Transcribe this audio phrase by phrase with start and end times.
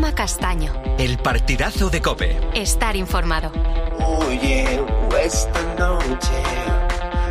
[0.00, 0.72] Juanma Castaño.
[0.96, 2.40] El partidazo de Cope.
[2.54, 3.52] Estar informado.
[3.98, 4.80] Oye,
[5.22, 6.42] esta noche,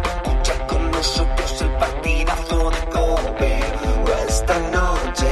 [0.04, 3.60] escucha con nosotros el partidazo de Cope.
[4.28, 5.32] Esta noche,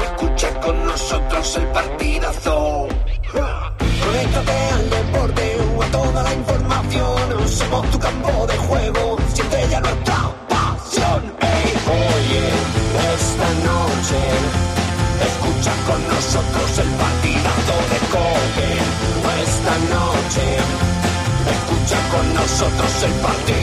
[0.00, 2.86] escucha con nosotros el partidazo.
[4.04, 7.48] Conéctate al deporte o a toda la información.
[7.48, 11.34] Somos tu campo de juego, siente ya nuestra pasión.
[11.40, 12.48] Ey, oye,
[13.16, 14.57] esta noche,
[16.18, 16.98] nosotros el de
[18.10, 18.70] Cope.
[21.46, 23.12] Escucha con nosotros el
[23.46, 23.60] de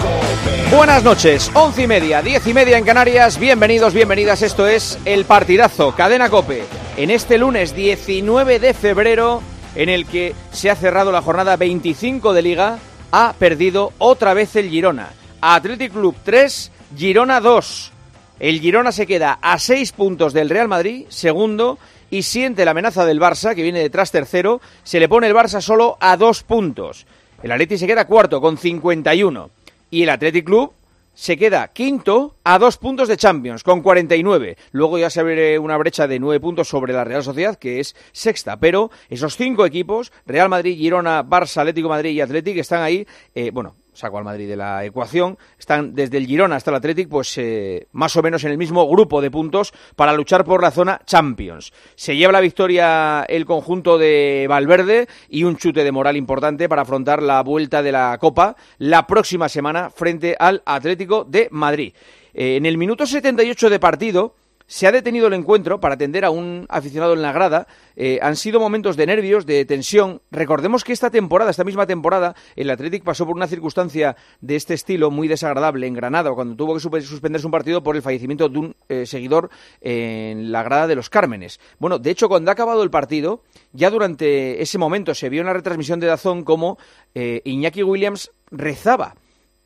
[0.00, 0.74] Cope.
[0.74, 3.38] Buenas noches, once y media, diez y media en Canarias.
[3.38, 4.40] Bienvenidos, bienvenidas.
[4.40, 6.64] Esto es el partidazo, cadena Cope.
[6.96, 9.42] En este lunes 19 de febrero,
[9.74, 12.78] en el que se ha cerrado la jornada 25 de Liga,
[13.12, 15.10] ha perdido otra vez el Girona.
[15.42, 17.92] Athletic Club 3, Girona 2.
[18.40, 21.78] El Girona se queda a 6 puntos del Real Madrid, segundo,
[22.10, 24.60] y siente la amenaza del Barça, que viene detrás tercero.
[24.84, 27.06] Se le pone el Barça solo a 2 puntos.
[27.42, 29.50] El Atleti se queda cuarto con 51.
[29.90, 30.72] Y el Athletic Club
[31.14, 34.56] se queda quinto a dos puntos de Champions, con 49.
[34.70, 37.96] Luego ya se abre una brecha de nueve puntos sobre la Real Sociedad, que es
[38.12, 38.56] sexta.
[38.58, 43.50] Pero esos cinco equipos, Real Madrid, Girona, Barça, Atlético Madrid y Athletic, están ahí, eh,
[43.50, 47.36] bueno, saco al Madrid de la ecuación, están desde el Girona hasta el Athletic, pues
[47.36, 51.00] eh, más o menos en el mismo grupo de puntos para luchar por la zona
[51.04, 51.72] Champions.
[51.96, 56.82] Se lleva la victoria el conjunto de Valverde y un chute de moral importante para
[56.82, 61.92] afrontar la vuelta de la Copa la próxima semana frente al Atlético de Madrid.
[62.34, 64.34] Eh, en el minuto 78 de partido,
[64.68, 67.66] se ha detenido el encuentro para atender a un aficionado en la grada.
[67.96, 70.20] Eh, han sido momentos de nervios, de tensión.
[70.30, 74.74] Recordemos que esta temporada, esta misma temporada, el Athletic pasó por una circunstancia de este
[74.74, 78.48] estilo muy desagradable en Granada, cuando tuvo que suspe- suspenderse un partido por el fallecimiento
[78.48, 79.48] de un eh, seguidor
[79.80, 81.58] en la grada de los Cármenes.
[81.78, 83.42] Bueno, de hecho, cuando ha acabado el partido,
[83.72, 86.76] ya durante ese momento se vio en la retransmisión de Dazón como
[87.14, 89.14] eh, Iñaki Williams rezaba.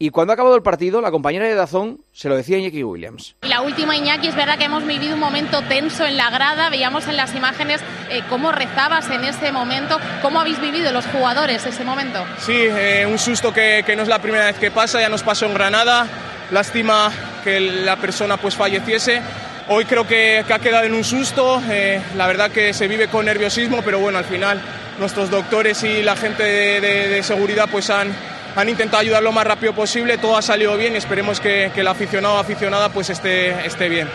[0.04, 2.82] Y cuando ha acabado el partido, la compañera de Dazón se lo decía a Iñaki
[2.82, 3.36] Williams.
[3.42, 7.06] La última, Iñaki, es verdad que hemos vivido un momento tenso en la grada, veíamos
[7.06, 7.80] en las imágenes
[8.10, 12.18] eh, cómo rezabas en ese momento, cómo habéis vivido los jugadores ese momento.
[12.40, 15.22] Sí, eh, un susto que, que no es la primera vez que pasa, ya nos
[15.22, 16.08] pasó en Granada,
[16.50, 17.12] lástima
[17.44, 19.22] que la persona pues falleciese.
[19.68, 23.06] Hoy creo que, que ha quedado en un susto, eh, la verdad que se vive
[23.06, 24.60] con nerviosismo, pero bueno, al final
[24.98, 28.12] nuestros doctores y la gente de, de- de seguridad pues han,
[28.56, 31.80] han intentado ayudar lo más rápido posible, todo ha salido bien y esperemos que, que
[31.80, 34.08] el aficionado o aficionada pues esté, esté bien.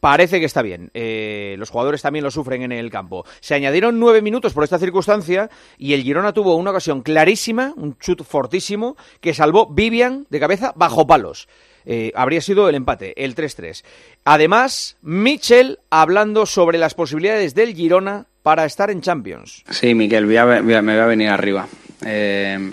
[0.00, 0.90] Parece que está bien.
[0.94, 3.24] Eh, los jugadores también lo sufren en el campo.
[3.40, 5.48] Se añadieron nueve minutos por esta circunstancia
[5.78, 10.72] y el Girona tuvo una ocasión clarísima, un chut fortísimo, que salvó Vivian de cabeza
[10.74, 11.46] bajo palos.
[11.84, 13.84] Eh, habría sido el empate, el 3-3.
[14.24, 19.62] Además, Michel hablando sobre las posibilidades del Girona para estar en Champions.
[19.70, 21.68] Sí, Miquel, voy a- voy a- me voy a venir arriba.
[22.04, 22.72] Eh,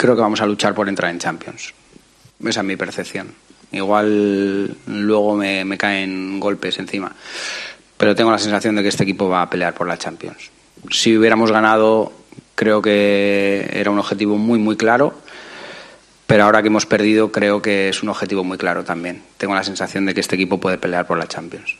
[0.00, 1.74] creo que vamos a luchar por entrar en Champions.
[2.42, 3.34] Esa es mi percepción.
[3.70, 7.12] Igual luego me, caen golpes encima.
[7.98, 10.50] Pero tengo la sensación de que este equipo va a pelear por la Champions.
[10.90, 12.12] Si hubiéramos ganado,
[12.54, 15.12] creo que era un objetivo muy, muy claro.
[16.26, 19.22] Pero ahora que hemos perdido, creo que es un objetivo muy claro también.
[19.36, 21.76] Tengo la sensación de que este equipo puede pelear por la Champions.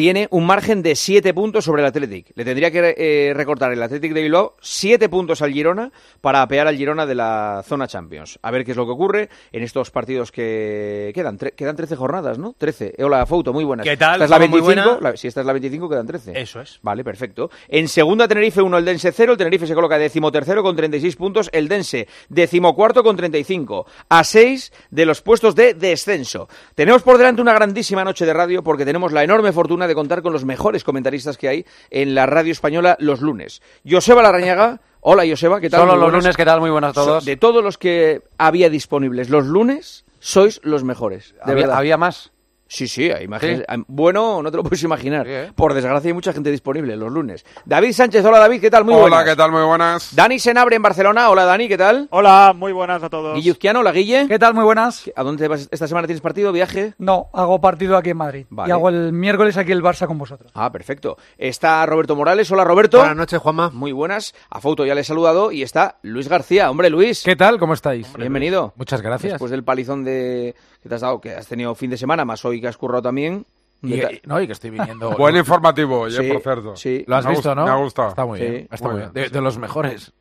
[0.00, 2.28] Tiene un margen de 7 puntos sobre el Athletic.
[2.34, 6.66] Le tendría que eh, recortar el Athletic de Bilbao 7 puntos al Girona para apear
[6.66, 8.38] al Girona de la zona Champions.
[8.40, 11.38] A ver qué es lo que ocurre en estos partidos que quedan.
[11.38, 12.54] Tre- quedan 13 jornadas, ¿no?
[12.56, 12.94] 13.
[12.96, 13.84] Eh, Hola, Fouto, muy buenas.
[13.84, 14.12] ¿Qué tal?
[14.22, 14.90] Esta es la Fama, muy 25.
[14.94, 15.10] buena.
[15.10, 16.40] la- si esta es la 25, quedan 13.
[16.40, 16.78] Eso es.
[16.80, 17.50] Vale, perfecto.
[17.68, 19.32] En segunda, Tenerife 1, el Dense 0.
[19.32, 21.50] El Tenerife se coloca decimotercero con 36 puntos.
[21.52, 23.84] El Dense decimocuarto con 35.
[24.08, 26.48] A 6 de los puestos de descenso.
[26.74, 30.22] Tenemos por delante una grandísima noche de radio porque tenemos la enorme fortuna de contar
[30.22, 33.60] con los mejores comentaristas que hay en la radio española los lunes.
[33.88, 34.80] Joseba Larrañaga.
[35.02, 35.80] Hola, Joseba, ¿qué tal?
[35.80, 36.60] Solo los lunes, ¿qué tal?
[36.60, 37.24] Muy buenas a todos.
[37.24, 41.34] De todos los que había disponibles los lunes, sois los mejores.
[41.34, 41.76] De ¿Había, verdad.
[41.78, 42.32] había más?
[42.72, 43.64] Sí, sí, hay imágenes.
[43.88, 45.26] Bueno, no te lo puedes imaginar.
[45.26, 45.52] Sí, ¿eh?
[45.56, 47.44] Por desgracia hay mucha gente disponible los lunes.
[47.64, 48.84] David Sánchez, hola David, ¿qué tal?
[48.84, 49.24] Muy Hola, buenas.
[49.24, 49.50] ¿qué tal?
[49.50, 50.14] Muy buenas.
[50.14, 52.06] Dani Senabre en Barcelona, hola Dani, ¿qué tal?
[52.12, 53.34] Hola, muy buenas a todos.
[53.34, 54.28] Guille Uzquiano, hola Guille.
[54.28, 54.54] ¿Qué tal?
[54.54, 55.10] Muy buenas.
[55.16, 56.06] ¿A dónde te vas esta semana?
[56.06, 56.94] ¿Tienes partido, viaje?
[56.98, 58.46] No, hago partido aquí en Madrid.
[58.50, 58.68] Vale.
[58.68, 60.52] Y hago el miércoles aquí el Barça con vosotros.
[60.54, 61.16] Ah, perfecto.
[61.38, 62.98] Está Roberto Morales, hola Roberto.
[62.98, 63.70] Buenas noches, Juanma.
[63.70, 64.32] Muy buenas.
[64.48, 66.70] A Fouto ya le he saludado y está Luis García.
[66.70, 67.24] Hombre, Luis.
[67.24, 67.58] ¿Qué tal?
[67.58, 68.12] ¿Cómo estáis?
[68.16, 68.74] Bienvenido.
[68.76, 69.32] Muchas gracias.
[69.32, 72.44] Después del palizón de que te has dado, que has tenido fin de semana, más
[72.44, 73.44] hoy que has currado también.
[73.82, 75.10] Y, y- no, y que estoy viniendo.
[75.18, 76.76] Buen informativo, Sí, por cierto.
[76.76, 77.04] sí.
[77.06, 77.64] Lo has Me ha visto, ¿no?
[77.64, 78.08] Me ha gustado.
[78.10, 78.44] Está muy Sí.
[78.46, 78.68] bien.
[78.70, 79.12] Está Muy bien.
[79.12, 79.24] bien.
[79.26, 80.12] De, de los mejores.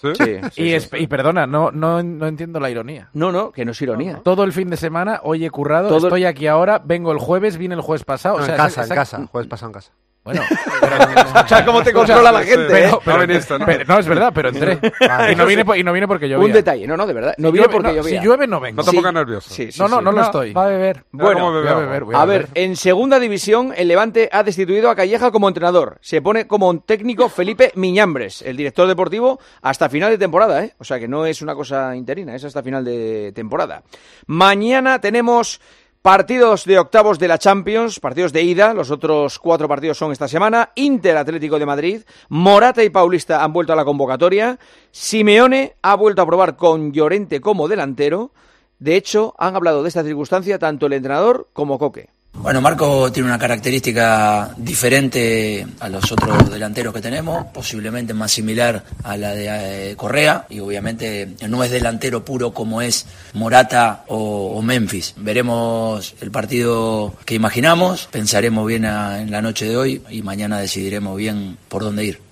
[0.00, 0.08] ¿Sí?
[0.14, 0.96] Sí, sí, y, es- sí.
[0.98, 3.08] y perdona, no, no, no entiendo la ironía.
[3.14, 4.20] No, no, que no es ironía.
[4.22, 7.56] Todo el fin de semana, hoy he currado, Todo- estoy aquí ahora, vengo el jueves,
[7.58, 8.36] vine el jueves pasado.
[8.36, 9.26] Ah, o No, sea, en casa, en casa.
[9.26, 9.90] Jueves pasado en casa.
[10.28, 10.42] Bueno,
[11.26, 12.74] Escucha cómo te controla la gente, sí.
[12.74, 12.84] ¿eh?
[12.84, 13.64] pero, pero- No viniste, ¿no?
[13.64, 14.78] pero- no, es verdad, pero entré.
[15.32, 16.44] y, no vine, po- y no vine porque llovía.
[16.44, 17.34] Un detalle, no, no, de verdad.
[17.38, 18.20] No Si viene llueve- porque no, llovía.
[18.20, 18.76] Si llueve, no vengo.
[18.76, 18.96] No te Sí.
[18.96, 19.48] pongas nervioso.
[19.54, 20.04] Sí, sí, no, no, sí.
[20.04, 20.52] no lo estoy.
[20.52, 21.04] Va a beber.
[21.12, 22.48] Bueno, cómo bebe Voy a beber, voy A beber.
[22.48, 25.96] ver, en segunda división, el Levante ha destituido a Calleja como entrenador.
[26.02, 30.74] Se pone como un técnico Felipe Miñambres, el director deportivo, hasta final de temporada, ¿eh?
[30.78, 33.82] O sea que no es una cosa interina, es hasta final de temporada.
[34.26, 35.60] Mañana tenemos
[36.08, 40.26] partidos de octavos de la Champions, partidos de ida, los otros cuatro partidos son esta
[40.26, 40.70] semana.
[40.74, 42.00] Inter Atlético de Madrid,
[42.30, 44.58] Morata y Paulista han vuelto a la convocatoria.
[44.90, 48.30] Simeone ha vuelto a probar con Llorente como delantero.
[48.78, 52.08] De hecho, han hablado de esta circunstancia tanto el entrenador como Coque.
[52.34, 58.84] Bueno, Marco tiene una característica diferente a los otros delanteros que tenemos, posiblemente más similar
[59.02, 64.62] a la de eh, Correa y obviamente no es delantero puro como es Morata o,
[64.62, 65.14] Memphis.
[65.16, 70.60] Veremos el partido que imaginamos, pensaremos bien a- en la noche de hoy y mañana
[70.60, 72.27] decidiremos bien por dónde ir.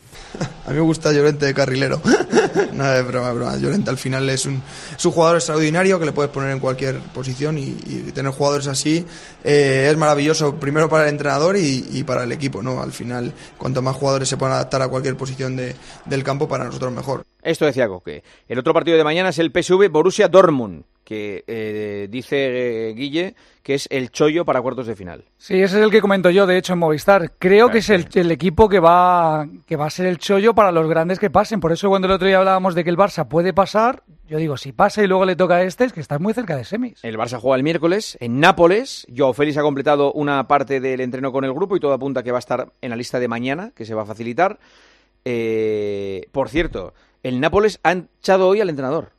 [0.66, 2.00] A mí me gusta Llorente de carrilero.
[2.72, 3.56] Nada de broma, broma.
[3.56, 4.62] Llorente al final es un,
[4.96, 7.70] es un jugador extraordinario que le puedes poner en cualquier posición y,
[8.14, 9.04] tener jugadores así
[9.44, 12.62] eh, es maravilloso, primero para el entrenador y, y para el equipo.
[12.62, 12.82] ¿no?
[12.82, 15.74] Al final, cuanto más jugadores se puedan adaptar a cualquier posición de-
[16.04, 17.24] del campo, para nosotros mejor.
[17.42, 18.24] Esto decía Coque.
[18.48, 23.36] El otro partido de mañana es el PSV Borussia Dortmund, que eh, dice eh, Guille
[23.62, 25.24] que es el chollo para cuartos de final.
[25.38, 27.32] Sí, ese es el que comento yo, de hecho, en Movistar.
[27.36, 30.70] Creo que es el, el equipo que va, que va a ser el chollo para
[30.70, 31.58] los grandes que pasen.
[31.58, 34.56] Por eso cuando el otro día hablábamos de que el Barça puede pasar, yo digo,
[34.56, 37.02] si pasa y luego le toca a este, es que estás muy cerca de semis.
[37.02, 39.04] El Barça juega el miércoles en Nápoles.
[39.12, 42.30] Joao Félix ha completado una parte del entreno con el grupo y todo apunta que
[42.30, 44.60] va a estar en la lista de mañana, que se va a facilitar.
[45.24, 46.94] Eh, por cierto,
[47.24, 49.15] el Nápoles ha echado hoy al entrenador.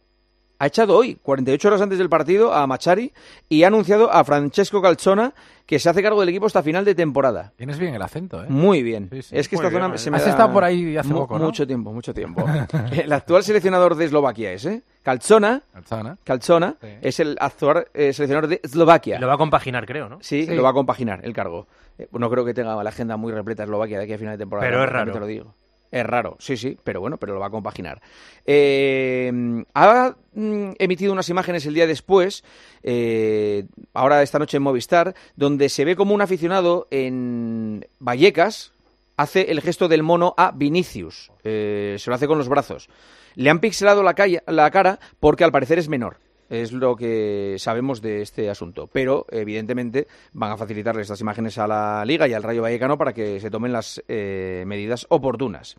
[0.60, 3.14] Ha echado hoy, 48 horas antes del partido, a Machari
[3.48, 5.34] y ha anunciado a Francesco Calzona
[5.68, 7.52] que se hace cargo del equipo hasta final de temporada.
[7.58, 8.48] Tienes bien el acento, ¿eh?
[8.50, 9.10] Muy bien.
[9.12, 9.38] Sí, sí.
[9.38, 11.20] Es que Muy esta zona bien, se me Has da- estado por ahí hace Mu-
[11.20, 11.46] poco, ¿no?
[11.46, 12.44] Mucho tiempo, mucho tiempo.
[12.92, 14.82] el actual seleccionador de Eslovaquia es, ¿eh?
[15.04, 15.62] Calzona.
[15.74, 16.18] Calzona.
[16.24, 19.20] Calzona es el actual eh, seleccionador de Eslovaquia.
[19.20, 20.18] Lo va a compaginar, creo, ¿no?
[20.22, 20.56] Sí, Sí.
[20.56, 21.68] lo va a compaginar, el cargo.
[22.00, 24.40] Eh, no creo que tenga la agenda muy repleta Eslovaquia de aquí a final de
[24.40, 24.68] temporada.
[24.68, 25.12] Pero es raro.
[25.14, 25.54] Te lo digo.
[25.92, 28.02] Es raro, sí, sí, pero bueno, pero lo va a compaginar.
[28.46, 29.32] Eh,
[29.74, 32.44] ha mm, emitido unas imágenes el día después,
[32.84, 38.74] eh, ahora esta noche en Movistar, donde se ve como un aficionado en Vallecas
[39.16, 41.32] hace el gesto del mono a Vinicius.
[41.44, 42.90] Eh, se lo hace con los brazos.
[43.36, 44.16] Le han pixelado la,
[44.48, 46.18] la cara porque al parecer es menor.
[46.50, 48.88] Es lo que sabemos de este asunto.
[48.92, 53.14] Pero, evidentemente, van a facilitarle estas imágenes a la Liga y al Rayo Vallecano para
[53.14, 55.76] que se tomen las eh, medidas oportunas.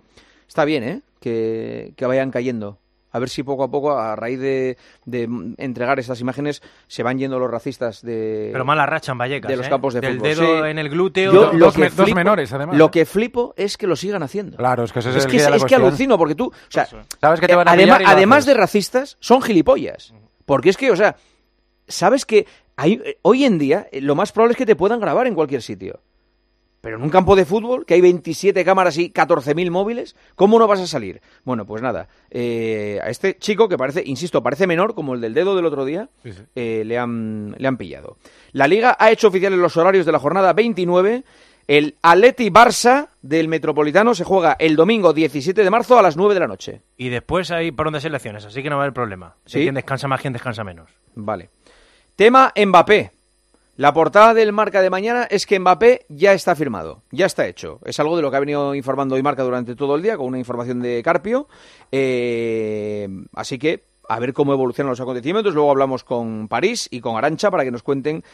[0.47, 1.01] Está bien, ¿eh?
[1.21, 2.79] Que, que vayan cayendo.
[3.11, 4.77] A ver si poco a poco, a raíz de,
[5.07, 5.27] de
[5.57, 9.57] entregar estas imágenes, se van yendo los racistas de, Pero mala racha en Vallecas, de
[9.57, 9.71] los ¿eh?
[9.71, 10.29] campos de Del fútbol.
[10.29, 10.71] dedo Sí.
[10.71, 11.33] en el glúteo.
[11.33, 14.59] Yo Dos me- menores, además, Lo que flipo es que lo sigan haciendo.
[14.59, 16.35] Claro, es que ese es, Es el que, día de la es que alucino, porque
[16.35, 16.87] tú, o sea,
[17.19, 20.13] Sabes que te van a además, además de racistas, son gilipollas.
[20.49, 21.15] Porque es que, o sea,
[21.87, 24.99] sabes que hay, eh, hoy en día eh, lo más probable es que te puedan
[24.99, 26.01] grabar en cualquier sitio.
[26.81, 30.67] Pero en un campo de fútbol, que hay 27 cámaras y 14.000 móviles, ¿cómo no
[30.67, 31.21] vas a salir?
[31.45, 35.35] Bueno, pues nada, eh, a este chico que parece, insisto, parece menor, como el del
[35.35, 36.09] dedo del otro día,
[36.55, 38.17] eh, le, han, le han pillado.
[38.53, 41.25] La Liga ha hecho oficiales los horarios de la jornada 29.
[41.69, 46.33] El Atleti Barça del Metropolitano se juega el domingo 17 de marzo a las 9
[46.33, 46.81] de la noche.
[46.97, 49.37] Y después hay por donde selecciones, así que no va a haber problema.
[49.45, 49.59] ¿Sí?
[49.59, 50.91] Si quién descansa más, quién descansa menos.
[51.15, 51.51] Vale.
[52.17, 53.13] Tema Mbappé.
[53.77, 57.81] La portada del Marca de mañana es que Mbappé ya está firmado, ya está hecho.
[57.85, 60.27] Es algo de lo que ha venido informando hoy Marca durante todo el día con
[60.27, 61.49] una información de Carpio.
[61.93, 65.55] Eh, así que a ver cómo evolucionan los acontecimientos.
[65.55, 68.25] Luego hablamos con París y con Arancha para que nos cuenten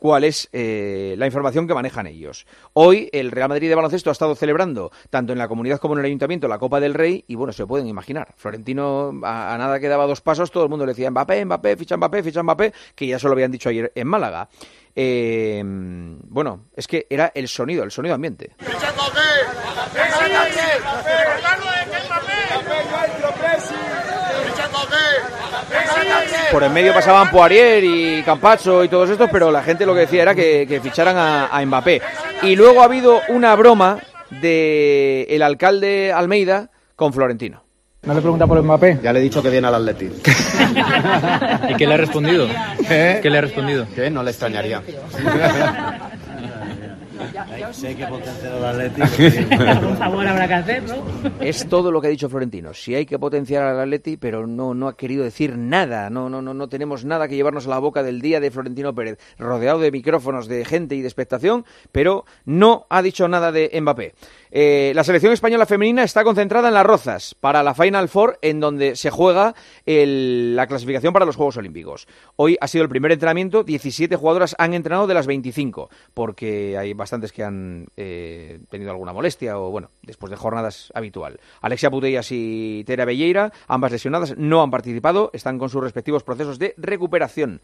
[0.00, 2.46] cuál es eh, la información que manejan ellos.
[2.72, 6.00] Hoy el Real Madrid de baloncesto ha estado celebrando, tanto en la comunidad como en
[6.00, 8.34] el ayuntamiento, la Copa del Rey, y bueno, se pueden imaginar.
[8.36, 11.96] Florentino, a, nada que daba dos pasos, todo el mundo le decía Mbappé, Mbappé, ficha
[11.96, 14.48] Mbappé, ficha Mbappé, que ya se lo habían dicho ayer en Málaga.
[14.96, 18.56] Eh, bueno, es que era el sonido, el sonido ambiente.
[26.52, 30.00] Por en medio pasaban Poirier y Campacho y todos estos, pero la gente lo que
[30.00, 32.02] decía era que, que ficharan a, a Mbappé.
[32.42, 33.98] Y luego ha habido una broma
[34.42, 37.62] de el alcalde Almeida con Florentino.
[38.02, 38.98] ¿No le pregunta por Mbappé?
[39.02, 40.06] Ya le he dicho que viene al Atleti.
[41.68, 42.48] ¿Y qué le ha respondido?
[42.88, 43.20] ¿Eh?
[43.22, 43.86] ¿Qué le ha respondido?
[43.94, 44.82] Que no le extrañaría.
[47.72, 49.02] Sé que potenciar al Atleti.
[49.54, 50.96] Algún favor habrá que hacer, ¿no?
[51.40, 52.74] Es todo lo que ha dicho Florentino.
[52.74, 56.10] Si hay que potenciar al Atleti, pero no, no ha querido decir nada.
[56.10, 58.94] No, no, no, no tenemos nada que llevarnos a la boca del día de Florentino
[58.94, 63.70] Pérez, rodeado de micrófonos, de gente y de expectación, pero no ha dicho nada de
[63.80, 64.14] Mbappé.
[64.52, 68.58] Eh, la selección española femenina está concentrada en las Rozas para la Final Four, en
[68.58, 69.54] donde se juega
[69.86, 72.08] el- la clasificación para los Juegos Olímpicos.
[72.36, 76.94] Hoy ha sido el primer entrenamiento, 17 jugadoras han entrenado de las 25, porque hay
[76.94, 81.38] bastantes que han eh, tenido alguna molestia o, bueno, después de jornadas habitual.
[81.60, 86.58] Alexia Putellas y Tera Belleira, ambas lesionadas, no han participado, están con sus respectivos procesos
[86.58, 87.60] de recuperación.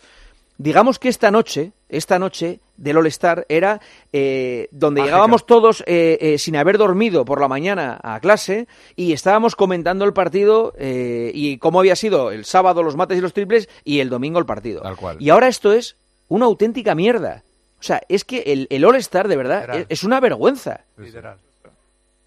[0.57, 3.81] Digamos que esta noche, esta noche del All-Star era
[4.13, 5.15] eh, donde Mágica.
[5.15, 10.05] llegábamos todos eh, eh, sin haber dormido por la mañana a clase y estábamos comentando
[10.05, 13.99] el partido eh, y cómo había sido el sábado los mates y los triples y
[13.99, 14.81] el domingo el partido.
[14.81, 15.17] Tal cual.
[15.19, 15.97] Y ahora esto es
[16.29, 17.43] una auténtica mierda.
[17.79, 20.85] O sea, es que el, el All-Star, de verdad, es, es una vergüenza.
[20.97, 21.37] Literal.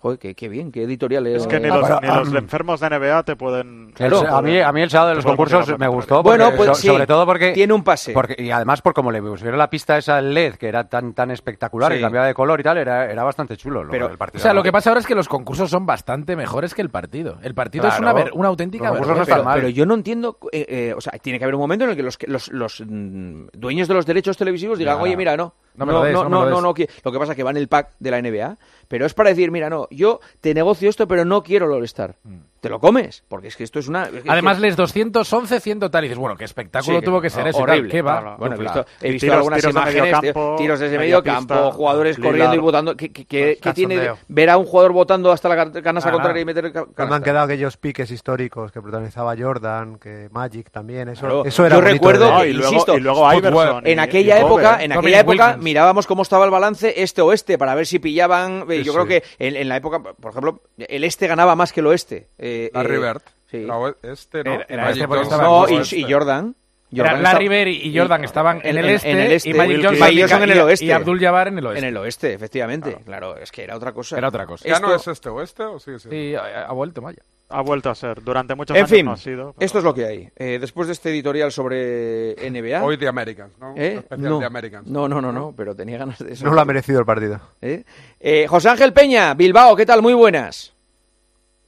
[0.01, 1.43] Joder, qué, qué bien, qué editorial es.
[1.43, 3.91] Es que ni Ah, los, ni ah, los enfermos de NBA te pueden...
[3.93, 4.21] Claro.
[4.29, 6.23] a, mí, a mí el sábado de los concursos me gustó.
[6.23, 7.51] Bueno, pues so- sí, sobre todo porque.
[7.51, 8.13] tiene un pase.
[8.13, 11.33] porque- y además, por como le pusieron la pista esa LED, que era tan tan
[11.33, 11.99] espectacular Sí.
[11.99, 13.83] y cambiaba de color y tal, era, era bastante chulo.
[13.83, 14.41] lo Pero- del partido.
[14.41, 16.91] O sea, lo que pasa ahora es que los concursos son bastante mejores que el
[16.91, 17.39] partido.
[17.43, 19.57] El partido es una, ver- una auténtica Los no pero, mal.
[19.57, 21.97] pero yo no entiendo, eh, eh, o sea, tiene que haber un momento en el
[21.97, 25.55] que los, que- los, los, mm, dueños de los derechos televisivos digan, oye, mira, no,
[25.79, 26.63] No me lo des, no, no me lo des".
[26.63, 26.75] no, lo
[27.13, 28.59] que pasa es que va en el pack de la NBA,
[28.89, 32.17] pero es para decir, mira, no, yo te negocio esto, pero no quiero el All-Star.
[32.61, 34.05] Te lo comes, porque es que esto es una...
[34.05, 36.05] es que- Además, que- les 211, 100 tal.
[36.05, 37.59] Y dices, bueno, qué espectáculo Sí, tuvo que ser eso.
[37.61, 37.71] tal.
[37.71, 37.91] horrible.
[37.91, 38.21] ¿Qué va?
[38.21, 40.99] Claro, Bueno, he visto, he visto tiros- algunas tiros de imágenes, medio campo, tiros desde
[40.99, 42.33] medio campo, pista, jugadores Lillard.
[42.33, 42.97] corriendo y botando.
[42.97, 46.13] ¿Qué, qué- qué- qué tiene ver a un jugador botando hasta la can- canasta Nada,
[46.13, 47.17] contraria y meter ca- Cuando canasta?
[47.17, 51.45] han quedado aquellos piques históricos que protagonizaba Jordan, que Magic también, eso, Claro.
[51.45, 52.29] eso era Yo recuerdo.
[52.33, 53.87] No, que, y luego, insisto, y luego Iverson.
[53.87, 54.85] en y- aquella y época, ¿eh?
[54.87, 55.65] en aquella época Wilkins.
[55.65, 58.65] mirábamos cómo estaba el balance este-oeste para ver si pillaban.
[58.69, 61.87] eh, yo creo que en la época, por ejemplo, el este ganaba más que el
[61.87, 62.29] oeste.
[62.67, 63.23] Eh, Larry eh, Bird.
[63.51, 63.57] sí.
[63.65, 64.53] Era o- este, ¿no?
[64.55, 65.97] Era- era este porque estaba No, en y, este.
[65.99, 66.55] y Jordan.
[66.91, 69.53] Era Jordan Larry estaba- Bird y Jordan estaban en, el este, en el este, y
[69.55, 70.85] Magic Johnson, y Johnson en el oeste.
[70.87, 71.79] y Abdul Jabbar en el oeste.
[71.81, 72.97] En el oeste, efectivamente.
[73.05, 74.17] Claro, es que era otra cosa.
[74.17, 74.67] Era otra cosa.
[74.67, 76.17] ¿Ya Esto- no es este oeste o sigue siendo?
[76.17, 77.19] Sí, ha, ha vuelto, vaya.
[77.51, 78.23] Ha vuelto a ser.
[78.23, 79.53] Durante muchos En años fin, no ha sido.
[79.55, 80.29] pero- esto es lo que hay.
[80.37, 82.83] Eh, después de este editorial sobre NBA.
[82.83, 83.75] Hoy The Americans, ¿no?
[83.77, 83.95] ¿Eh?
[83.99, 84.39] Especial No.
[84.39, 84.87] The Americans.
[84.87, 86.45] no, no, no, no, pero tenía ganas de eso.
[86.47, 87.39] No lo ha merecido el partido.
[87.61, 87.85] ¿Eh?
[88.21, 90.01] Eh, José Ángel Peña, Bilbao, ¿qué tal?
[90.03, 90.73] Muy buenas.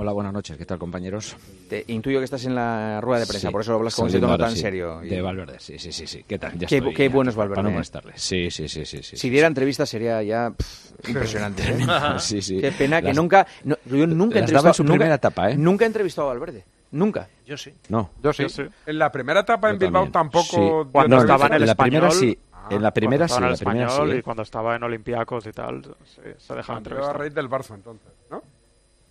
[0.02, 0.56] Hola, buenas noches.
[0.56, 1.36] ¿Qué tal, compañeros?
[1.68, 4.18] Te intuyo que estás en la rueda de prensa, Sí, por eso hablas con ese
[4.18, 5.00] tono tan sí, serio.
[5.00, 6.06] De Valverde, sí, sí, sí.
[6.06, 6.24] sí.
[6.26, 6.58] ¿Qué tal?
[6.58, 7.56] Ya Qué, estoy, qué ya, bueno es Valverde.
[7.56, 7.72] Para no ¿eh?
[7.74, 8.12] molestarle.
[8.16, 9.02] Sí, sí, sí, sí.
[9.02, 11.64] sí, Si sí, diera entrevista sería ya pff, impresionante.
[11.64, 11.86] ¿eh?
[12.18, 12.62] Sí, sí.
[12.62, 13.46] Qué pena que Las- nunca.
[13.64, 14.68] no, yo nunca he entrevistado.
[14.68, 15.56] en su nunca- primera etapa, ¿eh?
[15.58, 16.64] Nunca he entrevistado a Valverde.
[16.92, 17.28] Nunca.
[17.44, 17.74] Yo sí.
[17.90, 18.08] No.
[18.22, 18.46] Yo sí.
[18.86, 20.12] En la primera etapa en Yo Bilbao también.
[20.12, 20.84] tampoco.
[20.84, 20.88] Sí.
[20.92, 22.38] Cuando No, estaba en el la primera español, sí.
[22.70, 23.92] En la primera sí, cuando la en el primera sí.
[23.92, 24.18] español ¿eh?
[24.18, 27.18] y cuando estaba en Olympiacos y tal, se, se dejaba entrevistar.
[27.18, 28.08] raíz del Barça entonces,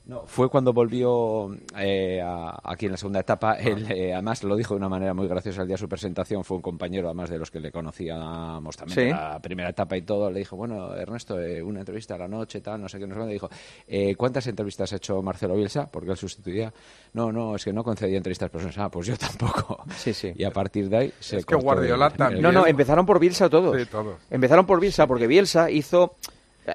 [0.10, 0.26] ¿no?
[0.26, 3.54] Fue cuando volvió eh, a- aquí en la segunda etapa.
[3.54, 6.44] Él, eh, además, lo dijo de una manera muy graciosa el día de su presentación.
[6.44, 9.10] Fue un compañero, además de los que le conocíamos también Sí.
[9.12, 10.30] la primera etapa y todo.
[10.32, 13.14] Le dijo, bueno, Ernesto, eh, una entrevista a la noche, tal, no sé qué, no
[13.16, 13.28] sé qué.
[13.28, 13.50] Le dijo,
[13.88, 15.90] eh, ¿cuántas entrevistas ha hecho Marcelo Bielsa?
[15.92, 16.74] Porque él sustituía.
[17.14, 18.78] No, no, es que no concedía entrevistas a personas.
[18.80, 19.84] Ah, pues yo tampoco.
[19.96, 20.32] Sí, sí.
[20.36, 22.42] Y a partir de ahí se Es que Guardiola el- también.
[22.42, 23.78] No, no, empezaron por Bielsa todos.
[23.80, 24.16] Sí, todos.
[24.30, 26.16] Empezaron por Bielsa porque Bielsa hizo.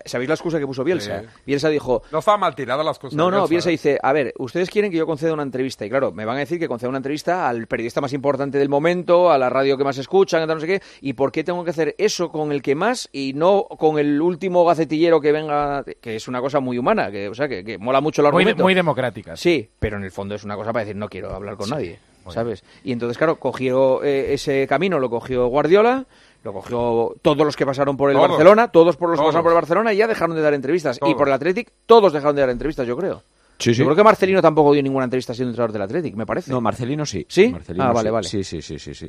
[0.04, 1.20] ¿Sabéis la excusa que puso Bielsa?
[1.20, 1.26] Sí.
[1.46, 3.16] Bielsa dijo, No estaba mal tirada las cosas.
[3.16, 5.84] No, no, Bielsa dice, a ver, ustedes quieren que yo conceda una entrevista.
[5.86, 8.68] Y claro, me van a decir que conceda una entrevista al periodista más importante del
[8.68, 10.82] momento, a la radio que más escuchan, no sé qué.
[11.00, 14.20] ¿Y por qué tengo que hacer eso con el que más y no con el
[14.20, 15.84] último gacetillero que venga?
[16.00, 18.44] Que es una cosa muy humana, que, o sea, que, que mola mucho el Muy,
[18.44, 18.62] de- argumento.
[18.64, 19.36] muy democrática.
[19.36, 21.98] Sí, pero en el fondo es una cosa para decir, no quiero hablar con nadie,
[22.30, 22.64] ¿sabes?
[22.84, 26.06] Y entonces, claro, cogió eh, ese camino, lo cogió Guardiola,
[26.44, 28.28] lo cogió todos los que pasaron por el Todos.
[28.30, 31.00] Barcelona, todos por los que pasaron por el Barcelona y ya dejaron de dar entrevistas.
[31.04, 33.22] Y por el Athletic, todos dejaron de dar entrevistas, yo creo.
[33.58, 33.78] Sí, sí.
[33.78, 36.50] Yo creo que Marcelino tampoco dio ninguna entrevista siendo entrenador del Athletic, me parece.
[36.50, 37.24] No, Marcelino sí.
[37.28, 37.48] ¿Sí?
[37.48, 38.12] Marcelino Ah, vale, sí.
[38.12, 38.28] vale.
[38.28, 39.08] Sí, sí, sí, sí, sí.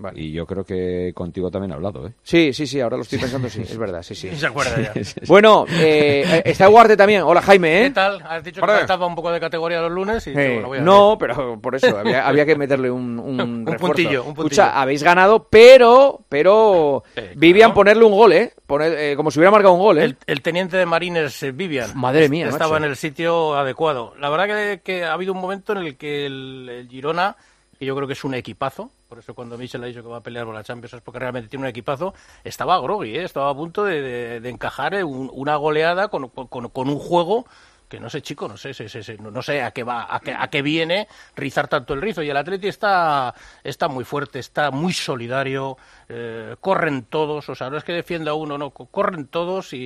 [0.00, 0.18] Vale.
[0.18, 2.12] Y yo creo que contigo también ha hablado, ¿eh?
[2.22, 4.34] Sí, sí, sí, ahora lo estoy pensando, sí, es verdad, sí, sí.
[4.34, 4.92] Se acuerda ya.
[5.28, 7.20] Bueno, eh, eh, está Guarte también.
[7.22, 7.84] Hola, Jaime, ¿eh?
[7.88, 8.22] ¿Qué tal?
[8.26, 8.78] Has dicho que Hombre.
[8.78, 11.98] faltaba un poco de categoría los lunes y Eh, voy a no, pero por eso
[11.98, 13.86] había, había que meterle un, un, Un refuerzo.
[13.88, 14.62] puntillo, un puntillo.
[14.62, 17.74] Escucha, habéis ganado, pero, pero Eh, Vivian claro.
[17.74, 18.54] ponerle un gol, ¿eh?
[18.66, 20.04] Poner, eh, como si hubiera marcado un gol, ¿eh?
[20.04, 21.90] El, el teniente de marines eh, Vivian.
[21.94, 22.84] Madre mía, Estaba macho.
[22.84, 24.14] en el sitio adecuado.
[24.18, 27.36] La verdad que, que ha habido un momento en el que el, el Girona,
[27.78, 30.18] que yo creo que es un equipazo, por eso cuando Michel ha dicho que va
[30.18, 32.14] a pelear por la Champions es porque realmente tiene un equipazo,
[32.44, 33.24] estaba groggy, ¿eh?
[33.24, 37.44] estaba a punto de, encajar eh, un- una goleada con, un juego
[37.88, 38.72] que no sé, chico, no sé,
[39.18, 42.22] no sé a qué va, a qué, a qué viene rizar tanto el rizo.
[42.22, 45.76] Y el Atleti está, está muy fuerte, está muy solidario,
[46.12, 49.76] eh, corren todos, o sea, no es que defienda uno, no, co- corren todos y,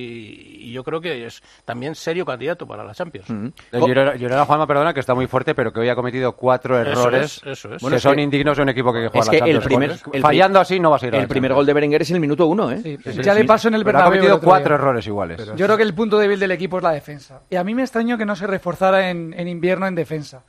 [0.59, 3.29] y yo creo que es también serio candidato para la Champions.
[3.71, 6.81] El Girona, Girona, Juanma, perdona, que está muy fuerte, pero que hoy ha cometido cuatro
[6.81, 7.77] Eso errores es, eso es.
[7.77, 9.59] que Bueno, es son que- indignos de un equipo que juega Es la que el
[9.59, 9.65] Champions.
[10.01, 12.09] primer, el Fallando pri- así no vas a la El primer gol de Berenguer es
[12.09, 12.79] en el minuto uno, ¿eh?
[12.81, 13.39] Sí, Sí, ya sí.
[13.41, 14.13] le pasó en el ha Bernabéu.
[14.13, 14.75] el cometido cuatro día.
[14.75, 15.45] errores iguales.
[15.55, 17.41] Yo creo que el punto débil del equipo es la defensa.
[17.49, 20.43] Y a mí me extraño que no se reforzara en, en invierno en defensa.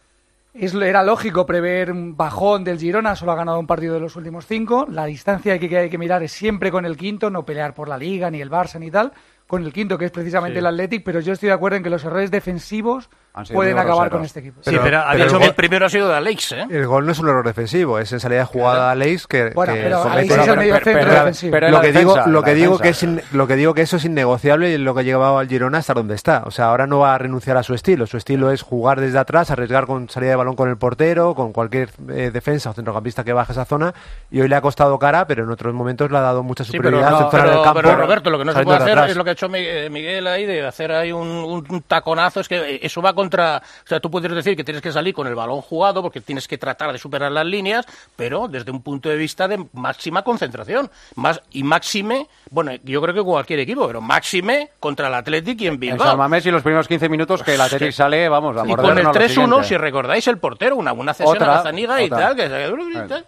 [0.58, 4.16] Es, era lógico prever un bajón del Girona, solo ha ganado un partido de los
[4.16, 4.86] últimos cinco.
[4.90, 7.98] La distancia que, hay que mirar es siempre con el quinto, no pelear por la
[7.98, 9.12] Liga, ni el Barça, ni tal.
[9.46, 10.58] Con el quinto, que es precisamente Sí.
[10.60, 13.10] el Athletic, pero yo estoy de acuerdo en que los errores defensivos
[13.52, 14.12] pueden acabar groseros.
[14.12, 14.60] con este equipo.
[14.62, 16.66] Sí, pero, ha pero dicho el gol- el primero ha sido de Alex, ¿eh?
[16.70, 19.50] El gol no es un error defensivo, es en salida de jugada a Leis que,
[19.54, 21.52] Bueno, que pero Aleix es el Pero- medio pero- centro pero- defensivo.
[21.52, 23.96] pero en lo que digo, lo que digo que es lo que digo que eso
[23.96, 26.42] es innegociable y lo que ha llevado al Girona a estar donde está.
[26.46, 28.06] O sea, ahora no va a renunciar a su estilo.
[28.06, 31.52] Su estilo es jugar desde atrás, arriesgar con salida de balón con el portero, con
[31.52, 33.94] cualquier eh, defensa o centrocampista que baje esa zona.
[34.30, 36.72] Y hoy le ha costado cara, pero en otros momentos le ha dado mucha Sí,
[36.72, 37.80] pero, superioridad no, pero- del campo.
[37.82, 39.10] pero, Roberto, lo que no se puede de hacer atrás.
[39.10, 42.40] es lo que ha hecho eh, Miguel ahí, de hacer ahí un, un- un taconazo.
[42.40, 43.58] Es que eso va contra.
[43.84, 46.46] O sea, tú puedes decir que tienes que salir con el balón jugado porque tienes
[46.48, 47.84] que tratar de superar las líneas,
[48.16, 50.90] pero desde un punto de vista de máxima concentración.
[51.16, 55.66] Más, y máxime, bueno, yo creo que cualquier equipo, pero máxime contra el Athletic y
[55.66, 56.06] en En Bilbao.
[56.08, 58.96] San Mamés y los primeros 15 minutos que el Athletic sale, vamos, a Y con
[58.98, 59.64] el lo 3-1, siguiente.
[59.64, 62.34] si recordáis, el portero, una buena cesión Otra, a la Zaniga y tal.
[62.36, 62.46] Que,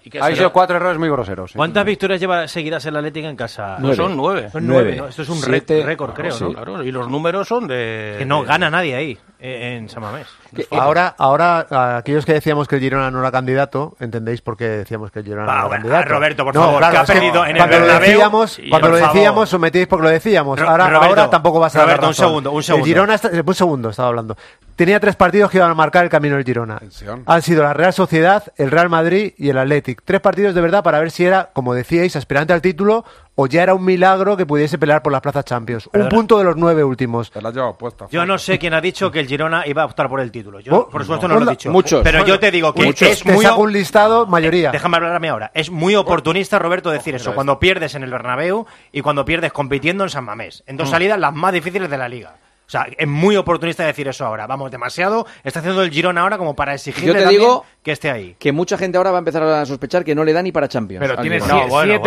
[0.04, 1.50] y que Ha se- sido cuatro errores muy groseros.
[1.52, 1.56] sí.
[1.56, 3.76] ¿Cuántas victorias lleva seguidas el Atlético en casa?
[3.78, 4.48] No, son nueve.
[4.50, 4.82] Son nueve.
[4.84, 4.96] Nueve.
[4.96, 5.08] ¿no?
[5.08, 5.82] Esto es un Siete.
[5.84, 6.44] récord, creo, Sí.
[6.44, 6.52] ¿no?
[6.52, 8.14] Claro, y los números son de.
[8.18, 10.26] Que no gana nadie ahí, eh, en Mamés.
[10.70, 15.10] Ahora, ahora, aquellos que decíamos que el Girona no era candidato, entendéis por qué decíamos
[15.10, 16.08] que el Girona no era candidato.
[16.08, 18.96] Roberto, por favor, que ha perdido en el cuando lo Bernabéu, decíamos, sí, cuando lo
[18.98, 19.14] favor.
[19.14, 20.60] decíamos, os metíais porque lo decíamos.
[20.60, 22.84] Ahora, Roberto, ahora tampoco vas a dar Roberto, un segundo, un segundo.
[22.86, 24.36] El Girona, está- un segundo, estaba hablando.
[24.78, 26.76] Tenía tres partidos que iban a marcar el camino del Girona.
[26.76, 27.24] Atención.
[27.26, 30.02] Han sido la Real Sociedad, el Real Madrid y el Athletic.
[30.04, 33.64] Tres partidos de verdad para ver si era, como decíais, aspirante al título o ya
[33.64, 35.90] era un milagro que pudiese pelear por las plazas Champions.
[35.92, 37.28] Un punto de los nueve últimos.
[37.32, 38.06] Te la llevo puesta.
[38.12, 40.60] Yo no sé quién ha dicho que el Girona iba a optar por el título.
[40.60, 41.34] Yo, Oh, por supuesto, no.
[41.34, 41.72] no, lo he dicho.
[41.72, 42.02] Muchos.
[42.04, 43.08] Pero yo te digo que Muchos.
[43.08, 43.44] es Te muy...
[43.44, 44.70] saco un listado, mayoría.
[44.70, 45.50] Déjame hablarme ahora.
[45.54, 47.34] Es muy oportunista, Roberto, decir eso.
[47.34, 50.62] Cuando pierdes en el Bernabéu y cuando pierdes compitiendo en San Mamés.
[50.68, 52.36] En dos salidas las más difíciles de la liga.
[52.68, 54.46] O sea, es muy oportunista decir eso ahora.
[54.46, 55.26] Vamos, demasiado.
[55.42, 58.36] Está haciendo el Girona ahora como para exigirle Yo te también digo que esté ahí.
[58.38, 60.68] Que mucha gente ahora va a empezar a sospechar que no le da ni para
[60.68, 61.00] Champions.
[61.00, 61.62] Pero tiene siete,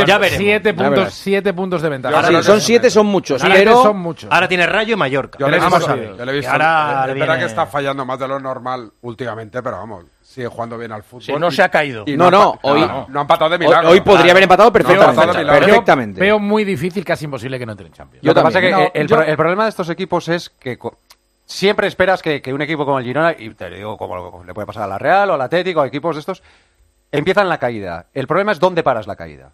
[0.06, 0.20] ya
[0.76, 2.16] puntos, siete puntos de ventaja.
[2.16, 4.32] Ahora Sí, son siete, son muchos, Ahora pero- son muchos.
[4.32, 5.40] Ahora tiene Rayo y Mallorca.
[5.40, 6.16] Yo le he Vamos visto, a ver.
[6.18, 8.28] yo le he visto- Y ahora es le verdad viene- que está fallando más de
[8.28, 11.24] lo normal últimamente, pero vamos, sigue jugando bien al fútbol.
[11.24, 12.04] Sí, no y- se ha caído.
[12.08, 13.90] y No, no, hoy- no, no ha empatado de hoy- milagro.
[13.90, 15.38] hoy podría haber empatado perfectamente.
[15.40, 15.66] milagro.
[15.66, 16.20] Perfectamente.
[16.22, 18.26] Veo muy difícil, casi imposible que no entre en Champions.
[18.26, 20.28] Lo que pasa es que No, eh, el, yo- pro- el problema de estos equipos
[20.30, 20.78] es que
[21.46, 24.66] siempre esperas que, que un equipo como el Girona, y te digo como le puede
[24.66, 26.42] pasar a la Real o al Atlético, a equipos de estos,
[27.12, 28.06] empiezan la caída.
[28.14, 29.52] El problema es dónde paras la caída.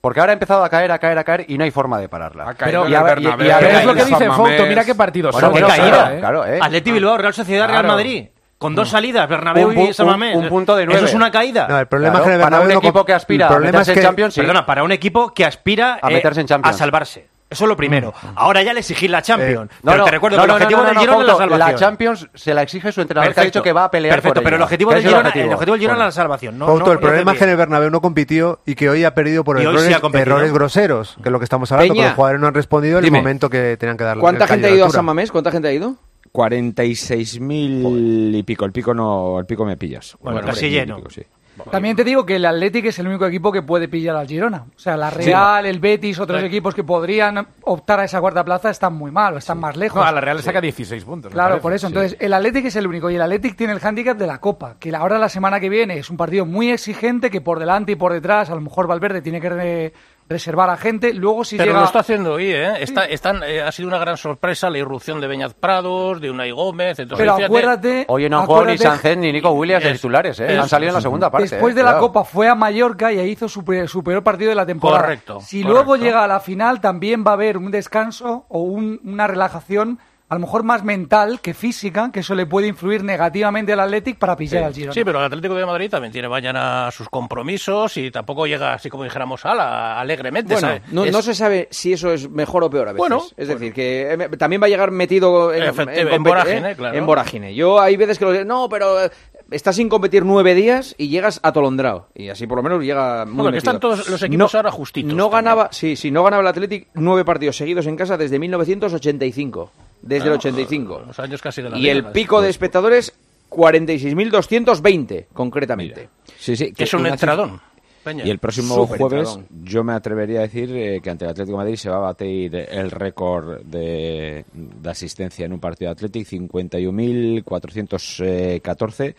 [0.00, 2.08] Porque ahora ha empezado a caer, a caer, a caer y no hay forma de
[2.08, 2.54] pararla.
[2.58, 5.32] Pero, y a y- y a ver- es lo que dice Fouto, mira qué partidos
[5.34, 5.56] Bueno, son.
[5.58, 6.18] qué caída, ¿eh?
[6.20, 6.58] claro, eh.
[6.62, 7.86] Atleti Bilbao, Real Sociedad, Real.
[7.86, 8.28] Madrid.
[8.60, 10.36] Con dos salidas, Bernabéu Un y San un- Mamés.
[10.36, 10.98] un punto de nueve.
[11.00, 11.66] Eso es una caída.
[11.66, 13.58] No, el problema Claro, es que en el para un no equipo que aspira a
[13.58, 14.40] meterse es que- en Champions, sí.
[14.42, 16.76] Perdona, para un equipo que aspira A eh, meterse en Champions.
[16.76, 17.26] a salvarse.
[17.48, 18.12] Eso es lo primero.
[18.36, 19.72] Ahora ya le exigir la Champions.
[19.72, 21.26] Eh, pero te recuerdo no, que el no, objetivo no, no, del no, Girona es
[21.26, 21.58] la salvación.
[21.58, 23.58] La Champions se la exige su entrenador, que ha Perfecto.
[23.58, 25.52] dicho que va a pelear Perfecto, por pero el objetivo Que del es Girona, el
[25.54, 26.58] objetivo del Girona es la salvación.
[26.58, 28.88] No, Fouto, no- el no problema es que en el Bernabéu no compitió y que
[28.90, 31.72] hoy ha perdido por hoy sí errores, ha errores groseros, que es lo que estamos
[31.72, 32.02] hablando, Peña.
[32.02, 34.46] porque los jugadores no han respondido en el momento que tenían que dar la ¿Cuánta
[34.46, 34.90] gente ha ido a.
[34.90, 35.32] San Mamés?
[35.32, 35.96] ¿Cuánta gente ha ido?
[36.32, 38.64] 46.000 y pico.
[38.64, 40.16] El pico no, el pico me pillas.
[40.20, 40.96] Bueno, 46.000 casi lleno.
[40.96, 41.22] pico, sí.
[41.70, 44.64] También te digo que el Athletic es el único equipo que puede pillar al Girona.
[44.74, 48.70] O sea, la Real, el Betis, otros equipos que podrían optar a esa cuarta plaza
[48.70, 50.00] están muy mal, están más lejos.
[50.00, 51.30] No, a la Real le saca 16 puntos.
[51.32, 51.88] Claro, por eso.
[51.88, 51.92] Sí.
[51.92, 53.10] Entonces, el Athletic es el único.
[53.10, 54.76] Y el Athletic tiene el hándicap de la Copa.
[54.78, 57.28] Que ahora, la semana que viene, es un partido muy exigente.
[57.30, 59.92] Que por delante y por detrás, a lo mejor Valverde tiene que re-
[60.30, 61.12] reservar a gente.
[61.12, 61.80] Luego, si Pero llega.
[61.80, 62.74] lo está haciendo hoy, ¿eh?
[62.82, 66.52] Está, están, eh, ha sido una gran sorpresa la irrupción de Beñat Prados, de Unai
[66.52, 67.00] Gómez.
[67.00, 68.04] Entonces, Pero fíjate- acuérdate.
[68.08, 70.54] Oye, no han jugado ni Sánchez ni Nico Williams de Es- titulares, ¿eh?
[70.54, 71.48] es- Han salido en la segunda parte.
[71.48, 71.98] Después eh, de la.
[71.98, 75.02] Copa fue a Mallorca y ahí hizo su, su peor partido de la temporada.
[75.02, 75.72] Correcto, Si correcto.
[75.84, 79.98] luego llega a la final, también va a haber un descanso o un- una relajación,
[80.30, 84.16] a lo mejor más mental que física, que eso le puede influir negativamente al Athletic
[84.16, 84.92] para pillar al Girona.
[84.94, 88.88] Sí, pero el Atlético de Madrid también tiene mañana sus compromisos y tampoco llega, así
[88.88, 90.54] como dijéramos, ala, alegremente.
[90.54, 90.82] Bueno, ¿sabe?
[90.92, 92.98] no, Es- no se sabe si eso es mejor o peor a veces.
[92.98, 96.70] Bueno, es decir, que eh, también va a llegar metido en, Efecti- en competi- vorágine,
[96.70, 96.76] ¿eh?
[96.76, 96.96] claro.
[96.96, 97.54] En vorágine.
[97.54, 99.10] Yo hay veces que lo no, pero eh,
[99.50, 102.08] estás sin competir nueve días y llegas atolondrado.
[102.14, 105.12] Y así por lo menos llega muy Bueno, que están todos los equipos ahora justitos
[105.12, 105.44] No también.
[105.44, 109.72] ganaba, sí, sí, no ganaba el Athletic nueve partidos seguidos en casa desde 1985.
[110.02, 111.02] Desde el Ah, 85.
[111.06, 113.12] Los años casi de la Y el pico de espectadores,
[113.50, 116.08] 46.220, concretamente.
[116.38, 116.72] Sí, sí.
[116.72, 117.60] Que es un entradón.
[118.02, 118.24] Peña.
[118.26, 119.46] Y el próximo jueves entradón.
[119.62, 122.00] yo me atrevería a decir eh, que ante el Atlético de Madrid se va a
[122.00, 129.14] batir el récord de, de asistencia en un partido de Atlético, 51.414.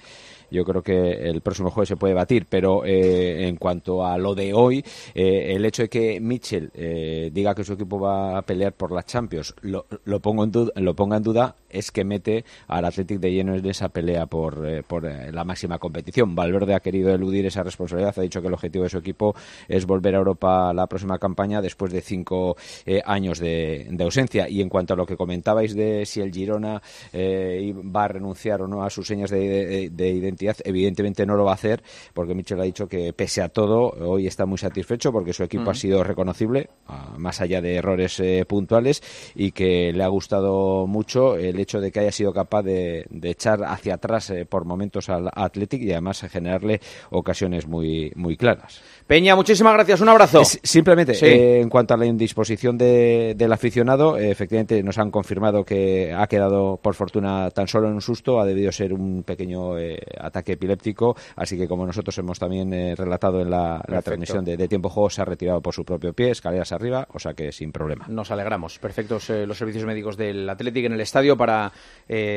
[0.52, 4.36] Yo creo que el próximo jueves se puede batir, pero eh, en cuanto a lo
[4.36, 4.84] de hoy,
[5.16, 8.92] eh, el hecho de que Mitchell eh, diga que su equipo va a pelear por
[8.92, 9.86] la Champions, lo,
[10.20, 13.66] pongo en duda, lo ponga en duda, es que mete al Athletic de lleno en
[13.66, 16.36] esa pelea por, eh, por eh, la máxima competición.
[16.36, 19.34] Valverde ha querido eludir esa responsabilidad, ha dicho que el objetivo de su equipo
[19.70, 22.58] es volver a Europa la próxima campaña después de cinco
[23.06, 24.50] años de, ausencia.
[24.50, 26.82] Y en cuanto a lo que comentabais de si el Girona
[27.14, 31.56] va a renunciar o no a sus señas de identidad, evidentemente no lo va a
[31.56, 35.44] hacer, porque Michel ha dicho que pese a todo, hoy está muy satisfecho porque su
[35.44, 39.02] equipo ha sido reconocible, ah, más allá de errores eh, puntuales,
[39.36, 43.30] y que le ha gustado mucho el hecho de que haya sido capaz de, de
[43.30, 48.82] echar hacia atrás eh, por momentos al Athletic y además generarle ocasiones muy, muy claras.
[49.12, 50.00] Peña, muchísimas gracias.
[50.00, 50.40] Un abrazo.
[50.40, 51.26] Es- simplemente, Sí.
[51.26, 56.14] eh, en cuanto a la indisposición de- del aficionado, eh, efectivamente nos han confirmado que
[56.18, 60.00] ha quedado, por fortuna, tan solo en un susto, ha debido ser un pequeño eh,
[60.18, 64.88] ataque epiléptico, así que como nosotros hemos también relatado en la, transmisión de, de Tiempo
[64.88, 68.06] Juego, se ha retirado por su propio pie, escaleras arriba, o sea que sin problema.
[68.08, 68.80] Nos alegramos.
[68.80, 71.70] Perfectos los servicios médicos del Athletic en el estadio para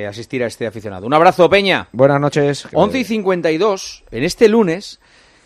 [0.08, 1.06] asistir a este aficionado.
[1.06, 1.86] Un abrazo, Peña.
[1.92, 2.66] Buenas noches.
[2.72, 4.98] 11 y 52, en este lunes,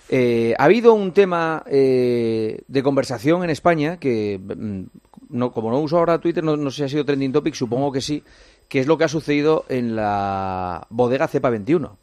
[0.08, 4.82] eh, ha habido un tema eh, de conversación en España que, mm,
[5.30, 7.92] no, como no uso ahora Twitter, no, no sé si ha sido trending topic, supongo
[7.92, 8.22] que sí,
[8.68, 11.98] que es lo que ha sucedido en la bodega Cepa 21.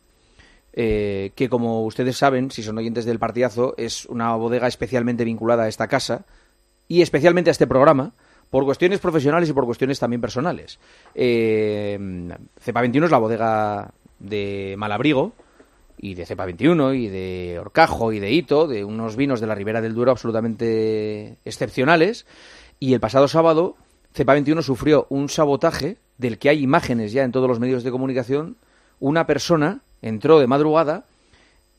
[0.78, 5.63] eh, que como ustedes saben, si son oyentes del partidazo, es una bodega especialmente vinculada
[5.63, 6.26] a esta casa
[6.89, 8.12] y especialmente a este programa,
[8.50, 10.80] por cuestiones profesionales y por cuestiones también personales.
[11.15, 11.98] Eh,
[12.60, 15.34] Cepa 21 es la bodega de Malabrigo
[16.06, 19.56] y de Cepa 21 y de Orcajo y de Hito, de unos vinos de la
[19.56, 22.28] Ribera del Duero absolutamente excepcionales.
[22.80, 23.76] Y el pasado sábado,
[24.13, 27.89] Cepa 21 sufrió un sabotaje del que hay imágenes ya en todos los medios de
[27.89, 28.56] comunicación.
[29.00, 31.06] Una persona entró de madrugada,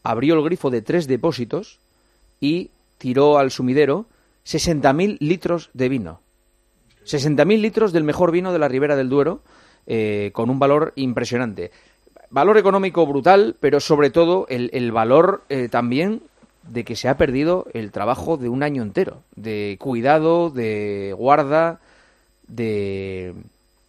[0.03, 1.79] abrió el grifo de tres depósitos
[2.41, 4.07] y tiró al sumidero
[4.45, 6.21] 60.000 litros de vino.
[7.05, 9.43] 60.000 litros del mejor vino de la Ribera del Duero,
[9.87, 11.71] eh, con un valor impresionante.
[12.37, 16.21] Valor económico brutal, pero sobre todo el, el valor eh, también
[16.65, 21.81] de que se ha perdido el trabajo de un año entero, de cuidado, de guarda,
[22.47, 23.33] de,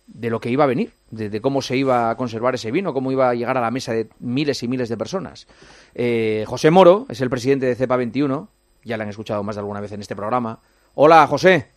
[0.07, 3.12] de lo que iba a venir, de, cómo se iba a conservar ese vino, cómo
[3.12, 5.45] iba a llegar a la mesa de miles y miles de personas.
[5.93, 8.47] Eh, José Moro es el presidente de CEPA 21,
[8.86, 10.60] ya le han escuchado más de alguna vez en este programa.
[10.95, 11.76] Hola, José.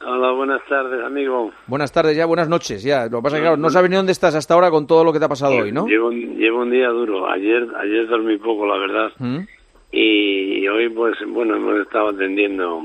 [0.00, 1.52] Hola, buenas tardes, amigo.
[1.66, 3.06] Buenas tardes ya, buenas noches ya.
[3.06, 5.02] Lo que pasa es que, claro, no sabes ni dónde estás hasta ahora con todo
[5.04, 5.86] lo que te ha pasado hoy, ¿no?
[5.86, 7.26] Llevo, un- llevo un día duro.
[7.28, 9.12] Ayer ayer dormí poco, la verdad.
[9.18, 9.38] ¿Mm?
[9.92, 12.82] Y hoy, pues, bueno, hemos estado atendiendo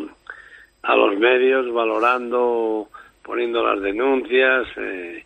[0.84, 2.88] a los medios, valorando,
[3.24, 5.24] poniendo las denuncias, eh,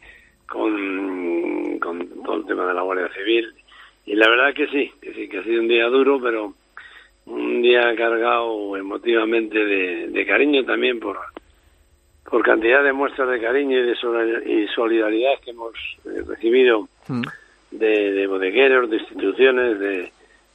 [0.48, 3.54] con, con todo el tema de la Guardia Civil.
[4.06, 6.54] Y la verdad que sí, que sí, que ha sido un día duro, pero
[7.26, 11.18] un día cargado emotivamente de, de cariño también por,
[12.30, 15.74] por cantidad de muestras de cariño y de solidaridad que hemos
[16.06, 16.88] eh, recibido
[17.72, 20.12] de, de bodegueros, de instituciones, de,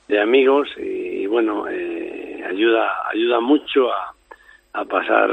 [0.09, 4.15] de amigos y, bueno, eh, ayuda ayuda mucho a,
[4.73, 5.31] a pasar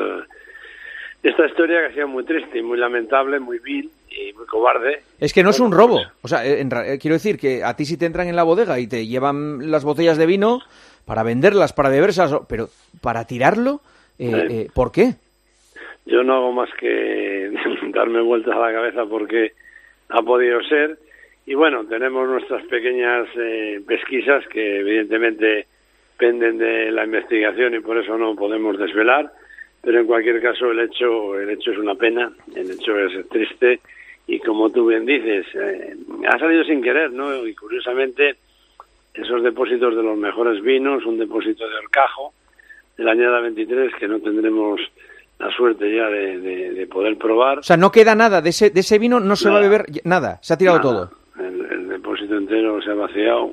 [1.24, 5.02] esta historia que ha sido muy triste y muy lamentable, muy vil y muy cobarde.
[5.20, 6.02] Es que no es un robo.
[6.22, 8.36] O sea, eh, en ra- eh, quiero decir que a ti si te entran en
[8.36, 10.60] la bodega y te llevan las botellas de vino
[11.06, 12.70] para venderlas, para beberlas, pero
[13.02, 13.82] para tirarlo,
[14.20, 14.54] eh, Sí.
[14.56, 15.16] eh, ¿por qué?
[16.06, 17.52] Yo no hago más que
[17.94, 19.54] darme vueltas a la cabeza porque
[20.10, 20.98] ha podido ser.
[21.46, 25.68] Y bueno, tenemos nuestras pequeñas eh, pesquisas que evidentemente
[26.18, 29.32] penden de la investigación y por eso no podemos desvelar.
[29.82, 33.80] Pero en cualquier caso el hecho, el hecho es una pena, el hecho es triste
[34.28, 35.96] y como tú bien dices, eh,
[36.28, 37.46] ha salido sin querer, ¿no?
[37.46, 38.36] Y curiosamente
[39.14, 42.34] esos depósitos de los mejores vinos, un depósito de Orcajo
[42.98, 44.82] de la añada 23 que no tendremos
[45.40, 47.60] la suerte ya de, de- de poder probar.
[47.60, 49.86] O sea, no queda nada de ese, de ese vino, no se va a beber
[50.04, 50.90] nada, se ha tirado Nada.
[50.90, 51.12] todo.
[51.46, 53.52] El, el depósito entero se ha vaciado.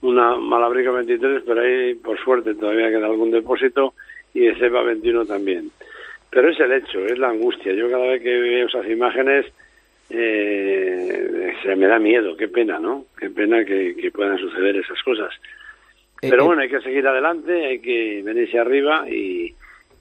[0.00, 3.94] Una Malabrica 23, pero ahí por suerte todavía queda algún depósito
[4.34, 5.70] y de Cepa 21 también.
[6.28, 7.72] Pero es el hecho, es la angustia.
[7.72, 9.46] Yo cada vez que veo esas imágenes
[10.10, 13.04] eh, se me da miedo, qué pena, ¿no?
[13.18, 15.30] Qué pena que, que puedan suceder esas cosas.
[16.20, 19.54] Pero eh, bueno, hay que seguir adelante, hay que venirse arriba y,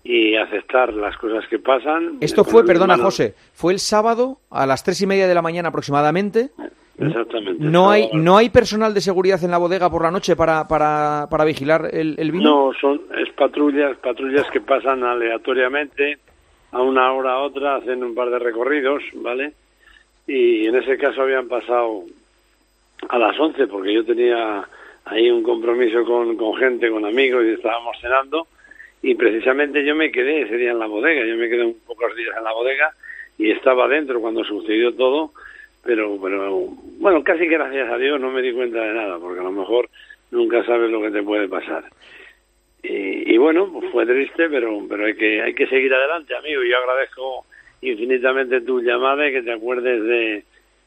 [0.03, 2.17] y aceptar las cosas que pasan.
[2.21, 5.41] Esto fue, perdona manos- José, fue el sábado a las tres y media de la
[5.41, 6.49] mañana aproximadamente.
[6.97, 7.63] Exactamente.
[7.63, 11.27] No hay, no hay personal de seguridad en la bodega por la noche para, para,
[11.29, 12.43] para vigilar el, el vino.
[12.43, 16.17] No, son es patrullas, patrullas que pasan aleatoriamente
[16.71, 19.53] a una hora a otra, hacen un par de recorridos, ¿vale?
[20.27, 22.03] Y en ese caso habían pasado
[23.09, 24.67] a las 11 porque yo tenía
[25.05, 28.47] ahí un compromiso con, con gente, con amigos y estábamos cenando
[29.01, 32.15] y precisamente yo me quedé ese día en la bodega, yo me quedé un pocos
[32.15, 32.93] días en la bodega
[33.37, 35.31] y estaba dentro cuando sucedió todo,
[35.83, 36.67] pero, pero
[36.99, 39.89] bueno, casi gracias a Dios no me di cuenta de nada porque a lo mejor
[40.29, 41.85] nunca sabes lo que te puede pasar.
[42.83, 46.63] Y, y bueno, pues fue triste, pero pero hay que hay que seguir adelante, amigo.
[46.63, 47.45] Yo agradezco
[47.81, 50.43] infinitamente tu llamada y que te acuerdes de,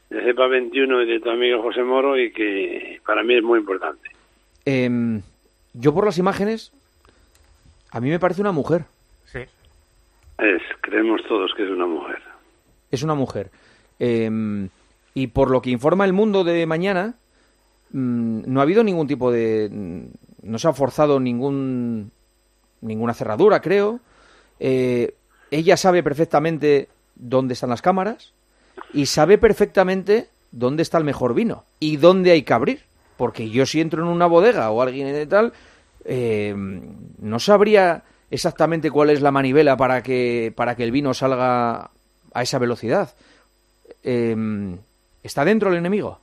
[0.09, 3.59] de CEPA 21 y de tu amigo José Moro y que para mí es muy
[3.59, 4.09] importante.
[4.65, 5.21] Em,
[5.73, 6.71] yo por las imágenes,
[7.95, 8.83] a mí me parece una mujer.
[9.31, 9.39] Sí.
[9.39, 12.21] Es, creemos todos que es una mujer.
[12.91, 13.49] Es una mujer.
[13.99, 14.67] Em,
[15.13, 17.13] y por lo que informa el mundo de mañana,
[17.91, 19.69] mm, no ha habido ningún tipo de...
[19.71, 22.11] mm, No se ha forzado ningún
[22.81, 24.01] ninguna cerradura, creo.
[24.59, 25.15] Eh,
[25.49, 28.33] ella sabe perfectamente dónde están las cámaras
[28.93, 32.81] y sabe perfectamente dónde está el mejor vino y dónde hay que abrir.
[33.15, 35.53] Porque yo si entro en una bodega o alguien de tal,
[36.05, 41.89] eh, no sabría exactamente cuál es la manivela para que, para que el vino salga
[42.33, 43.09] a esa velocidad.
[44.03, 44.35] Eh,
[45.23, 46.19] ¿Está dentro el enemigo?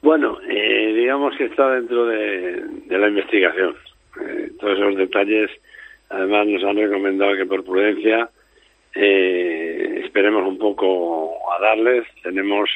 [0.00, 3.74] Bueno, eh, digamos que está dentro de, de la investigación.
[4.20, 5.50] Eh, todos esos detalles,
[6.08, 8.30] además nos han recomendado que por prudencia
[8.94, 12.06] eh, esperemos un poco a darles.
[12.22, 12.70] Tenemos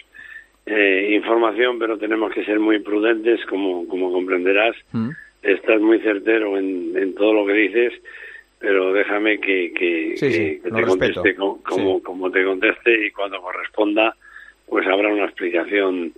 [0.66, 4.77] eh, información, pero tenemos que ser muy prudentes, como, como comprenderás.
[5.42, 7.92] Estás muy certero en, en todo lo que dices,
[8.59, 12.02] pero déjame que, que, Sí, que- sí, que te conteste co- como, Sí.
[12.05, 14.14] como te conteste y cuando corresponda,
[14.68, 16.12] pues habrá una explicación.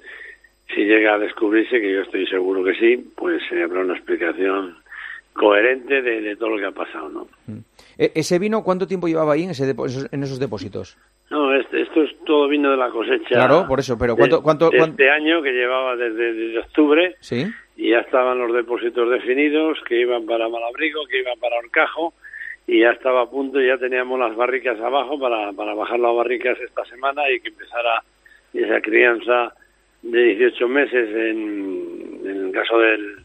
[0.74, 4.76] Si llega a descubrirse, que yo estoy seguro que sí, pues habrá una explicación
[5.32, 7.28] coherente de, de todo lo que ha pasado, ¿no?
[7.98, 9.64] E- ¿Ese vino cuánto tiempo llevaba ahí en, ese
[10.12, 10.96] en esos depósitos?
[11.30, 13.26] No, este- esto es todo vino de la cosecha.
[13.28, 16.58] Claro, por eso, pero ¿cuánto- de- cuánto- de cuán- este año que llevaba desde, desde
[16.60, 17.46] octubre Sí.
[17.76, 22.14] Y ya estaban los depósitos definidos que iban para Malabrigo, que iban para Orcajo
[22.66, 26.58] y ya estaba a punto, ya teníamos las barricas abajo para, para bajar las barricas
[26.60, 28.02] esta semana y que empezara
[28.54, 29.52] esa crianza
[30.02, 33.16] de 18 meses en, en el caso del,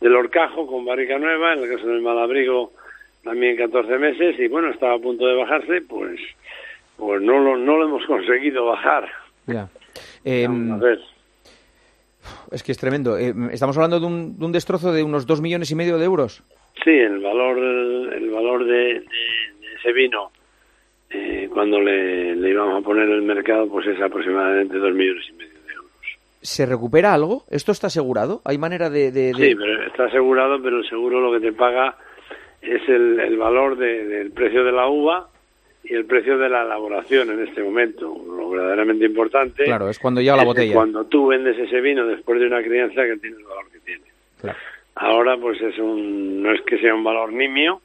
[0.00, 2.72] del Orcajo con barrica nueva, en el caso del Malabrigo
[3.24, 6.20] también 14 meses y bueno, estaba a punto de bajarse, pues
[6.96, 9.08] pues no lo, no lo hemos conseguido bajar.
[9.46, 9.68] Ya.
[10.24, 11.00] Em, a ver.
[12.50, 13.16] Es que es tremendo.
[13.18, 16.04] Eh, estamos hablando de un, de un destrozo de unos dos millones y medio de
[16.04, 16.42] euros.
[16.84, 20.30] Sí, el valor, el valor de, de- de ese vino
[21.10, 25.24] eh, cuando le, le íbamos a poner en el mercado pues es aproximadamente dos millones
[25.30, 25.46] y medio.
[26.42, 27.42] ¿Se recupera algo?
[27.50, 28.40] ¿Esto está asegurado?
[28.44, 29.10] ¿Hay manera de...?
[29.10, 31.96] de- de- Sí, pero está asegurado, pero el seguro lo que te paga
[32.62, 35.28] es el, el valor de- del precio de la uva
[35.88, 38.16] y el precio de la elaboración en este momento.
[38.26, 40.74] Lo verdaderamente importante Claro, es cuando llega la botella.
[40.74, 44.04] Cuando tú vendes ese vino después de una crianza que tiene el valor que tiene.
[44.40, 44.58] Claro.
[44.96, 47.80] Ahora pues es un, no es que sea un valor nimio,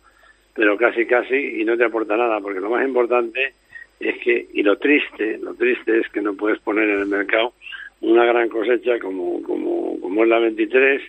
[0.54, 3.54] pero casi casi y no te aporta nada, porque lo más importante
[4.00, 7.54] es que, y lo triste, lo triste es que no puedes poner en el mercado
[8.02, 11.02] una gran cosecha como, como, como es la 23,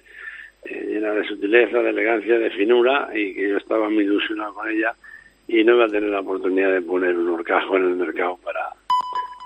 [0.64, 4.70] eh, llena de sutileza, de elegancia, de finura, y que yo estaba muy ilusionado con
[4.70, 4.94] ella,
[5.48, 8.60] y no iba a tener la oportunidad de poner un horcajo en el mercado para,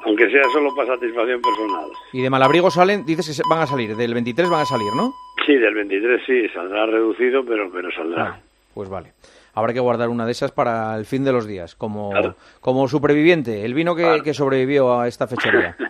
[0.04, 1.90] aunque sea solo para satisfacción personal.
[2.12, 5.12] Y de Malabrigo salen, dices que van a salir, del 23 van a salir, ¿no?
[5.44, 8.40] Sí, del 23 sí, saldrá reducido, pero, pero saldrá.
[8.74, 9.12] Pues vale.
[9.54, 12.12] Habrá que guardar una de esas para el fin de los días, como,
[12.60, 15.76] como superviviente, el vino que, que sobrevivió a esta fechoría.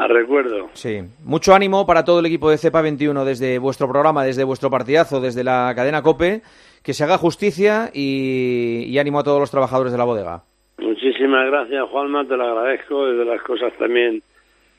[0.00, 0.70] A recuerdo.
[0.72, 1.02] Sí.
[1.24, 5.20] Mucho ánimo para todo el equipo de Cepa 21 desde vuestro programa, desde vuestro partidazo,
[5.20, 6.40] desde la cadena COPE,
[6.82, 10.42] que se haga justicia y, y ánimo a todos los trabajadores de la bodega.
[10.78, 13.08] Muchísimas gracias, Juanma, te lo agradezco.
[13.08, 14.22] Es de las cosas también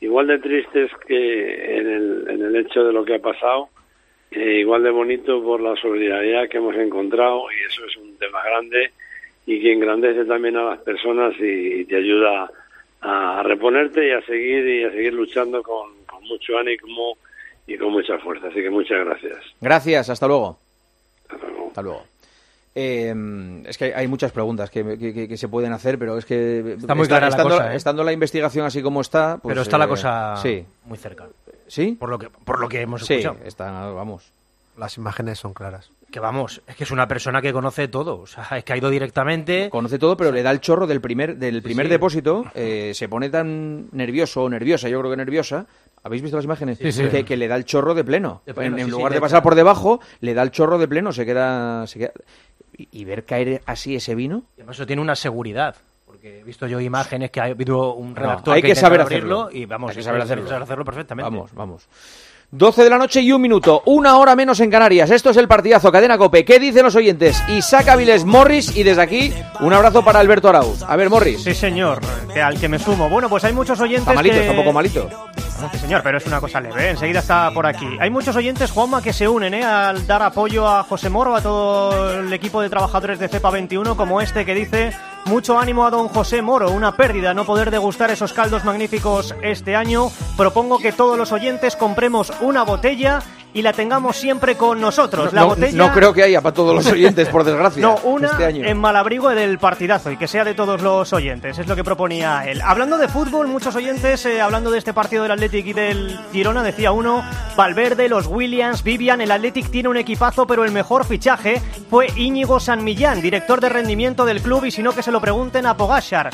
[0.02, 3.70] igual de tristes que en el, en el hecho de lo que ha pasado,
[4.32, 8.42] eh, igual de bonito por la solidaridad que hemos encontrado y eso es un tema
[8.44, 8.92] grande
[9.46, 12.52] y que engrandece también a las personas y, te ayuda
[13.02, 17.18] a reponerte y a seguir y a seguir luchando con, con mucho ánimo
[17.68, 18.48] y con mucha fuerza.
[18.48, 19.40] Así que muchas gracias.
[19.60, 20.71] Gracias, hasta luego.
[21.68, 22.04] Hasta luego.
[22.74, 23.14] Eh,
[23.66, 26.76] es que hay muchas preguntas que, que- que- que se pueden hacer, pero es que
[26.80, 27.76] Está muy clara la estando, cosa, ¿eh?
[27.76, 31.28] estando la investigación así como está, pues, Pero está la eh, cosa sí, muy cerca.
[31.68, 33.38] sí, Por lo que, por lo que hemos sí, escuchado.
[33.46, 34.24] está, vamos.
[34.78, 35.90] Las imágenes son claras.
[36.10, 38.20] Que vamos, es que es una persona que conoce todo.
[38.22, 39.70] O sea, es que ha ido directamente.
[39.70, 41.90] Conoce todo, pero le da el chorro del primer del primer sí.
[41.92, 42.46] depósito.
[42.56, 45.66] eh, se pone tan nervioso o nerviosa, yo creo que nerviosa.
[46.04, 46.78] ¿Habéis visto las imágenes?
[46.80, 47.08] Sí, sí.
[47.10, 48.42] Que, que le da el chorro de pleno.
[48.46, 50.52] De pleno, en en sí, sí, lugar de de pasar por debajo, le da el
[50.52, 51.12] chorro de pleno.
[51.14, 52.12] Se queda, se queda-
[52.78, 54.44] y, y ver caer así ese vino.
[54.58, 55.76] Y además eso tiene una seguridad.
[56.06, 59.02] Porque he visto yo imágenes que ha habido un No, redactor hay que, que saber
[59.02, 59.60] abrirlo hacerlo.
[59.60, 60.48] y vamos, Hay que saber hacerlo.
[60.48, 61.30] saber hacerlo perfectamente.
[61.30, 61.88] Vamos, vamos.
[62.54, 65.10] 12 de la noche y un minuto, una hora menos en Canarias.
[65.10, 66.44] Esto es el partidazo Cadena Cope.
[66.44, 67.42] ¿Qué dicen los oyentes?
[67.48, 70.84] Isaac Aviles Morris y desde aquí un abrazo para Alberto Arauz.
[70.84, 71.42] A ver, Morris.
[71.44, 72.02] Sí, señor,
[72.34, 73.08] que al que me sumo.
[73.10, 74.42] Bueno, pues hay muchos oyentes Está malito, que...
[74.42, 75.10] está un poco malito.
[75.70, 76.90] Sí, señor, pero es una cosa leve, ¿eh?
[76.92, 77.88] enseguida está por aquí.
[78.00, 79.64] Hay muchos oyentes, Juanma, que se unen ¿eh?
[79.64, 83.96] al dar apoyo a José Moro, a todo el equipo de trabajadores de CEPA 21,
[83.96, 84.94] como este que dice,
[85.26, 89.76] mucho ánimo a don José Moro, una pérdida no poder degustar esos caldos magníficos este
[89.76, 90.10] año.
[90.38, 93.20] Propongo que todos los oyentes compremos una botella
[93.54, 95.34] y la tengamos siempre con nosotros.
[95.34, 95.78] la no, botella...
[95.78, 97.82] no creo que haya para todos los oyentes, por desgracia.
[97.92, 98.66] No, una este año.
[98.66, 102.46] en Malabrigo del partidazo y que sea de todos los oyentes, es lo que proponía
[102.46, 102.62] él.
[102.62, 106.64] Hablando de fútbol, muchos oyentes, eh, hablando de este partido del Athletic y del Girona,
[106.64, 107.24] decía uno,
[107.56, 112.60] Valverde, los Williams, Vivian, el Athletic tiene un equipazo, pero el mejor fichaje fue Íñigo
[112.60, 115.76] San Millán, director de rendimiento del club, y si no que se lo pregunten a
[115.76, 116.30] Pogashar.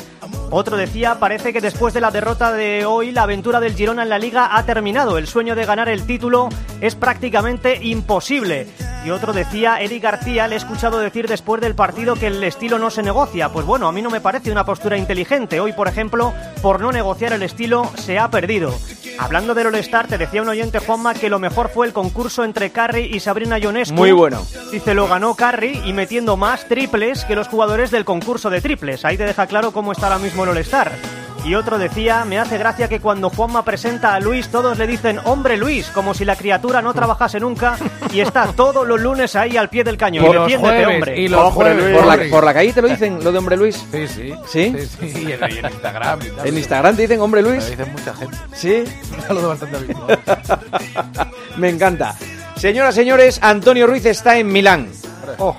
[0.49, 4.09] Otro decía, parece que después de la derrota de hoy, la aventura del Girona en
[4.09, 5.17] la liga ha terminado.
[5.17, 6.49] El sueño de ganar el título
[6.79, 7.06] es prácticamente
[7.81, 8.67] imposible.
[9.05, 12.77] Y otro decía, Eric García, le he escuchado decir después del partido que el estilo
[12.79, 13.49] no se negocia.
[13.49, 15.59] Pues bueno, a mí no me parece una postura inteligente.
[15.59, 18.77] Hoy, por ejemplo, por no negociar el estilo, se ha perdido.
[19.19, 22.69] Hablando del All-Star, te decía un oyente, Juanma, que lo mejor fue el concurso entre
[22.69, 23.95] Carri y Sabrina Ionescu.
[23.95, 24.41] Muy bueno.
[24.71, 29.05] Dice, lo ganó Carri y metiendo más triples que los jugadores del concurso de triples.
[29.05, 30.91] Ahí te deja claro cómo está ahora mismo el All-Star.
[31.45, 35.19] Y otro decía, me hace gracia que cuando Juanma presenta a Luis todos le dicen
[35.23, 37.77] hombre Luis, como si la criatura no trabajase nunca
[38.11, 40.25] y está todos los lunes ahí al pie del cañón.
[40.25, 41.21] Y los Defiéndete, jueves, hombre.
[41.21, 42.31] y los Hombre, jueves, por, la, Morris.
[42.31, 43.81] por la calle te lo dicen, lo de Hombre Luis.
[43.91, 44.33] Sí, sí.
[44.45, 44.75] ¿Sí?
[44.99, 46.19] Sí, sí, y en, y en Instagram.
[46.21, 46.47] y tal.
[46.47, 47.63] En Instagram te dicen Hombre Luis.
[47.63, 48.37] lo dicen mucha gente.
[48.53, 48.83] Sí.
[49.15, 50.19] Un saludo bastante habitual.
[51.57, 52.15] Me encanta.
[52.55, 54.89] Señoras, señores, Antonio Ruiz está en Milán.
[55.37, 55.55] Oh,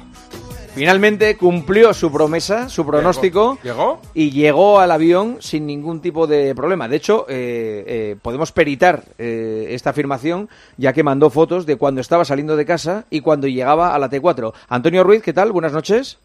[0.79, 3.59] Finalmente cumplió su promesa, su pronóstico.
[3.65, 4.01] ¿Llegó?
[4.15, 6.87] Y llegó al avión sin ningún tipo de problema.
[6.87, 12.01] De hecho, eh, eh, podemos peritar eh, esta afirmación, ya que mandó fotos de cuando
[12.01, 14.53] estaba saliendo de casa y cuando llegaba a la T4.
[14.69, 15.51] Antonio Ruiz, ¿qué tal?
[15.51, 16.19] Buenas noches.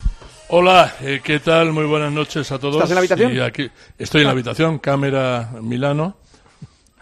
[0.50, 1.74] Hola, eh, ¿qué tal?
[1.74, 2.76] Muy buenas noches a todos.
[2.76, 3.32] ¿Estás en la habitación?
[3.32, 6.18] Sí, aquí estoy en la habitación, cámara Milano,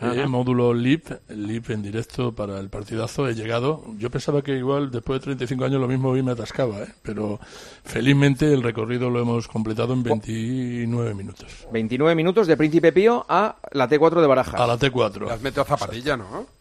[0.02, 3.28] eh, módulo LIP, LIP en directo para el partidazo.
[3.28, 3.84] He llegado.
[3.98, 6.88] Yo pensaba que igual después de 35 años lo mismo hoy me atascaba, ¿eh?
[7.02, 7.40] pero
[7.84, 11.68] felizmente el recorrido lo hemos completado en 29 minutos.
[11.72, 14.60] 29 minutos de Príncipe Pío a la T4 de Barajas.
[14.60, 15.30] A la T4.
[15.30, 16.61] Has metido zapatilla, ¿no?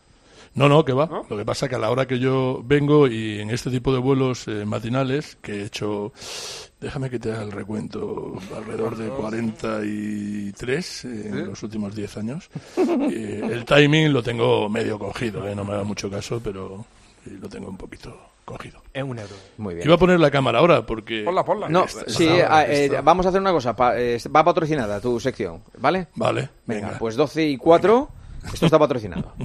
[0.55, 1.09] No, no, que va.
[1.31, 3.99] Lo que pasa que a la hora que yo vengo y en este tipo de
[4.01, 6.13] vuelos eh, matinales, que he hecho,
[6.81, 12.51] déjame que te haga el recuento, alrededor de 43 eh, en los últimos 10 años,
[12.77, 16.85] eh, el timing lo tengo medio cogido, eh, no me haga mucho caso, pero
[17.27, 18.83] lo tengo un poquito cogido.
[18.93, 19.35] Es un euro.
[19.59, 19.87] Muy bien.
[19.87, 21.23] Iba a poner la cámara ahora porque...
[21.25, 21.69] Ponla, ponla.
[21.69, 23.77] No, Esta- sí, esta- ah, eh, vamos a hacer una cosa.
[23.77, 26.09] pa- eh, va patrocinada tu sección, ¿vale?
[26.17, 26.99] Vale, Venga, venga.
[26.99, 28.09] pues 12 y 4,
[28.53, 29.33] esto está patrocinado.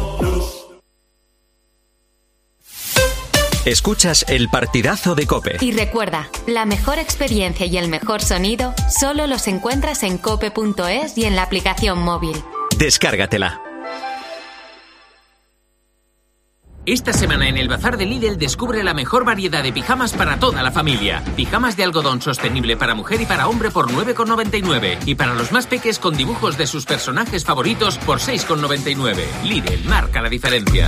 [3.65, 5.57] Escuchas el partidazo de Cope.
[5.61, 11.25] Y recuerda, la mejor experiencia y el mejor sonido solo los encuentras en cope.es y
[11.25, 12.35] en la aplicación móvil.
[12.79, 13.61] Descárgatela.
[16.87, 20.63] Esta semana en el Bazar de Lidl descubre la mejor variedad de pijamas para toda
[20.63, 21.23] la familia.
[21.35, 24.97] Pijamas de algodón sostenible para mujer y para hombre por 9,99.
[25.05, 29.43] Y para los más peques con dibujos de sus personajes favoritos por 6,99.
[29.43, 30.87] Lidl marca la diferencia.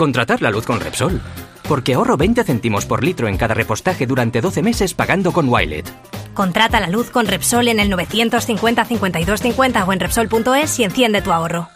[0.00, 1.20] Contratar la luz con Repsol.
[1.68, 5.92] Porque ahorro 20 céntimos por litro en cada repostaje durante 12 meses pagando con Wilet.
[6.32, 11.20] Contrata la luz con Repsol en el 950 52 50 o en Repsol.es y enciende
[11.20, 11.68] tu ahorro.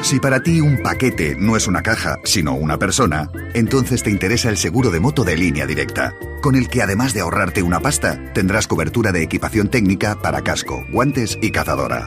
[0.00, 4.48] Si para ti un paquete no es una caja, sino una persona, entonces te interesa
[4.48, 8.18] el seguro de moto de línea directa, con el que además de ahorrarte una pasta,
[8.32, 12.06] tendrás cobertura de equipación técnica para casco, guantes y cazadora.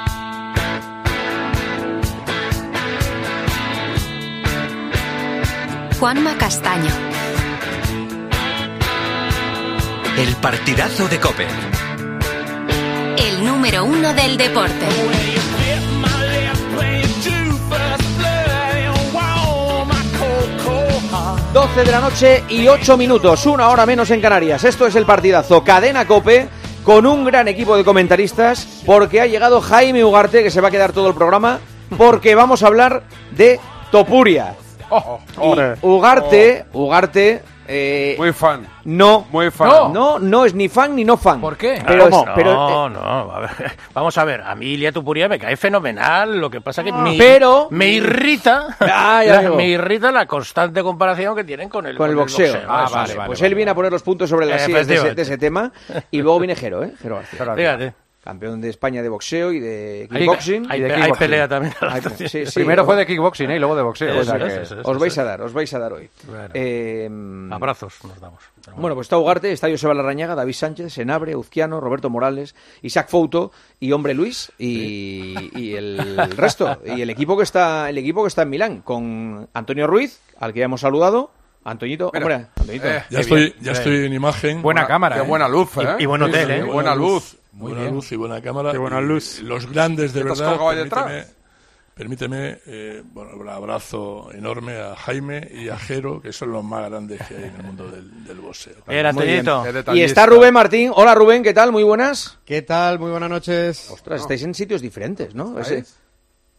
[6.01, 6.89] Juanma Castaño.
[10.17, 11.45] El partidazo de Cope.
[13.19, 14.87] El número uno del deporte.
[21.53, 24.63] ...12 de la noche y 8 minutos, una hora menos en Canarias.
[24.63, 26.49] Esto es el partidazo Cadena Cope
[26.83, 30.71] con un gran equipo de comentaristas porque ha llegado Jaime Ugarte que se va a
[30.71, 31.59] quedar todo el programa
[31.95, 33.59] porque vamos a hablar de
[33.91, 34.55] Topuria.
[34.91, 37.41] Y Ugarte, Ugarte
[37.73, 38.67] eh, Muy fan.
[38.83, 39.69] no, Muy fan.
[39.69, 41.39] no, no, no es ni fan ni no fan.
[41.39, 41.81] ¿Por qué?
[41.87, 42.23] Pero, ¿Cómo?
[42.25, 42.99] es- pero, no, eh, no,
[43.31, 43.49] a ver,
[43.93, 47.17] vamos a ver, a mí Ilia Tupuria me cae fenomenal, lo que pasa que me,
[47.17, 49.55] Pero- me irrita, Ah, ya la- digo.
[49.55, 52.57] me irrita la constante comparación que tienen con el, con el boxeo.
[52.67, 53.19] Ah, Eso vale, sí.
[53.25, 55.15] Pues él viene a poner los puntos sobre las sillas de ese, Efectivamente.
[55.15, 55.71] de ese tema.
[56.11, 56.91] Y luego viene Jero, ¿eh?
[57.01, 57.55] Jero García.
[57.55, 57.93] Fíjate.
[58.23, 60.67] Campeón de España de boxeo y de kickboxing.
[60.69, 61.73] hay Y de hay pelea también.
[61.81, 62.43] Hay- sí, sí.
[62.53, 63.55] Primero fue de kickboxing ¿eh?
[63.55, 64.15] y luego de boxeo.
[64.15, 64.87] o Eso sea es, que- eso es.
[64.87, 66.07] Os vais a dar, os vais a dar hoy.
[66.27, 66.49] Bueno.
[66.53, 67.09] Eh,
[67.51, 68.43] Abrazos nos damos.
[68.77, 72.53] Bueno, pues está Ugarte, está Joseba Larrañaga, David Sánchez, Senabre, Uzquiano, Roberto Morales,
[72.83, 75.97] Isaac Fouto y Hombre Luis y, y el
[76.37, 76.79] resto.
[76.85, 80.53] Y el equipo que está el equipo que está en Milán, con Antonio Ruiz, al
[80.53, 81.31] que ya hemos saludado.
[81.63, 82.87] Antoñito, hombre, Antoñito.
[82.87, 84.61] eh, Ya estoy, ya estoy en imagen.
[84.63, 85.15] Buena cámara.
[85.17, 85.95] Qué buena luz, ¿eh?
[85.99, 86.63] Y- y buen hotel, Sí, sí, ¿eh?
[86.63, 87.37] Buena luz.
[87.53, 88.71] Muy buena luz y buena cámara.
[88.71, 89.41] Qué buena Y luz.
[89.41, 90.57] Los grandes de ¿Qué te has verdad.
[90.59, 91.25] Permíteme,
[91.93, 96.89] permíteme eh, bueno, un abrazo enorme a Jaime y a Jero, que son los más
[96.89, 98.75] grandes que hay en el mundo del, del boxeo.
[98.87, 99.11] Era
[99.93, 100.91] Y está Rubén Martín.
[100.95, 101.71] Hola Rubén, ¿qué tal?
[101.71, 102.39] Muy buenas.
[102.45, 102.99] ¿Qué tal?
[102.99, 103.89] Muy buenas noches.
[103.91, 105.59] Ostras, estáis en sitios diferentes, ¿no?
[105.59, 105.83] Ese-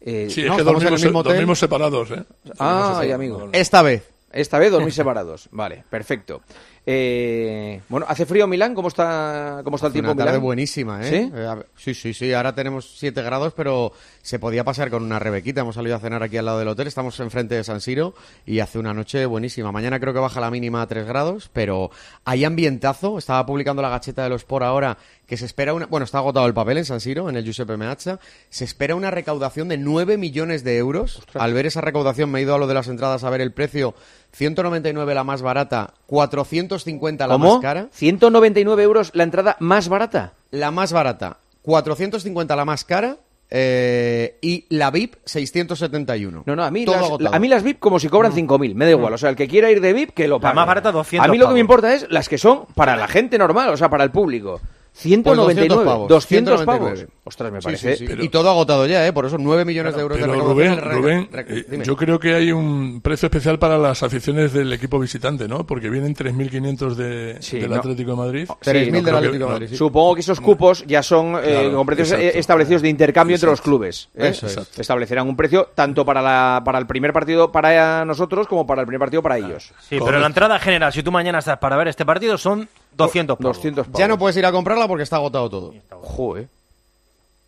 [0.05, 2.25] eh, Sí, No, es que en el dormimos, mismo dormimos separados, ¿eh?
[2.59, 3.49] Ah, Dormimos y amigo.
[3.53, 4.09] Esta vez.
[4.33, 5.49] Esta vez dormís separados.
[5.53, 6.43] Vale, perfecto.
[6.85, 8.75] Eh, bueno, ¿hace frío Milán?
[8.75, 10.45] ¿Cómo está, cómo está el tiempo Una tarde Milán?
[10.45, 11.11] buenísima, ¿eh?
[11.11, 11.33] ¿Sí?
[11.33, 12.33] Eh, sí, sí, sí.
[12.33, 15.61] Ahora tenemos 7 grados, pero se podía pasar con una rebequita.
[15.61, 16.89] Hemos salido a cenar aquí al lado del hotel.
[16.89, 18.15] Estamos enfrente de San Siro
[18.47, 19.71] y hace una noche buenísima.
[19.71, 21.91] Mañana creo que baja la mínima a 3 grados, pero
[22.25, 23.17] hay ambientazo.
[23.17, 25.87] Estaba publicando la gacheta de los por ahora que se espera una...
[25.87, 28.19] Bueno, está agotado el papel en San Siro, en el Giuseppe Meazza.
[28.51, 31.23] Se espera una recaudación de 9 millones de euros.
[31.35, 33.53] Al ver esa recaudación me he ido a lo de las entradas a ver el
[33.53, 33.95] precio.
[34.33, 37.55] 199 la más barata, 450 la ¿Cómo?
[37.55, 37.89] más cara.
[37.93, 40.33] 199 euros la entrada más barata.
[40.51, 43.17] La más barata, 450 la más cara
[43.51, 46.45] eh, y la VIP 671.
[46.47, 47.35] No, no, a mí, Todo las, agotado.
[47.35, 49.13] a mí las VIP como si cobran 5.000, me da igual.
[49.13, 50.55] O sea, el que quiera ir de VIP, que lo pague.
[50.55, 51.55] más barata, 200 A mí lo que pavos.
[51.55, 54.61] me importa es las que son para la gente normal, o sea, para el público.
[54.95, 57.07] 199, 200 pavos, 200 199.
[57.07, 57.17] pavos.
[57.25, 57.97] Ostras, me Sí, parece...
[57.97, 59.13] sí, y todo agotado ya, ¿eh?
[59.13, 60.79] Por eso 9 millones de euros de Pero recaudación.
[60.81, 64.99] Rubén, Rubén eh, yo creo que hay un precio especial para las aficiones del equipo
[64.99, 65.65] visitante, ¿no?
[65.67, 67.77] Porque vienen 3.500 de, Sí, del no.
[67.77, 68.49] Atlético de Madrid.
[68.61, 69.77] Sí, 3.000 del Atlético de Madrid, sí.
[69.77, 72.27] Supongo que esos cupos ya son eh, con precios exacto.
[72.27, 74.09] eh, establecidos de intercambio entre los clubes.
[74.15, 74.29] ¿eh?
[74.29, 74.79] Eso es.
[74.79, 78.87] Establecerán un precio tanto para, la, para el primer partido para nosotros como para el
[78.87, 79.73] primer partido para ellos.
[79.89, 83.37] Sí, pero la entrada general, si tú mañana estás para ver este partido, son 200
[83.37, 83.57] pavos.
[83.57, 83.99] 200 pavos.
[83.99, 85.75] Ya no puedes ir a comprarla porque está agotado todo.
[85.91, 86.49] Joder.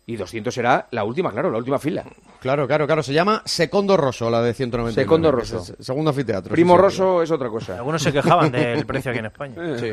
[0.07, 2.03] Y 200 será la última, claro, la última fila.
[2.39, 3.01] Claro, claro, claro.
[3.01, 5.03] Se llama Secondo Rosso, la de 199.
[5.03, 5.63] Secondo Rosso.
[5.79, 6.51] segundo anfiteatro.
[6.51, 7.77] Primo sí, sí, Rosso es otra cosa.
[7.77, 9.79] Algunos se quejaban del precio aquí en España.
[9.79, 9.91] Sí.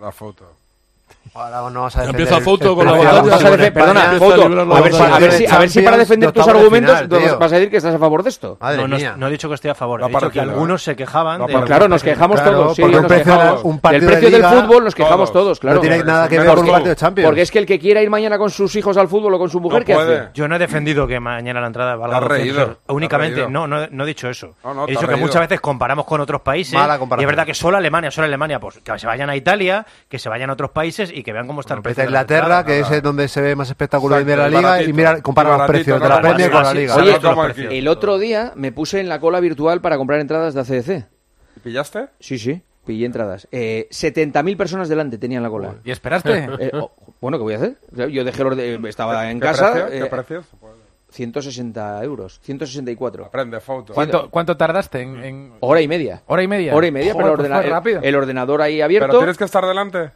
[0.00, 0.59] La foto.
[1.32, 3.72] Ahora no vas a defender empieza el- Foto el con la batalla.
[3.72, 5.14] Perdona, Foto, a ver, si- batalla.
[5.14, 7.70] a ver si, a ver si para defender de tus argumentos final, vas- a decir
[7.70, 8.58] que estás a favor de esto.
[8.60, 9.14] Madre No, no, mía.
[9.16, 11.60] no he dicho que estoy a favor, he dicho que algunos se quejaban de-.
[11.62, 12.76] Claro, nos quejamos Claro, todos.
[12.76, 13.64] sí, nos precio quejamos.
[13.64, 15.44] un Del precio de del liga, fútbol nos quejamos todos.
[15.44, 15.76] todos, claro.
[15.76, 17.26] No tiene nada que ver con un partido de Champions.
[17.26, 19.48] Porque es que el que quiera ir mañana con sus hijos al fútbol o con
[19.48, 20.28] su mujer, No ¿qué hace?
[20.34, 23.66] Yo no he defendido que mañana la entrada valga Te has 200 reído, Únicamente, no,
[23.66, 24.54] no, no he dicho eso.
[24.88, 26.74] He dicho que muchas veces comparamos con otros países.
[26.74, 30.18] Y es verdad que solo Alemania, solo Alemania, pues que se vayan a Italia, que
[30.18, 32.02] se vayan a otros países y que vean cómo está el Vete precio.
[32.02, 34.96] de Inglaterra, que es donde se ve más espectáculo Exacto, de la liga, y baratito.
[34.96, 36.96] mira, compara los baratito, precios de la Premier con la liga.
[36.96, 41.06] Oye, el otro día me puse en la cola virtual para comprar entradas de ACDC.
[41.62, 42.06] ¿Pillaste?
[42.20, 43.46] Sí, sí, pillé entradas.
[43.52, 45.74] Eh, 70.000 personas delante tenían la cola.
[45.84, 46.48] ¿Y esperaste?
[46.58, 46.90] Eh, oh,
[47.20, 47.76] bueno, ¿qué voy a hacer?
[48.10, 49.72] Yo dejé el orde- estaba en ¿Qué casa.
[49.72, 49.90] precio?
[49.90, 50.46] ¿Qué eh, precios?
[51.10, 53.26] 160 euros, 164.
[53.26, 53.92] Aprende foto.
[53.94, 56.22] ¿Cuánto, ¿Cuánto tardaste en, en- Hora y media.
[56.26, 56.74] hora y media?
[56.74, 59.08] Hora y media, Joder, pero el, pues ordena- el- el ordenador ahí abierto.
[59.08, 60.10] ¿Pero tienes que estar delante?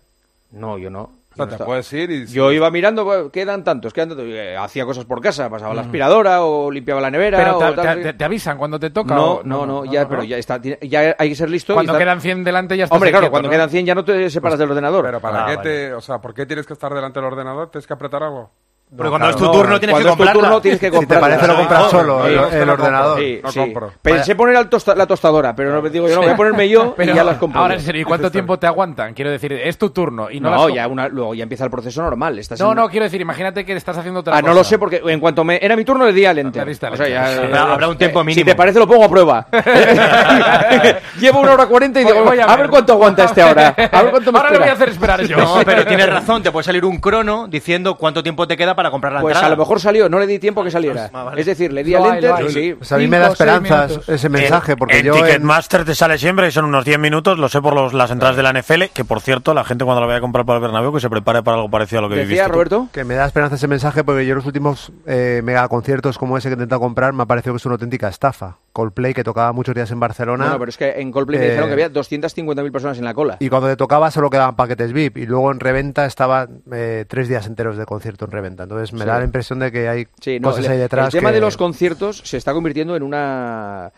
[0.50, 1.02] No, yo no.
[1.02, 2.26] O sea, Yo no te puedes ir y...
[2.26, 4.24] Yo iba mirando, bueno, quedan tantos, quedan tantos.
[4.28, 7.38] Eh, Hacía cosas por casa, pasaba la aspiradora o limpiaba la nevera.
[7.38, 9.16] Pero o te, tal, te- te- te avisan cuando te toca.
[9.16, 10.60] No, o- no, no, ya, pero ya está.
[10.62, 11.72] Ya hay que ser listo.
[11.72, 12.94] y Cuando estar- quedan 100 delante ya está.
[12.94, 15.04] Hombre, claro, cuando quedan 100 ya no te separas del ordenador.
[15.04, 15.70] Pero ¿para Ah, qué vale.
[15.88, 15.92] te...
[15.94, 17.68] O sea, ¿por qué tienes que estar delante del ordenador?
[17.70, 18.50] ¿Tienes que apretar algo?
[18.96, 20.42] Porque cuando es tu No, turno tienes cuando que es tu comprarla.
[20.42, 21.26] turno tienes que Si te comprarla.
[21.28, 23.18] parece lo compras solo, no, el, ordenador.
[23.18, 23.58] Sí, No sí.
[23.58, 23.92] compro.
[24.02, 26.94] Pensé poner al tosta- la tostadora, pero no digo yo, no, voy a ponerme yo
[26.96, 27.60] Pero y ya las compro.
[27.60, 29.14] ahora en serio, ¿y cuánto tiempo te aguantan?
[29.14, 31.70] Quiero decir, es tu turno y no, No, las ya una, luego ya empieza el
[31.70, 32.38] proceso normal.
[32.38, 34.48] Estás No, en- no, quiero decir, imagínate que estás haciendo otra Ah, cosa.
[34.52, 36.52] no lo sé porque en cuanto me era mi turno le di al al O
[36.96, 37.24] sea, ya-.
[37.44, 38.40] Habrá- habrá un tiempo Eh, mínimo.
[38.40, 39.46] Si te parece lo pongo a prueba.
[41.18, 43.74] Llevo una hora cuarenta y digo, voy a a, ver cuánto aguanta este ahora.
[43.92, 44.58] A ver cuánto me Ahora le espera.
[44.58, 45.36] voy a hacer esperar yo.
[45.36, 48.83] No, pero tienes razón, te puede salir un crono diciendo cuánto tiempo te queda para
[48.84, 49.46] para comprar la Pues entrada.
[49.46, 51.10] a lo mejor salió, no le di tiempo que saliera.
[51.12, 51.40] Ah, vale.
[51.40, 52.50] Es decir, le di al hay, enter, hay.
[52.50, 52.74] sí.
[52.76, 56.18] Pues a mí me da esperanzas ese mensaje, porque en yo en- Ticketmaster te sale
[56.18, 58.90] siempre, y son unos 10 minutos, lo sé por los- las entradas de la NFL,
[58.92, 61.08] que por cierto, la gente cuando la vaya a comprar para el Bernabéu, que se
[61.10, 62.88] prepare para algo parecido a lo que viviste tú.
[62.92, 66.48] Que me da esperanza ese mensaje porque yo los últimos eh, mega conciertos como ese
[66.48, 68.58] que he intentado comprar me ha parecido que es una auténtica estafa.
[68.74, 70.44] Coldplay, que tocaba muchos días en Barcelona.
[70.44, 73.14] Bueno, pero es que en Coldplay me Eh, dijeron que había 250.000 personas en la
[73.14, 73.36] cola.
[73.40, 77.28] Y cuando te tocaba solo quedaban paquetes VIP y luego en reventa estaba eh, tres
[77.28, 78.64] días enteros de concierto en reventa.
[78.64, 79.06] Entonces me Sí.
[79.06, 81.06] da la impresión de que hay Sí, no, cosas ahí detrás.
[81.06, 83.92] el tema que- de los conciertos se está convirtiendo en una...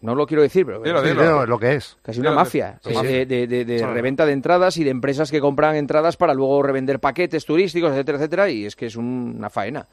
[0.00, 1.20] No lo quiero decir, pero Dilo, dilo.
[1.22, 1.96] Dilo lo que es.
[2.02, 3.04] Casi una mafia sí, sí.
[3.04, 6.62] de, de- de- de reventa de entradas y de empresas que compran entradas para luego
[6.62, 9.88] revender paquetes turísticos, etcétera, etcétera, y es que es un- una faena.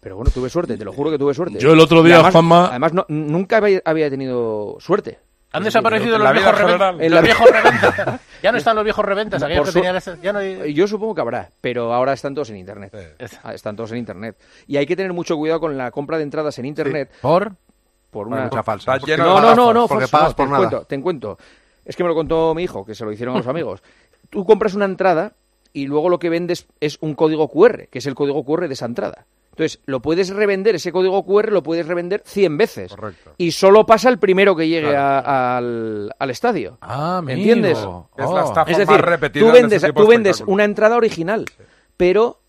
[0.00, 1.58] Pero bueno, tuve suerte, te lo juro que tuve suerte.
[1.58, 5.18] Yo el otro día, además, Juanma- Además, no- nunca había, tenido suerte.
[5.52, 6.96] Han desaparecido En los viejos reventas.
[7.10, 7.48] Los viejos.
[8.42, 9.40] Ya no están los viejos reventas.
[9.40, 11.92] No, aquellos por que su- tenían ese- ya no hay- Yo supongo que habrá, pero
[11.92, 12.94] ahora están todos en internet.
[13.42, 14.36] Ah, Están todos en internet.
[14.66, 17.10] Y hay que tener mucho cuidado con la compra de entradas en internet.
[17.20, 17.52] ¿Por?
[18.10, 18.96] Por una mucha falsa.
[18.98, 20.68] Porque- No, no, no, no, porque falso, pagas no, por te nada.
[20.68, 21.38] Cuento, te encuentro.
[21.84, 23.82] Es que me lo contó mi hijo, que se lo hicieron a los amigos.
[24.30, 25.32] Tú compras una entrada
[25.72, 28.74] y luego lo que vendes es un código QR, que es el código QR de
[28.74, 29.26] esa entrada.
[29.60, 32.96] Entonces, lo puedes revender, ese código QR lo puedes revender 100 veces.
[33.36, 36.78] Y solo pasa el primero que llegue a- al, al estadio.
[36.80, 37.78] Ah, ¿Me entiendes?
[38.16, 40.96] Es la estafa es más decir, repetida tú en vendes, tú de vendes una entrada
[40.96, 41.44] original,
[41.98, 42.40] pero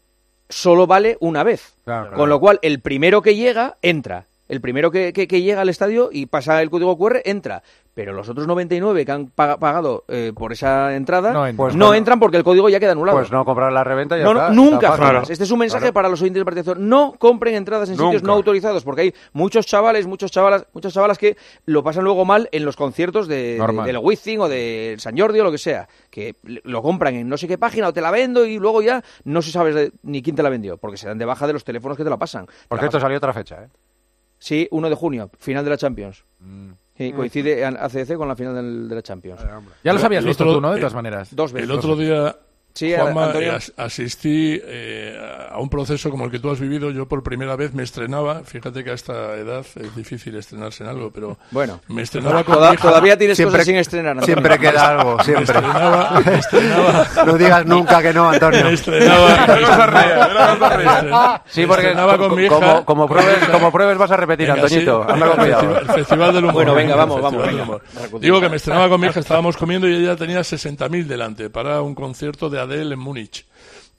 [0.48, 1.74] solo vale una vez.
[1.84, 2.26] Claro, Con claro.
[2.28, 4.26] lo cual, el primero que llega, entra.
[4.52, 7.64] El primero que, que- que llega al estadio y pasa el código QR, entra.
[7.94, 11.58] Pero los otros 99 que han paga- pagado eh, por esa entrada No no, entran.
[11.58, 13.18] Pues no- entran porque el código ya queda anulado.
[13.18, 15.34] Pues no comprar la reventa y ya No, no, está, nunca está.
[15.34, 16.76] Este es un mensaje para los oyentes del partidazo.
[16.76, 21.18] No compren entradas en sitios no autorizados, porque hay muchos chavales, muchos chavalas, muchas chavalas
[21.18, 21.36] que
[21.66, 25.44] lo pasan luego mal en los conciertos de, de- Wizzing o del San Jordi o
[25.44, 25.88] lo que sea.
[26.10, 29.04] Que lo compran en no sé qué página o te la vendo y luego ya
[29.26, 31.54] no se sabe de- ni quién te la vendió, porque se dan de baja de
[31.54, 32.46] los teléfonos que te la pasan.
[32.46, 33.02] Te Por la cierto, pasan.
[33.02, 33.68] salió otra fecha, ¿eh?
[34.44, 36.26] Sí, 1 de junio, final de la Champions.
[36.40, 36.72] Mm.
[36.98, 39.40] Sí, coincide en ACDC con la final del- de la Champions.
[39.84, 40.72] Ya los El habías visto otro- tú, ¿no?
[40.74, 41.36] De todas maneras.
[41.36, 41.70] Dos veces.
[41.70, 42.36] El otro día,
[42.74, 43.52] Sí, Juanma, Antonio.
[43.52, 45.20] eh, as- asistí eh,
[45.52, 46.90] a un proceso como el que tú has vivido.
[46.92, 48.44] Yo por primera vez me estrenaba.
[48.44, 51.82] Fíjate que a esta edad es difícil estrenarse en algo, pero Bueno.
[51.90, 52.88] me estrenaba con Toda- mi hija.
[52.88, 54.26] todavía tienes cosas sin estrenar, Antonio.
[54.26, 55.44] Siempre queda algo, Me siempre.
[55.44, 57.08] estrenaba, me estrenaba.
[57.26, 58.64] No digas nunca que no, Antonio.
[58.64, 59.46] Me estrenaba.
[59.48, 59.62] me
[60.66, 62.56] estrenaba- Sí, me porque estrenaba con co- mi hija.
[62.56, 65.06] como, como, pruebes, como pruebes vas a repetir, Venga, Antoñito.
[65.08, 65.14] sí.
[65.14, 65.62] Anda con El cuidado.
[65.62, 66.54] festival- El Festival del Humor.
[66.54, 67.66] Bueno, venga, vamos, vamos, venga.
[68.20, 71.82] Digo que me estrenaba con mi hija, estábamos comiendo y ella tenía 60.000 delante para
[71.82, 73.46] un concierto de Adele en Múnich.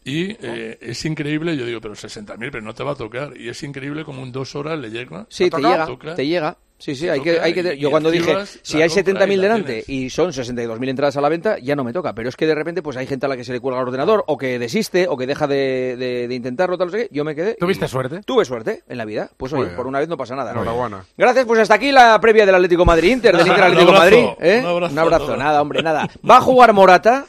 [0.04, 3.36] Y eh, es increíble, yo digo, pero 60.000, pero no te va a tocar.
[3.36, 5.26] Y es increíble como en dos horas le llega.
[5.28, 6.56] Sí, te llega, toca, te llega.
[6.76, 9.42] Sí, sí, hay que, hay que, yo cuando dije, si hay compra 70.000 y la
[9.42, 12.12] delante y son 62.000 entradas a la venta, ya no me toca.
[12.12, 13.86] Pero es que de repente pues hay gente a la que se le cuelga el
[13.86, 17.14] ordenador, o que desiste, o que deja de, de- de intentarlo, tal, no sé qué.
[17.14, 17.54] Yo me quedé.
[17.54, 18.22] ¿Tuviste y- suerte?
[18.26, 19.30] Tuve suerte en la vida.
[19.36, 20.52] Pues oye, por una vez no pasa nada.
[20.52, 20.62] ¿no?
[20.62, 21.04] Enhorabuena.
[21.16, 24.28] Gracias, pues hasta aquí la previa del Atlético Madrid-Inter, del Inter Un Atlético abrazo, Madrid.
[24.40, 24.58] ¿eh?
[24.58, 26.08] un abrazo Un abrazo, nada, hombre, nada.
[26.28, 27.26] Va a jugar Morata.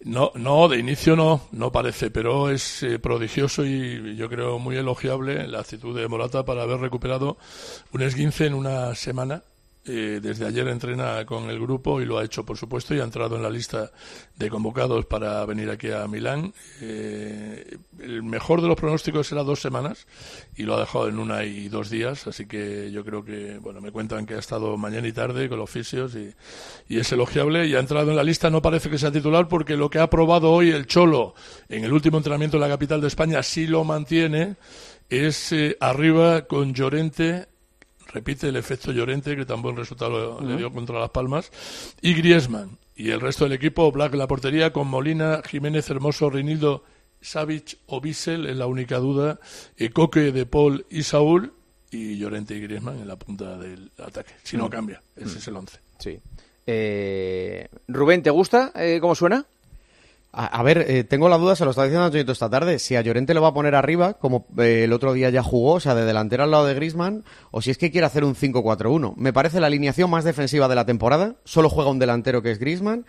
[0.00, 4.76] No, no, de inicio no, no parece, pero es eh, prodigioso y yo creo muy
[4.76, 7.36] elogiable la actitud de Morata para haber recuperado
[7.92, 9.42] un esguince en una semana.
[9.88, 13.04] Eh, desde ayer entrena con el grupo y lo ha hecho, por supuesto, y ha
[13.04, 13.90] entrado en la lista
[14.36, 16.52] de convocados para venir aquí a Milán.
[16.82, 20.06] Eh, el mejor de los pronósticos era dos semanas
[20.56, 23.80] y lo ha dejado en una y dos días, así que yo creo que, bueno,
[23.80, 26.34] me cuentan que ha estado mañana y tarde con los fisios y,
[26.94, 28.50] es elogiable y ha entrado en la lista.
[28.50, 31.34] No parece que sea titular porque lo que ha probado hoy el Cholo
[31.68, 34.56] en el último entrenamiento en la capital de España sí lo mantiene.
[35.08, 37.46] Es eh, arriba con Llorente,
[38.08, 41.50] repite el efecto Llorente que tan buen resultado le dio contra Las Palmas,
[42.00, 42.78] y Griezmann.
[42.96, 46.82] Y el resto del equipo, Black en la portería, con Molina, Jiménez, Hermoso, Rinildo,
[47.20, 49.38] Savic o Bissell, es la única duda,
[49.76, 51.52] eh, Coque, De Paul y Saúl,
[51.90, 54.32] y Llorente y Griezmann en la punta del ataque.
[54.42, 54.70] Si no Mm.
[54.70, 55.78] cambia, ese es el once.
[55.98, 56.18] Sí.
[56.66, 59.46] Eh, Rubén, ¿te gusta eh, cómo suena?
[60.30, 62.96] A, a ver, eh, tengo la duda, se lo estaba diciendo Antonio esta tarde, si
[62.96, 65.80] a Llorente lo va a poner arriba, como eh, el otro día ya jugó, o
[65.80, 69.14] sea, de delantero al lado de Grisman, o si es que quiere hacer un 5-4-1.
[69.16, 72.58] Me parece la alineación más defensiva de la temporada, solo juega un delantero que es
[72.58, 73.06] Grisman,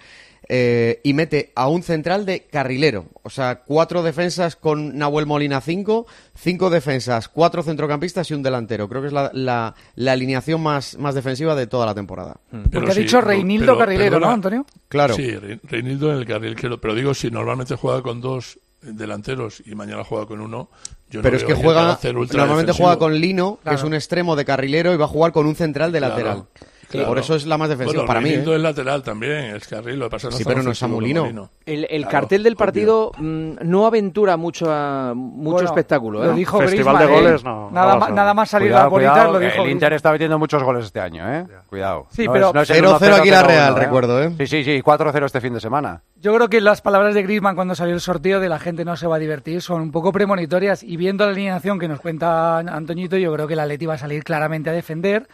[1.03, 3.05] y mete a un central de carrilero.
[3.23, 8.87] O sea, cuatro defensas con Nahuel Molina 5, cinco defensas, cuatro centrocampistas y un delantero.
[8.89, 12.37] Creo que es la, la- la alineación más, más defensiva de toda la temporada.
[12.71, 14.65] Porque ha dicho Reinildo Carrilero, ¿no, Antonio?
[14.87, 15.13] Claro.
[15.15, 16.79] Sí, Re- Reinildo en el carril izquierdo.
[16.81, 20.69] Pero digo, si normalmente juega con dos delanteros y mañana juega con uno,
[21.09, 22.31] yo no Pero es veo que juega, normalmente
[22.67, 22.73] defensivo.
[22.87, 25.55] juega con Lino, que es un extremo de carrilero, y va a jugar con un
[25.55, 26.13] central de Claro.
[26.15, 26.43] lateral.
[26.89, 27.07] Claro.
[27.07, 28.29] Por eso es la más defensiva bueno, para mí.
[28.29, 28.43] ¿eh?
[28.43, 31.49] es lateral también, es carril, lo que pasa no Sí, pero no es Amulino.
[31.65, 36.23] El, el claro, cartel del partido mm, no aventura mucho, a, mucho bueno, espectáculo.
[36.23, 36.27] ¿eh?
[36.27, 37.45] Lo dijo Festival Grisman, de goles, ¿eh?
[37.45, 37.69] no.
[37.69, 39.63] Nada, no, más, nada más salir cuidado, las cuidado, lo dijo.
[39.63, 41.45] El Inter está metiendo muchos goles este año, ¿eh?
[41.67, 42.07] Cuidado.
[42.09, 44.33] Sí, no pero 0-0 aquí la Real, recuerdo, ¿eh?
[44.39, 46.01] Sí, sí, sí, 4-0 este fin de semana.
[46.15, 48.97] Yo creo que las palabras de Griezmann cuando salió el sorteo de la gente no
[48.97, 52.57] se va a divertir son un poco premonitorias y viendo la alineación que nos cuenta
[52.57, 55.27] Antoñito, yo creo que el Atleti va a salir claramente a defender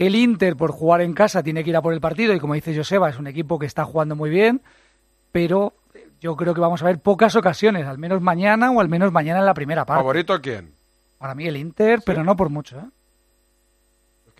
[0.00, 2.54] el Inter, por jugar en casa, tiene que ir a por el partido y como
[2.54, 4.62] dice Joseba, es un equipo que está jugando muy bien,
[5.30, 5.74] pero
[6.22, 9.40] yo creo que vamos a ver pocas ocasiones, al menos mañana o al menos mañana
[9.40, 10.00] en la primera parte.
[10.00, 10.72] ¿Favorito a quién?
[11.18, 12.78] Para mí el Inter, pero no por mucho.
[12.78, 12.84] ¿eh?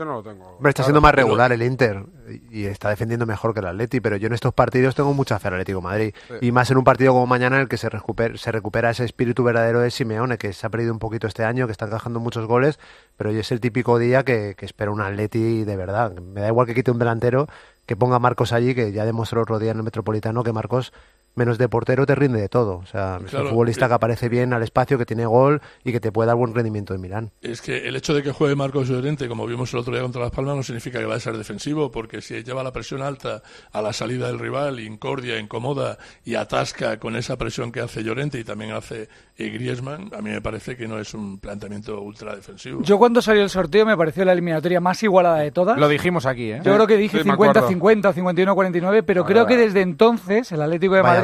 [0.01, 0.57] Yo no lo tengo.
[0.65, 2.07] Está siendo más regular el Inter
[2.51, 5.49] y está defendiendo mejor que el Atleti, pero yo en estos partidos tengo mucha fe
[5.49, 6.15] al Atlético Madrid.
[6.41, 9.81] Y más en un partido como mañana en el que se recupera, ese espíritu verdadero
[9.81, 12.81] de Simeone, que se ha perdido un poquito este año, que está encajando muchos goles,
[13.19, 16.15] pero hoy es el típico día que, que espera un Atleti de verdad.
[16.15, 17.47] Me da igual que quite un delantero,
[17.85, 20.95] que ponga a Marcos allí, que ya demostró otro día en el Metropolitano que Marcos
[21.35, 22.78] menos de portero te rinde de todo.
[22.78, 25.93] O sea, claro, un futbolista eh, que aparece bien al espacio, que tiene gol y
[25.93, 27.31] que te puede dar buen rendimiento en Milán.
[27.41, 30.22] Es que el hecho de que juegue Marcos Llorente, como vimos el otro día contra
[30.22, 33.43] Las Palmas, no significa que va a ser defensivo, porque si lleva la presión alta
[33.72, 38.39] a la salida del rival, incordia, incomoda y atasca con esa presión que hace Llorente
[38.39, 42.35] y también hace eh, Griezmann, a mí me parece que no es un planteamiento ultra
[42.35, 42.83] defensivo.
[42.83, 45.78] Yo cuando salió el sorteo me pareció la eliminatoria más igualada de todas.
[45.78, 46.61] Lo dijimos aquí, ¿eh?
[46.64, 50.62] Yo creo que dije 50-50 sí, o 50, 51-49, pero creo que desde entonces el
[50.62, 51.20] Atlético de Madrid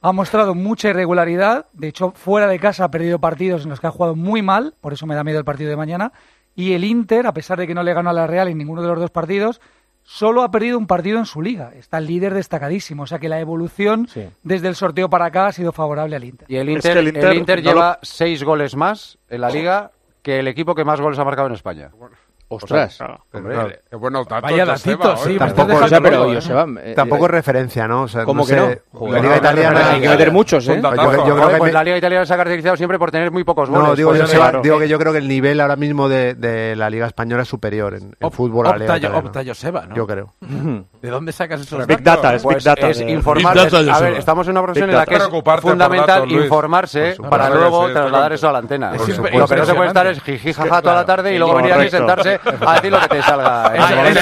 [0.00, 1.66] ha mostrado mucha irregularidad.
[1.72, 4.74] De hecho, fuera de casa ha perdido partidos en los que ha jugado muy mal.
[4.80, 6.12] Por eso me da miedo el partido de mañana.
[6.54, 8.82] Y el Inter, a pesar de que no le ganó a la Real en ninguno
[8.82, 9.60] de los dos partidos,
[10.02, 11.72] solo ha perdido un partido en su liga.
[11.74, 13.02] Está el líder destacadísimo.
[13.02, 14.08] O sea que la evolución
[14.42, 16.50] desde el sorteo para acá ha sido favorable al Inter.
[16.50, 19.90] Y el Inter, el Inter, lleva seis goles más en la liga
[20.22, 21.90] que el equipo que más goles ha marcado en España.
[21.96, 22.16] Bueno.
[22.50, 22.98] Ostras.
[23.34, 25.36] Eh, bueno, vaya datito, sí.
[25.36, 27.32] Pues tampoco, o sea, pero eh, tampoco es eh.
[27.32, 28.04] referencia, ¿no?
[28.04, 29.08] O sea, ¿Cómo no que sé, no?
[29.08, 29.90] La Liga Italiana...
[29.90, 30.80] Hay que meter muchos, ¿eh?
[30.82, 31.72] Yo, yo creo que pues me...
[31.72, 33.88] La Liga Italiana se ha caracterizado siempre por tener muy pocos goles.
[33.88, 36.88] No, digo, pues, digo que yo creo que el nivel ahora mismo de, de la
[36.88, 39.94] Liga Española es superior en, en Op, fútbol a Liga Opta, opta Joseba, ¿no?
[39.94, 40.32] Yo creo.
[41.02, 42.42] ¿De dónde sacas esos Big datos?
[42.42, 43.12] Pues data, es Big Data.
[43.12, 43.90] Es informarse.
[43.90, 45.28] A ver, estamos en una profesión en la que es
[45.60, 48.92] fundamental informarse para luego trasladar eso a la antena.
[48.92, 51.74] Lo que no se puede estar es jiji, jaja toda la tarde y luego venir
[51.74, 53.72] aquí y sentarse a decir lo que te salga.
[53.74, 54.20] En ah, ese momento.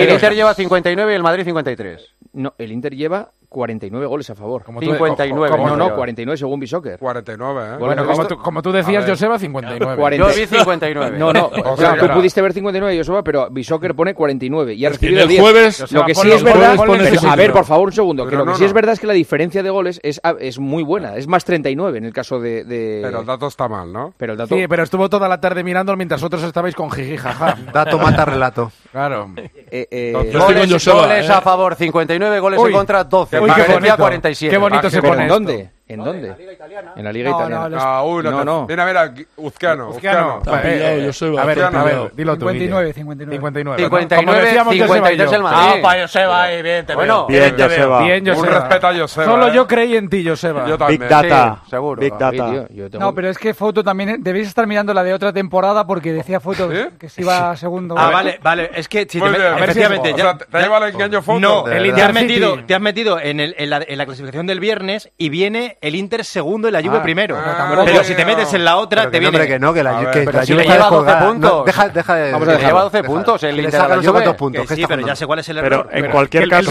[0.00, 2.14] El Inter lleva 59 y el Madrid 53.
[2.40, 4.62] No, el Inter lleva 49 goles a favor.
[4.62, 5.50] Como 59.
[5.50, 6.98] Como, no, no, 49 según Bishoker.
[6.98, 7.76] 49, ¿eh?
[7.78, 9.96] Bueno, como tú, como tú decías, Joseba, 59.
[9.96, 10.28] 40.
[10.28, 11.18] Yo vi 59.
[11.18, 11.46] No, no.
[11.64, 15.28] o sea, tú pudiste ver 59, Joseba, pero Bishoker pone 49 y ha recibido el
[15.28, 15.40] 10.
[15.40, 15.92] jueves...
[15.92, 16.76] Lo que sí es verdad...
[16.78, 18.26] Pero, a ver, por favor, un segundo.
[18.26, 18.66] Que lo no, sí no.
[18.66, 21.16] es verdad es que la diferencia de goles es, ah, es muy buena.
[21.16, 23.00] Es más 39 en el caso de, de...
[23.02, 24.14] Pero el dato está mal, ¿no?
[24.16, 24.54] Pero el dato...
[24.54, 27.58] Sí, pero estuvo toda la tarde mirándolo mientras otros estabais con jiji, jaja.
[27.72, 28.70] dato mata relato.
[28.92, 29.32] Claro.
[29.36, 31.42] Eh, eh, goles, Joseba, goles a ¿eh?
[31.42, 33.40] favor, 59 19 goles Uy, en contra, 12.
[33.40, 34.50] Uy, qué, bonito, 47.
[34.50, 35.26] qué bonito se pone.
[35.26, 35.70] ¿Dónde?
[35.90, 36.28] ¿En dónde?
[36.28, 36.92] En la Liga Italiana.
[36.94, 37.62] En la Liga no, Italiana.
[37.62, 37.82] No, los...
[37.82, 39.88] ah, uy, no, no, Ven a ver a Uzcano.
[39.88, 40.38] Uzcano.
[40.38, 40.62] Uzcano.
[40.62, 42.94] Pillado, eh, yo soy a ver, a ver, dilo 59, tú.
[42.94, 43.82] 59, 59.
[43.82, 44.48] 59.
[44.48, 45.58] 59, 53 el Madrid.
[45.60, 47.26] Ah, para pues, Joseba, ahí, bien, te bueno.
[47.26, 47.98] Bien, Bien, Joseba.
[48.00, 49.26] Un respeto a Joseba.
[49.26, 49.52] Solo eh.
[49.52, 50.68] yo creí en ti, Joseba.
[50.68, 51.00] Yo también.
[51.00, 51.60] Big Data.
[51.64, 52.00] Sí, seguro.
[52.00, 52.46] Big Data.
[52.46, 53.04] Mí, tío, tengo...
[53.04, 54.10] No, pero es que foto también...
[54.10, 56.78] Eh, debéis estar mirando la de otra temporada porque decía foto ¿Sí?
[56.98, 57.96] que se iba a segundo.
[57.98, 58.70] Ah, vale, vale.
[58.74, 59.06] Es que...
[59.08, 59.54] Si Muy te bien.
[59.54, 60.10] Efectivamente.
[60.10, 61.40] El engaño foto?
[61.40, 66.72] No, te has metido en la clasificación del viernes y viene el Inter segundo y
[66.72, 67.36] la Juve ah, primero.
[67.38, 69.46] Ah, pero si te metes en la otra, pero te viene.
[69.46, 71.66] Que no, que la, Juve lleva 12 puntos.
[71.66, 72.32] deja, deja de.
[72.32, 74.36] Vamos a lleva 12 puntos el Inter.
[74.36, 74.68] Puntos.
[74.68, 75.88] Sí, pero ya sé cuál es el error.
[75.90, 76.70] Pero en cualquier caso,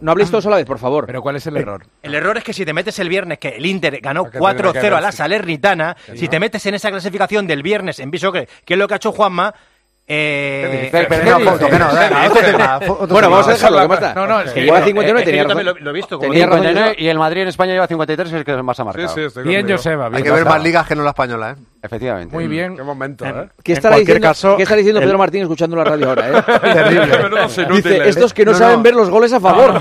[0.00, 1.06] no habléis todos a la vez, por favor.
[1.06, 1.86] Pero ¿cuál es el eh, error?
[2.02, 5.00] El error es que si te metes el viernes, que el Inter ganó 4-0 a
[5.00, 8.88] la Salernitana, si te metes en esa clasificación del viernes en Bishoker, que es lo
[8.88, 9.54] que ha hecho Juanma,
[10.08, 11.08] eh, pero,
[13.08, 14.14] bueno, vamos a dejarlo, ¿qué más?
[14.14, 16.18] No, no, es que lleva 59 y tenía yo también lo, he visto.
[16.18, 18.84] Tenía 59 y el Madrid en España lleva 53, que es el que más ha
[18.84, 19.08] marcado.
[19.08, 20.08] Sí, sí, bien, Joseba.
[20.12, 21.62] Hay que ver más ligas que no la española, ¿eh?
[21.86, 22.34] Efectivamente.
[22.34, 22.76] Muy bien.
[22.76, 23.48] Qué momento, ¿eh?
[23.62, 25.00] ¿Qué estará, en diciendo.
[25.00, 26.42] Pedro Martín escuchando la radio ahora, eh?
[26.60, 27.76] Terrible.
[27.76, 29.80] Dice, estos que no, saben ver los goles a favor.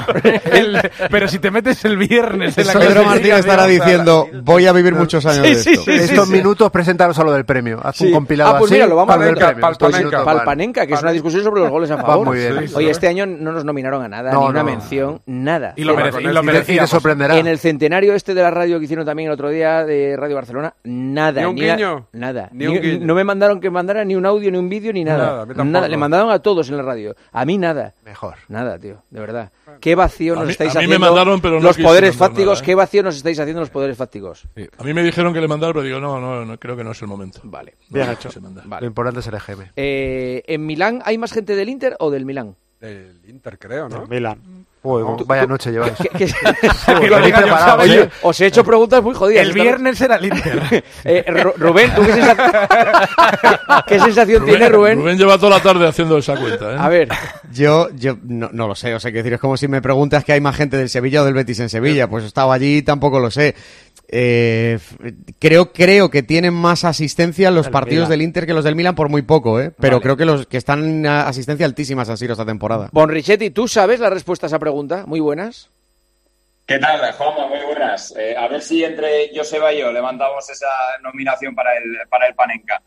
[1.11, 4.93] Pero si te metes el viernes en la Pedro Martín estará diciendo, voy a vivir
[4.93, 5.91] muchos años de esto.
[5.91, 7.79] Estos minutos presentaros a lo del premio.
[7.83, 9.35] Haz un compilado Ah, pues mira, lo vamos a ver.
[9.59, 10.23] Palpanenca.
[10.23, 12.27] Pues Palpanenca, que es una discusión sobre los goles a favor.
[12.27, 12.65] Muy bien.
[12.75, 15.73] Oye, este año no nos nominaron a nada, ni una mención, nada.
[15.75, 16.87] Y lo este merecía.
[16.87, 17.37] sorprenderá.
[17.37, 20.35] En el centenario este de la radio que hicieron también el otro día de Radio
[20.35, 21.41] Barcelona, nada.
[21.41, 22.07] Ni un guiño no?
[22.13, 22.49] Nada.
[22.51, 23.05] Ni un guiño.
[23.05, 25.17] no me mandaron que mandara ni un audio, ni un vídeo, ni nada.
[25.25, 25.87] Nada, a mí tampoco.
[25.87, 27.15] Le mandaron a todos en la radio.
[27.31, 27.93] A mí nada.
[28.03, 28.35] Mejor.
[28.47, 29.51] Nada, tío, de verdad.
[29.81, 31.87] Qué vacío A nos mí- estáis a mí me haciendo mandaron, pero no los quise
[31.87, 32.53] poderes mandar fácticos.
[32.53, 32.65] nada, ¿eh?
[32.65, 34.47] Qué vacío nos estáis haciendo los poderes fácticos.
[34.77, 36.91] A mí me dijeron que le mandara, pero digo, no, no, no, creo que no
[36.91, 37.39] es el momento.
[37.43, 37.75] Vale.
[37.89, 38.31] Bien No, hecho.
[38.31, 38.63] se manda.
[38.79, 39.71] Lo importante es el EGM.
[39.75, 42.55] Eh, ¿En Milán hay más gente del Inter o del Milán?
[42.79, 44.05] Del Inter, creo, ¿no?
[44.07, 44.39] Milan.
[44.85, 45.17] Uy, No.
[45.25, 45.93] vaya noche lleváis.
[45.99, 46.25] ¿Qué- qué-
[47.01, 48.09] Uy, venís preparados, Oye, ¿eh?
[48.21, 49.45] os he hecho preguntas muy jodidas.
[49.47, 50.83] El viernes era el Inter.
[51.03, 52.51] Eh, Ru- Rubén, ¿tú qué sensación,
[53.87, 54.97] ¿qué sensación Rubén, tienes, Rubén?
[54.99, 56.77] Rubén lleva toda la tarde haciendo esa cuenta, ¿eh?
[56.79, 57.09] A ver,
[57.51, 60.23] Yo, yo no, no lo sé, o sea, que decir, es como si me preguntas
[60.23, 62.77] que hay más gente del Sevilla o del Betis en Sevilla, pues he estado allí
[62.77, 63.55] y tampoco lo sé.
[64.07, 64.79] Eh,
[65.39, 68.09] creo, creo que tienen más asistencia los El partidos Milan.
[68.11, 69.71] del Inter que los del Milan por muy poco, ¿eh?
[69.79, 70.03] Pero Vale.
[70.03, 72.89] creo que los que están a asistencia altísima San Siro esta temporada.
[72.91, 75.05] Bon Richetti, ¿tú sabes la respuesta a esa pregunta?
[75.07, 75.69] Muy buenas.
[76.67, 77.47] ¿Qué tal, Juanma?
[77.47, 78.13] Muy buenas.
[78.17, 80.67] Eh, a ver si entre Joseba y yo levantamos esa
[81.03, 82.81] nominación para el, para el Panenka.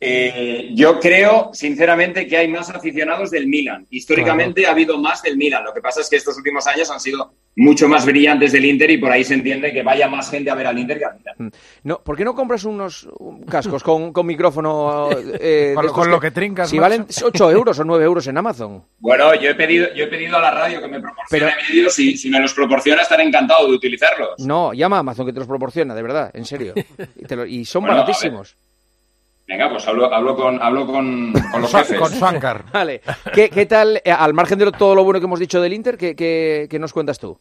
[0.00, 3.86] Eh, yo creo, sinceramente, que hay más aficionados del Milan.
[3.88, 5.64] Históricamente ha habido más del Milan.
[5.64, 8.90] Lo que pasa es que estos últimos años han sido mucho más brillantes del Inter
[8.90, 11.16] y por ahí se entiende que vaya más gente a ver al Inter que al
[11.18, 11.52] Milan.
[11.84, 13.06] No, ¿Por qué no compras unos
[13.48, 15.10] cascos con, con micrófono?
[15.40, 18.82] eh, Con- lo que trincas, Si valen 8 euros o 9 euros en Amazon.
[18.98, 22.16] Bueno, yo he pedido, yo he pedido a la radio que me proporcione vídeos y
[22.16, 24.38] si me los proporciona estaré encantado de utilizarlos.
[24.38, 26.72] No, llama a Amazon que te los proporciona, de verdad, en serio.
[27.16, 28.56] Y, te lo- y son Bueno, a baratísimos.
[29.46, 31.98] Venga, pues hablo, hablo con, hablo con, con los jefes.
[32.72, 33.00] Vale.
[33.34, 35.98] ¿Qué, qué tal, eh, al margen de todo lo bueno que hemos dicho del Inter,
[35.98, 37.38] qué, qué- qué nos cuentas tú?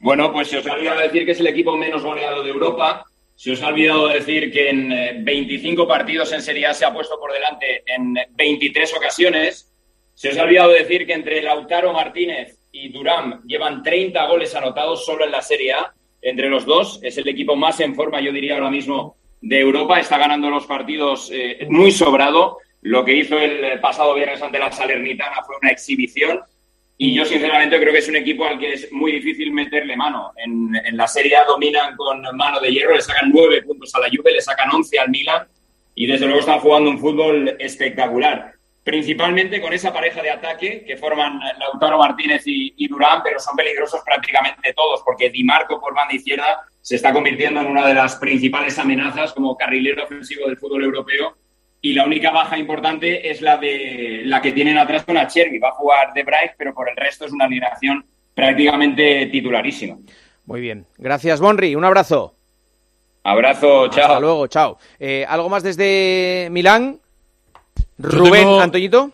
[0.00, 3.04] Bueno, pues se os ha olvidado decir que es el equipo menos goleado de Europa.
[3.36, 6.92] Se os ha olvidado decir que en eh, 25 partidos en Serie A se ha
[6.92, 9.72] puesto por delante en 23 ocasiones.
[10.14, 15.04] Se os ha olvidado decir que entre Lautaro Martínez y Durán llevan 30 goles anotados
[15.04, 15.92] solo en la Serie A.
[16.20, 20.00] Entre los dos es el equipo más en forma, yo diría ahora mismo, de Europa.
[20.00, 22.58] Está ganando los partidos eh, muy sobrado.
[22.82, 26.40] Lo que hizo el pasado viernes ante la Salernitana fue una exhibición.
[27.00, 30.32] Y yo, sinceramente, creo que es un equipo al que es muy difícil meterle mano.
[30.36, 34.08] En, la Serie A dominan con mano de hierro, le sacan nueve puntos a la
[34.08, 35.46] Juve, le sacan once al Milan
[35.94, 38.52] y, desde luego, están jugando un fútbol espectacular.
[38.82, 44.00] Principalmente con esa pareja de ataque que forman Lautaro Martínez y Durán, pero son peligrosos
[44.04, 48.16] prácticamente todos, porque Di Marco por banda izquierda se está convirtiendo en una de las
[48.16, 51.36] principales amenazas como carrilero ofensivo del fútbol europeo
[51.82, 55.58] y la única baja importante es la de la que tienen atrás con Achervi.
[55.58, 59.98] Va a jugar De Vrij, pero por el resto es una alineación prácticamente titularísima.
[60.46, 60.86] Muy bien.
[60.96, 61.74] Gracias, Bonri.
[61.74, 62.34] Un abrazo.
[63.22, 64.04] Abrazo, chao.
[64.06, 64.78] Hasta luego, chao.
[64.98, 67.00] Eh, ¿Algo más desde Milán?
[67.98, 69.10] Rubén, tengo- Antoñito.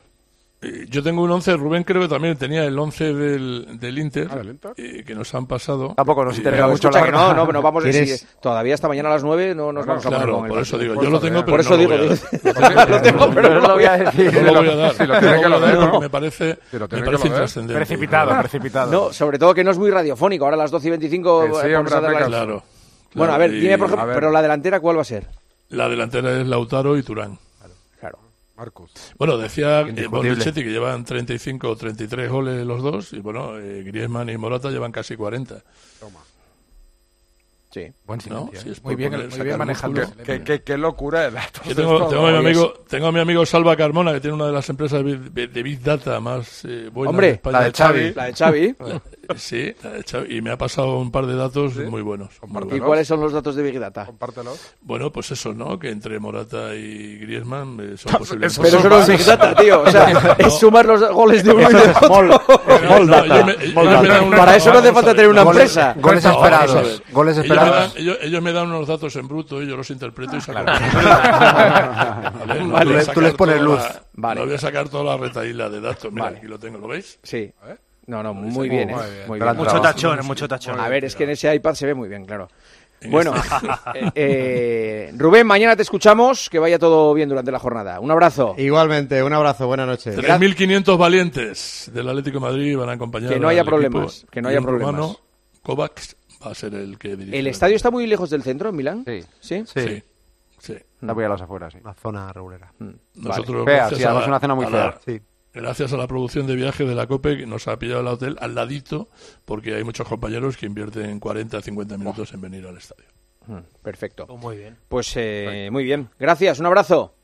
[0.65, 4.29] Eh, Yo tengo un 11, Rubén creo que también tenía el 11 del, del Inter,
[4.31, 5.93] Ah, eh, que nos han pasado.
[5.97, 8.17] Tampoco nos interesa Pero mucho la no, no, no vamos a decir.
[8.41, 10.61] Todavía hasta mañana a las 9 no nos vamos a poner Claro, con el por
[10.63, 12.91] eso digo, yo lo tengo, pero Por eso no lo digo, voy a digo, dar.
[12.91, 14.43] lo tengo, pero no lo voy a decir.
[14.43, 14.95] No lo voy a dar.
[14.95, 16.01] Si lo tiene que lo dé, ¿no?
[16.01, 17.75] Me parece, me tiene parece intrascendente.
[17.75, 18.91] Precipitado, precipitado.
[18.93, 20.45] No, sobre todo que no es muy radiofónico.
[20.45, 21.41] Ahora a las 12 y 25.
[21.41, 22.31] Que sí, pones hombre, a dar hazme la- caso.
[22.31, 22.63] Claro.
[23.15, 25.27] Bueno, a claro, ver, dime por ejemplo, pero la delantera, ¿cuál va a ser?
[25.69, 27.39] La delantera es Lautaro y Turán.
[28.57, 28.93] Marcus.
[29.19, 30.07] Bueno, decía eh.
[30.07, 34.71] Bonichetti que llevan 35 o 33 goles los dos, y bueno, eh, Griezmann y Morata
[34.71, 35.63] llevan casi 40.
[37.75, 37.93] Sí.
[38.07, 38.47] Buen ¿no?
[38.51, 38.73] silencio, Si ¿eh?
[38.73, 40.01] es Muy bien, muy bien manejando.
[40.03, 40.25] músculo.
[40.25, 41.63] Qué, qué- qué locura de datos.
[41.67, 42.39] Yo tengo, tengo a mi ¿no?
[42.39, 45.51] amigo, tengo a mi amigo Salva Carmona, que tiene una de las empresas de Big,
[45.51, 47.59] de Big Data más eh, buenas Hombre, de España.
[47.59, 48.13] la de Xavi.
[48.15, 48.77] La de Xavi.
[49.27, 52.29] Eh, Sí, la de Xavi, y me ha pasado un par de datos muy buenos.
[52.47, 52.87] muy ¿Y buenos.
[52.87, 54.05] cuáles son los datos de Big Data?
[54.05, 54.53] Compártelo.
[54.83, 55.79] Bueno, pues eso, ¿no?
[55.79, 58.59] Que entre Morata y Griezmann eh, son posibles.
[58.63, 59.81] Pero eso no es Big Data, tío.
[59.81, 62.23] O sea, es sumar los goles de uno y de otro.
[62.83, 65.95] No, no, Para eso no hace falta tener una Goles- empresa.
[65.99, 66.53] Goles No, a ver.
[66.53, 67.03] esperados.
[67.65, 70.37] Ellos me, dan, ellos, ellos me dan unos datos en bruto y yo los interpreto
[70.37, 70.65] y saco.
[70.65, 73.05] Vale, no Vale.
[73.07, 73.79] Tú les pones luz.
[73.81, 74.41] la- Vale.
[74.41, 76.13] No voy a sacar toda la retaíla de datos.
[76.13, 76.39] Mira, Vale.
[76.39, 77.19] aquí lo tengo, ¿lo veis?
[77.23, 77.53] Sí.
[77.65, 77.79] ver.
[78.07, 78.97] No, no, muy bien, ¿eh?
[79.27, 79.57] muy bien.
[79.57, 80.79] Mucho tachón, mucho tachón.
[80.79, 82.49] A ver, es que en ese iPad se ve muy bien, claro.
[83.01, 83.35] En Bueno,
[83.95, 86.49] eh, eh, Rubén, mañana te escuchamos.
[86.49, 88.01] Que vaya todo bien durante la jornada.
[88.01, 88.55] Un abrazo.
[88.59, 90.17] Igualmente, un abrazo, buenas noches.
[90.19, 94.43] 3.500 valientes del Atlético de Madrid van a acompañar Que no haya problemas, equipo que
[94.43, 95.17] no haya problemas.
[95.63, 97.39] Kovacs va a ser el que dirige.
[97.39, 99.05] ¿El estadio está muy lejos del centro, en Milán?
[99.07, 99.21] Sí.
[99.41, 99.65] ¿Sí?
[99.67, 100.03] Sí, Sí,
[100.59, 100.73] sí.
[100.75, 101.79] Está muy a las afueras, sí.
[101.83, 102.73] una zona regulera.
[103.15, 105.01] Nosotros, Fea, gracias sí, la- una zona muy la- fea.
[105.05, 105.21] Sí.
[105.53, 108.37] Gracias a la producción de viaje de la COPE, que nos ha pillado el hotel
[108.41, 109.09] al ladito,
[109.45, 113.05] porque hay muchos compañeros que invierten 40 50 minutos en venir al estadio.
[113.47, 114.27] Mm, Perfecto.
[114.37, 114.77] Muy bien.
[114.89, 116.09] Pues eh, muy bien.
[116.19, 117.15] Gracias, un abrazo.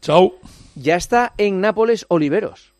[0.00, 0.34] Chao.
[0.76, 2.72] Ya está en Nápoles Oliveros.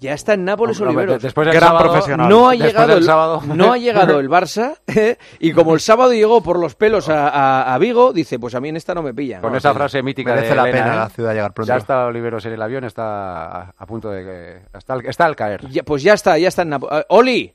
[0.00, 1.22] Ya está en Nápoles Hombre, Oliveros.
[1.22, 2.28] después del Gran sábado- profesional.
[2.28, 3.42] No ha Después llegado el, sábado.
[3.54, 5.16] no ha llegado el Barça ¿eh?
[5.38, 8.60] y como el sábado llegó por los pelos a, a- a Vigo, dice, pues a
[8.60, 9.40] mí en esta no me pillan.
[9.40, 10.96] Con esa frase mítica Merece de la Elena, pena ¿eh?
[10.98, 11.68] la ciudad llegar pronto.
[11.72, 14.78] Ya está Oliveros en el avión, está a, a punto de que...
[14.78, 15.60] Está, al- está al caer.
[15.70, 17.06] Ya- pues ya está, ya está en Nápoles.
[17.08, 17.54] Oli,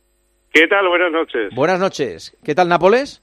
[0.51, 0.87] ¿Qué tal?
[0.87, 1.53] Buenas noches.
[1.53, 2.35] buenas noches.
[2.43, 3.21] ¿Qué tal Nápoles?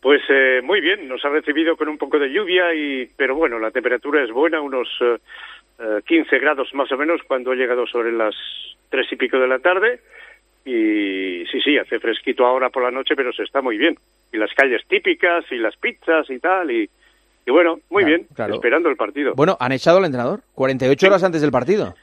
[0.00, 3.58] Pues eh, muy bien, nos ha recibido con un poco de lluvia, y pero bueno,
[3.58, 5.18] la temperatura es buena, unos eh,
[5.80, 8.34] eh, 15 grados más o menos cuando ha llegado sobre las
[8.90, 10.00] tres y pico de la tarde.
[10.64, 13.96] Y sí, sí, hace fresquito ahora por la noche, pero se está muy bien.
[14.32, 16.88] Y las calles típicas y las pizzas y tal, y,
[17.46, 18.54] y bueno, muy bien, claro.
[18.54, 19.32] esperando el partido.
[19.34, 21.94] Bueno, han echado al entrenador 48 horas antes del partido.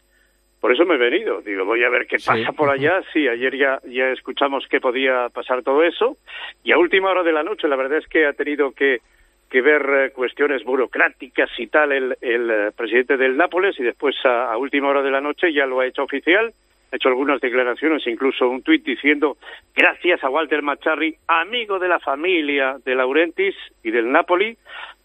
[0.59, 1.41] Por eso me he venido.
[1.41, 2.25] Digo, voy a ver qué Sí.
[2.28, 3.01] pasa por allá.
[3.13, 6.17] Sí, ayer ya, ya escuchamos que podía pasar todo eso.
[6.63, 9.01] Y a última hora de la noche, la verdad es que ha tenido que,
[9.50, 14.52] que ver eh, cuestiones burocráticas y tal el, eh, presidente del Nápoles y después a,
[14.52, 16.54] a última hora de la noche ya lo ha hecho oficial.
[16.91, 19.38] Ha hecho algunas declaraciones, incluso un tuit diciendo
[19.76, 24.58] gracias a Walter Macharri, amigo de la familia de Laurentis y del Napoli,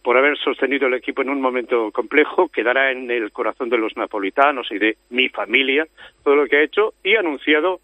[0.03, 3.97] por haber sostenido el equipo en un momento complejo, quedará en el corazón de los
[3.97, 5.87] napolitanos y de mi familia
[6.25, 7.81] todo lo que ha hecho y ha anunciado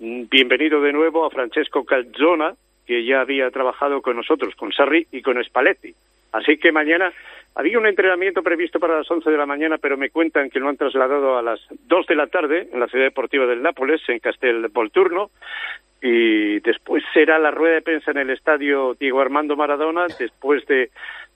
[0.00, 2.54] mm, bienvenido de nuevo a Francesco Calzona,
[2.86, 5.94] que ya había trabajado con nosotros, con Sarri y con Spalletti.
[6.32, 7.12] Así que mañana
[7.54, 10.68] había un entrenamiento previsto para las 11 de la mañana, pero me cuentan que lo
[10.68, 14.18] han trasladado a las 2 de la tarde en la ciudad deportiva del Nápoles, en
[14.18, 15.30] Castel Volturno,
[16.00, 20.90] y después será la rueda de prensa en el estadio Diego Armando Maradona, después de,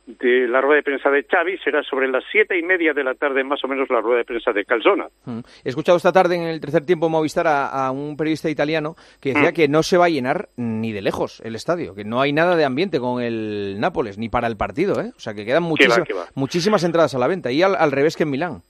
[0.07, 3.15] de la rueda de prensa de Xavi, será sobre las siete y media de la
[3.15, 5.07] tarde más o menos la rueda de prensa de Calzona.
[5.25, 5.41] Mm.
[5.65, 9.35] He escuchado esta tarde en el tercer tiempo Movistar a, a un periodista italiano que
[9.35, 9.55] decía Mm.
[9.55, 12.55] que no se va a llenar ni de lejos el estadio, que no hay nada
[12.57, 15.11] de ambiente con el Nápoles, ni para el partido, ¿eh?
[15.17, 16.27] O sea, que quedan va, va.
[16.35, 18.63] muchísimas entradas a la venta, y al, al revés que en Milán.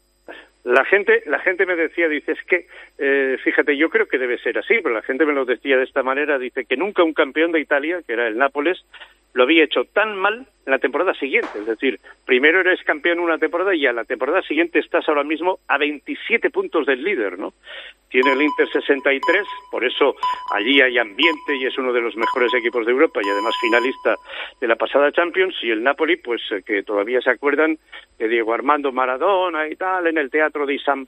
[0.65, 2.67] La gente, la gente me decía, dice, es que,
[2.99, 5.85] eh, fíjate, yo creo que debe ser así, pero la gente me lo decía de
[5.85, 8.85] esta manera, dice que nunca un campeón de Italia, que era el Nápoles,
[9.37, 11.51] lo había hecho tan mal la temporada siguiente.
[11.59, 15.59] Es decir, primero eres campeón una temporada y a la temporada siguiente estás ahora mismo
[15.69, 17.53] a 27 puntos del líder, ¿no?
[18.09, 20.17] Tiene el Inter 63, por eso
[20.55, 24.15] allí hay ambiente y es uno de los mejores equipos de Europa y además finalista
[24.59, 25.55] de la pasada Champions.
[25.61, 27.77] Y el Napoli, pues eh, que todavía se acuerdan
[28.19, 31.07] de Diego Armando Maradona y tal, en el Teatro de San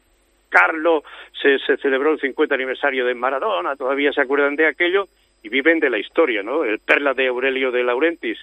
[0.50, 1.02] Carlo
[1.40, 5.06] se, se celebró el 50 aniversario de Maradona, todavía se acuerdan de aquello
[5.42, 6.64] y viven de la historia, ¿no?
[6.64, 8.38] El perla de Aurelio de Laurentis,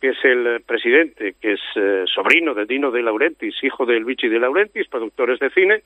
[0.00, 4.00] que es el eh, presidente, que es eh, sobrino de Dino de Laurentis, hijo de
[4.00, 5.82] Luigi de Laurentis, productores de cine,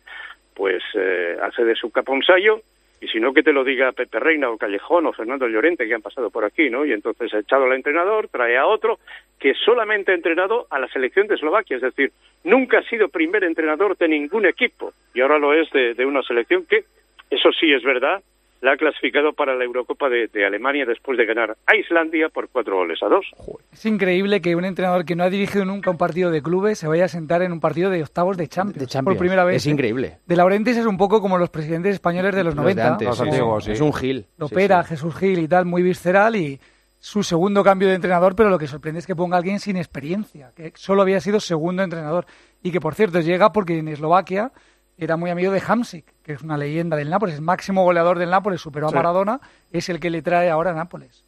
[0.55, 2.61] pues eh, hace de su caponsayo
[3.01, 5.95] y si no que te lo diga Pepe Reina o Callejón o Fernando Llorente que
[5.95, 6.87] han pasado por aquí, ¿no?
[6.87, 8.99] Y entonces ha echado al entrenador, trae a otro
[9.39, 12.13] que solamente ha entrenado a la selección de Eslovaquia, es decir,
[12.45, 16.65] nunca ha sido primer entrenador de ningún equipo y ahora lo es de una selección
[16.67, 16.85] que,
[17.31, 18.23] eso sí es verdad,
[18.65, 22.49] la ha clasificado para la Eurocopa de, de Alemania después de ganar a Islandia por
[22.49, 23.27] cuatro goles a dos.
[23.73, 26.89] Es increíble que un entrenador que no ha dirigido nunca un partido de clubes se
[26.89, 29.17] vaya a sentar en un partido de octavos de Champions, Champions.
[29.17, 29.57] por primera vez.
[29.57, 30.19] Es increíble.
[30.27, 32.89] De Laurentiis es un poco como los presidentes españoles de los, Los de 90.
[32.93, 33.29] antes, como sí, sí.
[33.29, 33.73] Antiguos, sí.
[33.73, 34.27] Es un Gil.
[34.39, 34.95] Lopera, Sí, sí.
[34.95, 36.59] Jesús Gil y tal, muy visceral y
[36.99, 39.77] su segundo cambio de entrenador, pero lo que sorprende es que ponga a alguien sin
[39.77, 42.25] experiencia, que solo había sido segundo entrenador
[42.63, 44.53] y que por cierto llega porque en Eslovaquia
[44.99, 48.31] era muy amigo de Hamsik, que es una leyenda del Nápoles, es máximo goleador del
[48.31, 48.95] Nápoles, superó Sí.
[48.95, 49.41] a Maradona,
[49.73, 51.23] es el que le trae ahora a Nápoles.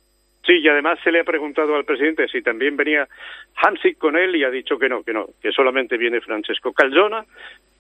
[0.46, 3.08] Sí, y además se le ha preguntado al presidente si también venía
[3.56, 7.24] Hamsik con él y ha dicho que no, que no, que solamente viene Francesco Calzona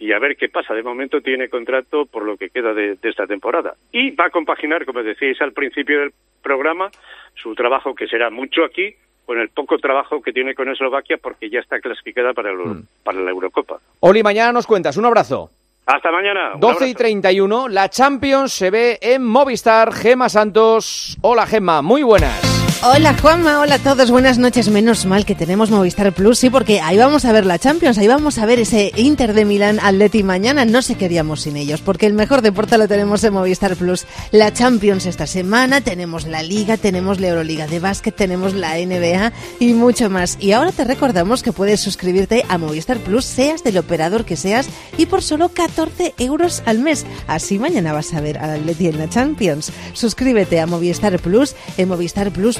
[0.00, 0.74] y a ver qué pasa.
[0.74, 3.74] De momento tiene contrato por lo que queda de, de esta temporada.
[3.92, 6.12] Y va a compaginar, como decíais al principio del
[6.42, 6.90] programa,
[7.36, 11.48] su trabajo, que será mucho aquí, con el poco trabajo que tiene con Eslovaquia porque
[11.48, 13.78] ya está clasificada para, el- para la Eurocopa.
[14.00, 14.96] Oli, mañana nos cuentas.
[14.96, 15.50] Un abrazo.
[15.86, 16.54] Hasta mañana.
[16.54, 16.98] Un 12 y abrazo.
[16.98, 19.92] 31, la Champions se ve en Movistar.
[19.92, 21.16] Gema Santos.
[21.22, 22.45] Hola, Gema, muy buenas.
[22.82, 24.68] Hola Juanma, hola a todos, buenas noches.
[24.68, 28.06] Menos mal que tenemos Movistar Plus, sí, porque ahí vamos a ver la Champions, ahí
[28.06, 30.66] vamos a ver ese Inter de Milán Atleti mañana.
[30.66, 34.06] No sé qué haríamos sin ellos, porque el mejor deporte lo tenemos en Movistar Plus.
[34.30, 39.32] La Champions esta semana, tenemos la Liga, tenemos la Euroliga de básquet, tenemos la NBA
[39.58, 40.36] y mucho más.
[40.38, 44.68] Y ahora te recordamos que puedes suscribirte a Movistar Plus, seas del operador que seas,
[44.98, 47.06] y por solo 14 euros al mes.
[47.26, 49.72] Así mañana vas a ver al Atleti en la Champions.
[49.94, 51.88] Suscríbete a Movistar Plus en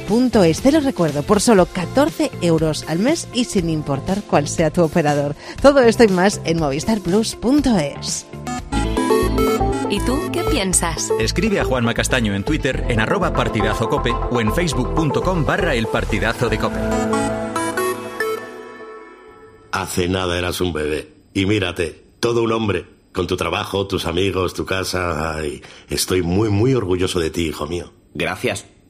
[0.09, 0.63] movistarplus.es.
[0.63, 4.83] Te lo recuerdo, por solo 14 euros al mes y sin importar cuál sea tu
[4.83, 5.35] operador.
[5.63, 8.27] Todo esto y más en movistarplus.es.
[9.89, 11.11] ¿Y tú qué piensas?
[11.21, 15.87] Escribe a Juanma Castaño en Twitter en arroba partidazo cope o en facebook.com barra el
[15.87, 16.79] partidazo de cope.
[19.71, 21.13] Hace nada eras un bebé.
[21.35, 25.37] Y mírate, todo un hombre, con tu trabajo, tus amigos, tu casa.
[25.37, 27.93] Ay, estoy muy, muy orgulloso de ti, hijo mío.
[28.15, 28.65] Gracias.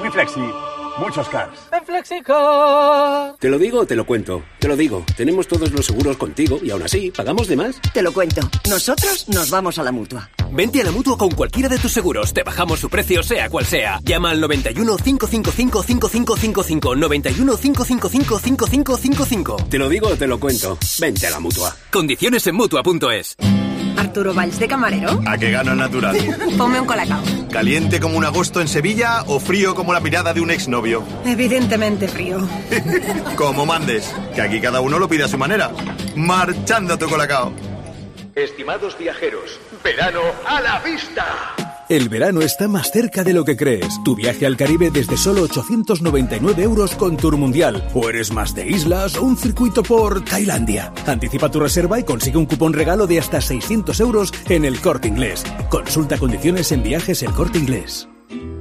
[0.00, 0.40] muy flexi,
[0.98, 1.58] muchos cars.
[1.72, 3.36] En Flexicar.
[3.38, 4.42] ¿Te lo digo o te lo cuento?
[4.58, 5.04] Te lo digo.
[5.16, 7.80] Tenemos todos los seguros contigo y aún así, ¿pagamos de más?
[7.92, 8.40] Te lo cuento.
[8.68, 10.30] Nosotros nos vamos a la mutua.
[10.52, 12.32] Vente a la mutua con cualquiera de tus seguros.
[12.32, 14.00] Te bajamos su precio, sea cual sea.
[14.02, 16.96] Llama al 91 555 5555.
[16.96, 19.56] 91 555 5555.
[19.68, 20.78] Te lo digo o te lo cuento.
[20.98, 21.76] Vente a la mutua.
[21.90, 23.36] Condiciones en mutua.es.
[23.98, 25.20] Arturo Valls de camarero.
[25.26, 26.16] ¿A qué gano el natural?
[26.56, 27.22] Ponme un colacao.
[27.52, 31.02] ¿Caliente como un agosto en Sevilla o frío como la mirada de un exnovio?
[31.24, 32.38] Evidentemente frío.
[33.36, 35.72] Como mandes, que aquí cada uno lo pide a su manera.
[36.14, 37.52] Marchando a tu colacao.
[38.36, 41.26] Estimados viajeros, verano a la vista.
[41.90, 44.00] El verano está más cerca de lo que crees.
[44.04, 47.84] Tu viaje al Caribe desde solo 899 euros con Tour Mundial.
[47.94, 50.92] O eres más de islas o un circuito por Tailandia.
[51.04, 55.08] Anticipa tu reserva y consigue un cupón regalo de hasta 600 euros en el Corte
[55.08, 55.42] Inglés.
[55.68, 58.08] Consulta condiciones en viajes El Corte Inglés.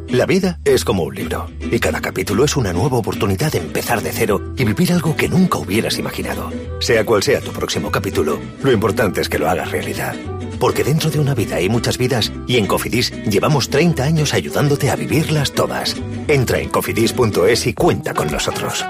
[0.08, 4.02] La vida es como un libro, y cada capítulo es una nueva oportunidad de empezar
[4.02, 6.52] de cero y vivir algo que nunca hubieras imaginado.
[6.80, 10.16] Sea cual sea tu próximo capítulo, lo importante es que lo hagas realidad.
[10.60, 14.90] Porque dentro de una vida hay muchas vidas y en Cofidis llevamos 30 años ayudándote
[14.90, 15.96] a vivirlas todas.
[16.28, 18.86] Entra en cofidis.es y cuenta con nosotros.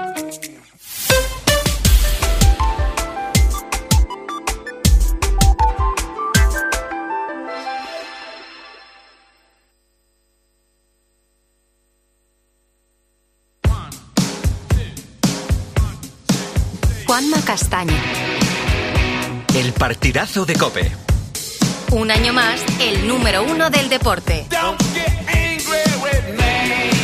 [17.10, 17.92] Juanma Castaño.
[19.54, 21.09] El partidazo de Cope.
[21.92, 24.46] Un año más, el número uno del deporte.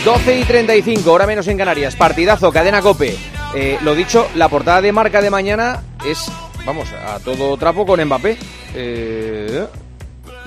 [0.05, 1.97] 12 y 35, hora menos en Canarias.
[1.97, 3.16] Partidazo, cadena cope.
[3.57, 6.30] Eh, lo dicho, la portada de marca de mañana es,
[6.64, 8.39] vamos, a todo trapo con Mbappé.
[8.76, 9.66] Eh,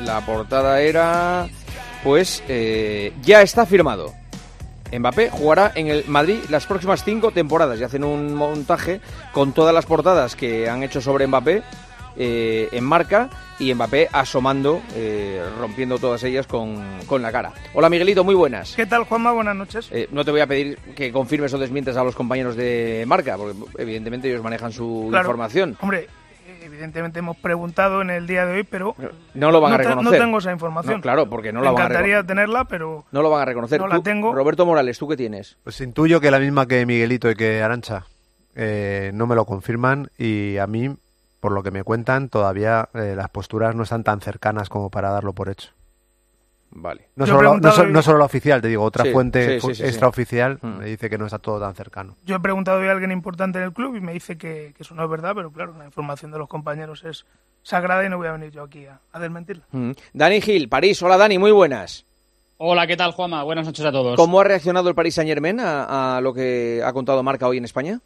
[0.06, 1.50] la portada era,
[2.02, 4.14] pues, eh, ya está firmado.
[4.98, 9.02] Mbappé jugará en el Madrid las próximas cinco temporadas y hacen un montaje
[9.34, 11.62] con todas las portadas que han hecho sobre Mbappé
[12.16, 13.30] eh, en marca
[13.60, 17.52] y Mbappé asomando, eh, rompiendo todas ellas con, con la cara.
[17.74, 18.76] Hola Miguelito, muy buenas.
[18.76, 19.32] ¿Qué tal, Juanma?
[19.34, 19.90] Buenas noches.
[19.92, 23.38] Eh, no te voy a pedir que confirmes o desmientes a los compañeros de marca,
[23.38, 25.26] porque evidentemente ellos manejan su Claro.
[25.28, 25.78] información.
[25.82, 26.08] Hombre,
[26.64, 28.96] evidentemente hemos preguntado en el día de hoy, pero
[29.34, 30.20] No lo van a te- reconocer.
[30.20, 30.96] No tengo esa información.
[30.96, 32.28] No, claro, porque no Me la van a encantaría reconocer.
[32.28, 33.80] tenerla, pero No lo van a reconocer.
[33.82, 34.34] No la tengo.
[34.34, 35.58] Roberto Morales, ¿tú qué tienes?
[35.64, 38.06] Pues intuyo que la misma que Miguelito y que Arancha
[38.56, 40.96] eh, no me lo confirman y a mí,
[41.40, 45.10] por lo que me cuentan, todavía eh, las posturas no están tan cercanas como para
[45.10, 45.70] darlo por hecho.
[46.72, 47.08] Vale.
[47.16, 49.12] No solo, la, no, preguntado so- hoy- no solo la oficial, te digo, otra Sí,
[49.12, 49.88] fuente sí, fu- sí, sí, sí.
[49.88, 50.68] extraoficial Mm.
[50.78, 52.16] me dice que no está todo tan cercano.
[52.26, 54.84] yo he preguntado hoy a alguien importante en el club y me dice que, que
[54.84, 57.26] eso no es verdad, pero claro, la información de los compañeros es
[57.64, 59.64] sagrada y no voy a venir yo aquí a, a desmentirla.
[59.72, 59.92] Mm.
[60.14, 61.02] Dani Gil, París.
[61.02, 62.06] Hola Dani, muy buenas.
[62.58, 63.42] Hola, ¿qué tal, Juanma?
[63.44, 64.16] Buenas noches a todos.
[64.18, 67.58] ¿Cómo ha reaccionado el Paris Saint Germain a, a lo que ha contado Marca hoy
[67.58, 68.00] en España?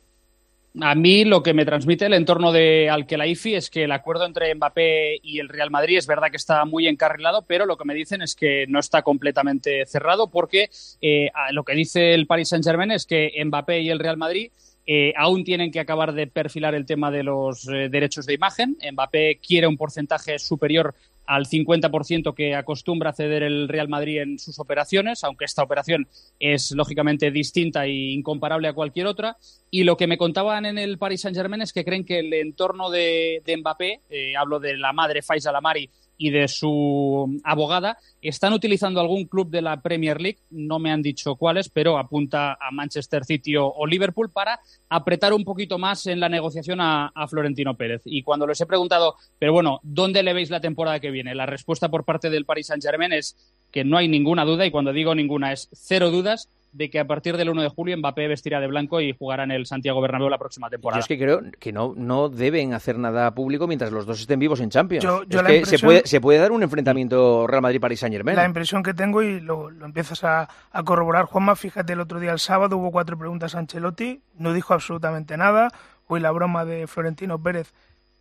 [0.82, 4.56] A mí lo que me transmite el entorno de Alkelaifi es que el acuerdo entre
[4.56, 7.94] Mbappé y el Real Madrid es verdad que está muy encarrilado, pero lo que me
[7.94, 12.90] dicen es que no está completamente cerrado porque eh, lo que dice el Paris Saint-Germain
[12.90, 14.52] es que Mbappé y el Real Madrid
[14.88, 18.76] eh, aún tienen que acabar de perfilar el tema de los eh, derechos de imagen.
[18.94, 20.96] Mbappé quiere un porcentaje superior
[21.26, 26.08] al 50% que acostumbra ceder el Real Madrid en sus operaciones, aunque esta operación
[26.40, 29.38] es lógicamente distinta e incomparable a cualquier otra.
[29.72, 32.90] Y lo que me contaban en el Paris Saint-Germain es que creen que el entorno
[32.90, 39.02] de, Mbappé, eh, hablo de la madre Faisal Amari y de su abogada están utilizando
[39.02, 43.26] algún club de la Premier League, no me han dicho cuáles, pero apunta a Manchester
[43.26, 44.60] City o, Liverpool para
[44.90, 48.02] apretar un poquito más en la negociación a, a, Florentino Pérez.
[48.06, 51.36] Y cuando les he preguntado, pero bueno, ¿dónde le veis la temporada que viene?
[51.36, 53.36] La respuesta por parte del Paris Saint-Germain es
[53.72, 57.06] que no hay ninguna duda, y cuando digo ninguna es cero dudas, de que a
[57.06, 60.28] partir del 1 de julio Mbappé vestirá de blanco y jugará en el Santiago Bernabéu
[60.30, 61.00] la próxima temporada.
[61.00, 64.40] Yo es que creo que no, no deben hacer nada público mientras los dos estén
[64.40, 65.04] vivos en Champions.
[65.04, 68.00] Yo- yo es la que impresión- se, puede, se puede dar un enfrentamiento Real Madrid-Paris
[68.00, 68.36] Saint-Germain.
[68.36, 72.20] La impresión que tengo, y lo, lo empiezas a, a corroborar, Juanma, fíjate, el otro
[72.20, 75.70] día, el sábado, hubo cuatro preguntas a Ancelotti, no dijo absolutamente nada.
[76.08, 77.72] Hoy la broma de Florentino Pérez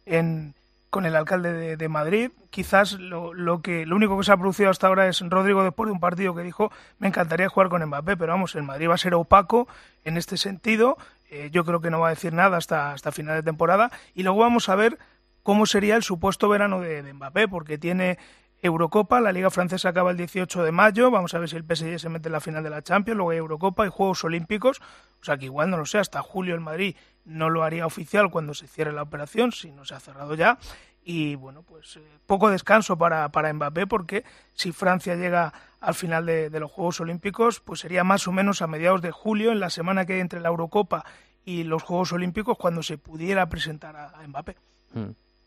[0.07, 0.55] en,
[0.93, 2.33] con el alcalde de, de Madrid.
[2.51, 5.87] Quizás lo, lo, que, lo único que se ha producido hasta ahora es Rodrigo después
[5.87, 8.97] de un partido que dijo, me encantaría jugar con Mbappé, pero vamos, el Madrid va
[8.97, 9.67] a ser opaco
[10.05, 10.99] en este sentido.
[11.31, 13.91] Eh, yo creo que no va a decir nada hasta, hasta final de temporada.
[14.15, 14.99] Y luego vamos a ver
[15.43, 18.19] cómo sería el supuesto verano de, Mbappé, porque tiene
[18.61, 22.01] Eurocopa, la Liga Francesa acaba el 18 de mayo, vamos a ver si el PSG
[22.01, 24.83] se mete en la final de la Champions, luego hay Eurocopa y Juegos Olímpicos,
[25.23, 28.31] o sea que igual no lo sé, hasta julio el Madrid no lo haría oficial
[28.31, 30.59] cuando se cierre la operación, si no se ha cerrado ya,
[31.05, 34.25] y bueno, pues eh, poco descanso para, para Mbappé, porque
[34.55, 38.69] si Francia llega al final de, los Juegos Olímpicos, pues sería más o menos a
[38.69, 41.05] mediados de julio, en la semana que hay entre la Eurocopa
[41.45, 44.57] y los Juegos Olímpicos, cuando se pudiera presentar a, a Mbappé.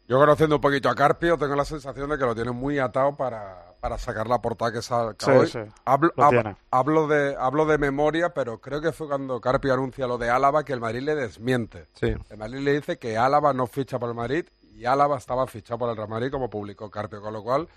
[0.08, 3.16] Yo conociendo un poquito a Carpio, tengo la sensación de que lo tiene muy atado
[3.16, 5.48] para, para sacar la portada que saca Sí, hoy.
[5.48, 10.06] sí, hablo, hab- hablo de, hablo de memoria, pero creo que fue cuando Carpio anuncia
[10.06, 11.88] lo de Álava que el Madrid le desmiente.
[11.94, 12.14] Sí.
[12.30, 14.46] El Madrid le dice que Álava no ficha por el Madrid
[14.76, 17.68] y Álava estaba fichado por el Real Madrid, como publicó Carpio, con lo cual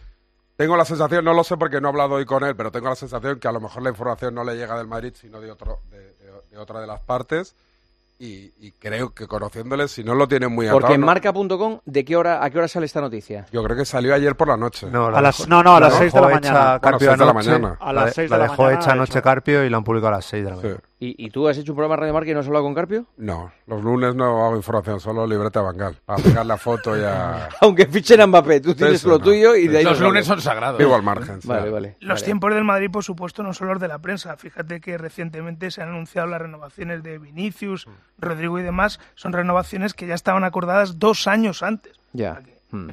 [0.56, 2.88] tengo la sensación, no lo sé porque no he hablado hoy con él, pero tengo
[2.90, 5.50] la sensación que a lo mejor la información no le llega del Madrid, sino de,
[5.50, 7.54] otro, de, de- de otra de las partes.
[8.20, 10.80] Y, y creo que conociéndole, si no lo tiene muy atado.
[10.80, 13.46] Porque en no- marca.com, ¿de qué hora, ¿a qué hora sale esta noticia?
[13.52, 14.88] Yo creo que salió ayer por la noche.
[14.90, 16.80] No, A las- no, no, a las seis de la mañana.
[16.80, 17.76] Carpio Bueno, seis de la anoche, mañana.
[17.80, 19.22] A las la- seis la de la dejó mañana hecha ha anoche.
[19.22, 20.80] Carpio y la han publicado a las 6 de la mañana.
[21.00, 22.74] ¿Y, y tú has hecho un programa de Radio Marca y no has hablado con
[22.74, 23.06] Carpio?
[23.18, 25.96] No, los lunes no hago información, solo libreta bangal.
[26.04, 27.48] Para pegar la foto y a...
[27.60, 29.24] Aunque fichen a Mbappé, tú tienes Eso lo no.
[29.24, 30.76] tuyo y de ahí Los lunes son sagrados.
[30.78, 31.70] Vivo al margen, Vale, sí.
[31.70, 31.96] vale.
[32.00, 32.24] Los vale.
[32.24, 34.36] tiempos del Madrid, por supuesto, no son los de la prensa.
[34.36, 37.86] Fíjate que recientemente se han anunciado las renovaciones de Vinicius,
[38.18, 38.98] Rodrigo y demás.
[39.14, 41.92] Son renovaciones que ya estaban acordadas dos años antes.
[42.12, 42.40] Ya.
[42.72, 42.88] Hmm.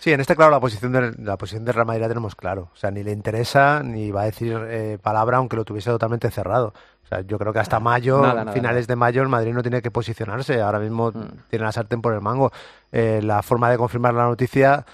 [0.00, 2.70] Sí, en este, claro, la posición de la posición de Real Madrid la tenemos claro.
[2.72, 6.30] O sea, ni le interesa ni va a decir eh, palabra aunque lo tuviese totalmente
[6.30, 6.72] cerrado.
[7.08, 9.62] O sea, yo creo que hasta mayo, Nada, nada, finales de mayo, el Madrid no
[9.62, 10.60] tiene que posicionarse.
[10.60, 11.10] Ahora mismo
[11.48, 12.52] tiene la sartén por el mango.
[12.92, 14.84] Eh, la forma de confirmar la noticia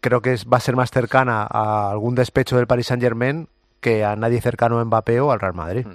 [0.00, 3.46] creo que es, va a ser más cercana a algún despecho del Paris Saint Germain
[3.80, 5.86] que a nadie cercano a Mbappé o al Real Madrid.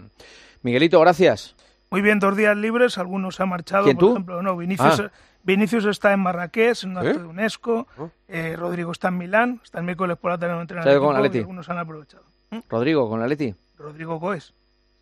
[0.62, 1.54] Miguelito, gracias.
[1.90, 3.84] Muy bien, dos días libres, algunos se han marchado.
[3.84, 4.12] ¿Quién, por tú?
[4.14, 5.12] ejemplo, no, Vinicius, Ah.
[5.44, 7.20] Vinicius está en Marrakech, en un acto ¿Eh?
[7.20, 7.88] de UNESCO.
[8.28, 10.96] Eh, Rodrigo está en Milán, está el miércoles por la tarde en entrenar ¿Se ha
[10.98, 11.38] Atleti?
[11.38, 12.24] y algunos han aprovechado.
[12.70, 13.54] Rodrigo, con la Leti.
[13.78, 14.54] Rodrigo Goes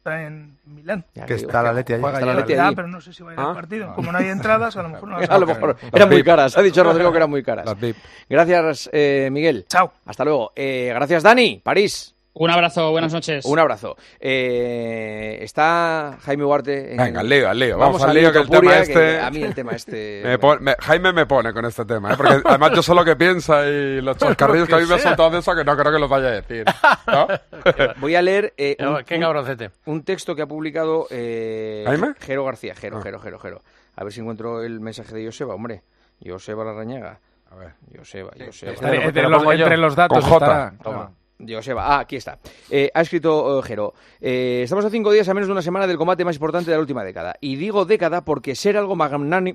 [0.05, 1.03] está en, Milán.
[1.25, 2.01] Que está la Leti allí.
[2.03, 2.75] juega Está la Leti allí.
[2.75, 3.49] pero no sé si va a ir Ah.
[3.49, 3.93] al partido.
[3.95, 6.55] Como no hay entradas, a lo mejor no las A lo mejor eran muy caras.
[6.57, 7.65] Ha dicho Rodrigo que eran muy caras.
[8.29, 9.65] Gracias, eh, Miguel.
[9.67, 9.91] Chao.
[10.05, 10.51] Hasta luego.
[10.55, 11.59] Eh, gracias, Dani.
[11.63, 12.14] París.
[12.37, 13.45] Un abrazo, buenas noches.
[13.45, 13.95] Un abrazo.
[14.19, 16.91] Eh, está Jaime Huarte.
[16.91, 17.77] en- Venga, al lío, al lío.
[17.77, 19.19] Vamos, al lío que el Topuria, tema este...
[19.21, 20.21] A mí el tema este...
[20.25, 22.17] Me pon- me- Jaime me pone con este tema, ¿eh?
[22.17, 25.29] porque además yo sé lo que piensa y los chascarrillos que a mí me soltado
[25.29, 26.65] de eso que no creo que los vaya a decir.
[27.07, 27.27] ¿no?
[28.01, 29.71] Voy a leer eh, No, un, qué cabroncete.
[29.85, 32.15] un texto que ha publicado eh, ¿Jaime?
[32.19, 32.75] Jero García.
[32.75, 33.01] Jero, Ah.
[33.01, 33.61] Jero, Jero, Jero.
[33.95, 35.83] A ver si encuentro el mensaje de Joseba, hombre.
[36.21, 37.17] Joseba Larrañaga.
[37.49, 37.73] A ver.
[37.97, 38.73] Joseba, Joseba.
[38.73, 40.45] Está entre los, entre los datos Con J.
[40.45, 40.73] estará.
[40.83, 41.11] Toma.
[41.37, 42.39] Joseba, ah, aquí está.
[42.69, 43.93] Eh, ha escrito eh, Jero.
[44.21, 46.77] eh, estamos a cinco días a menos de una semana del combate más importante de
[46.77, 47.35] la última década.
[47.41, 48.95] Y digo década porque ser algo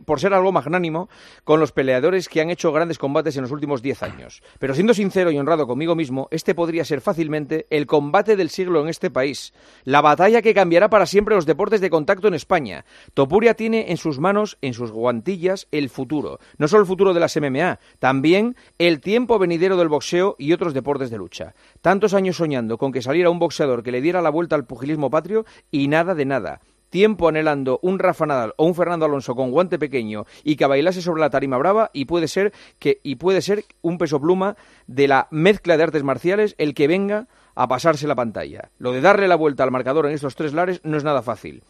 [0.05, 1.09] por ser algo magnánimo
[1.45, 4.43] con los peleadores que han hecho grandes combates en los últimos diez años.
[4.59, 8.83] Pero siendo sincero y honrado conmigo mismo, este podría ser fácilmente el combate del siglo
[8.83, 9.55] en este país.
[9.85, 12.85] La batalla que cambiará para siempre los deportes de contacto en España.
[13.15, 16.41] Topuria tiene en sus manos, en sus guantillas, el futuro.
[16.59, 20.75] No solo el futuro de las MMA, también el tiempo venidero del boxeo y otros
[20.75, 21.55] deportes de lucha.
[21.81, 25.09] Tantos años soñando con que saliera un boxeador que le diera la vuelta al pugilismo
[25.09, 26.61] patrio y nada de nada.
[26.91, 31.01] Tiempo anhelando un Rafa Nadal o un Fernando Alonso con guante pequeño y que bailase
[31.01, 34.57] sobre la tarima brava y puede ser que y puede ser un peso pluma
[34.89, 38.71] de la mezcla de artes marciales el que venga a pasarse la pantalla.
[38.79, 41.63] Lo de darle la vuelta al marcador en estos tres lares no es nada fácil.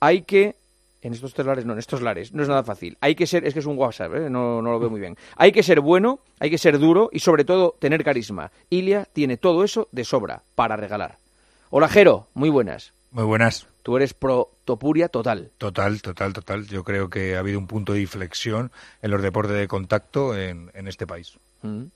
[0.00, 0.56] Hay que
[1.02, 2.96] en estos tres lares, no, en estos lares, no es nada fácil.
[3.00, 4.30] Hay que ser, es que es un WhatsApp, ¿eh?
[4.30, 5.16] no, no lo veo muy bien.
[5.36, 8.52] Hay que ser bueno, hay que ser duro y sobre todo tener carisma.
[8.70, 11.18] Ilia tiene todo eso de sobra para regalar.
[11.70, 12.92] Hola Jero, muy buenas.
[13.10, 13.66] Muy buenas.
[13.82, 15.50] Tú eres pro Topuria total.
[15.58, 16.66] Total, total, total.
[16.68, 18.70] Yo creo que ha habido un punto de inflexión
[19.02, 21.36] en los deportes de contacto en, en este país.
[21.62, 21.86] Mm.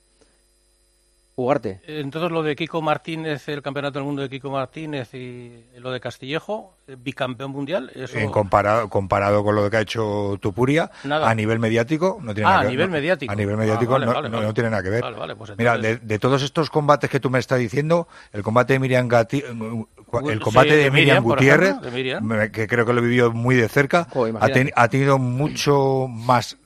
[1.38, 1.82] Ugarte.
[1.86, 6.00] Entonces lo de Kiko Martínez, el campeonato del mundo de Kiko Martínez y lo de
[6.00, 7.92] Castillejo, eh, bicampeón mundial.
[7.94, 8.16] Eso...
[8.16, 12.52] En comparado, comparado con lo que ha hecho Tupuria, a nivel mediático no tiene ah,
[12.52, 13.30] nada que a nivel mediático.
[13.30, 15.04] A nivel mediático ah, no, no, tiene nada que ver.
[15.36, 18.78] Pues Mira, de, de, todos estos combates que tú me estás diciendo, el combate de
[18.78, 22.50] Miriam Gatti, el combate sí, de, Miriam, Miriam Gutiérrez, ejemplo, de Miriam.
[22.50, 26.56] que creo que lo vivió muy de cerca, oh, ha, ten, ha tenido mucho más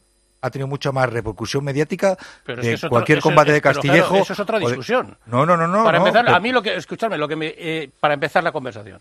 [0.41, 4.09] ha tenido mucha más repercusión mediática pero de es que cualquier combate de Castillejo.
[4.09, 5.19] Claro, eso es otra discusión.
[5.25, 5.31] De...
[5.31, 5.85] No, no, no, no.
[5.85, 6.37] Para no, empezar, pero...
[6.37, 9.01] a mí lo que, escuchadme, lo que me, eh, para empezar la conversación.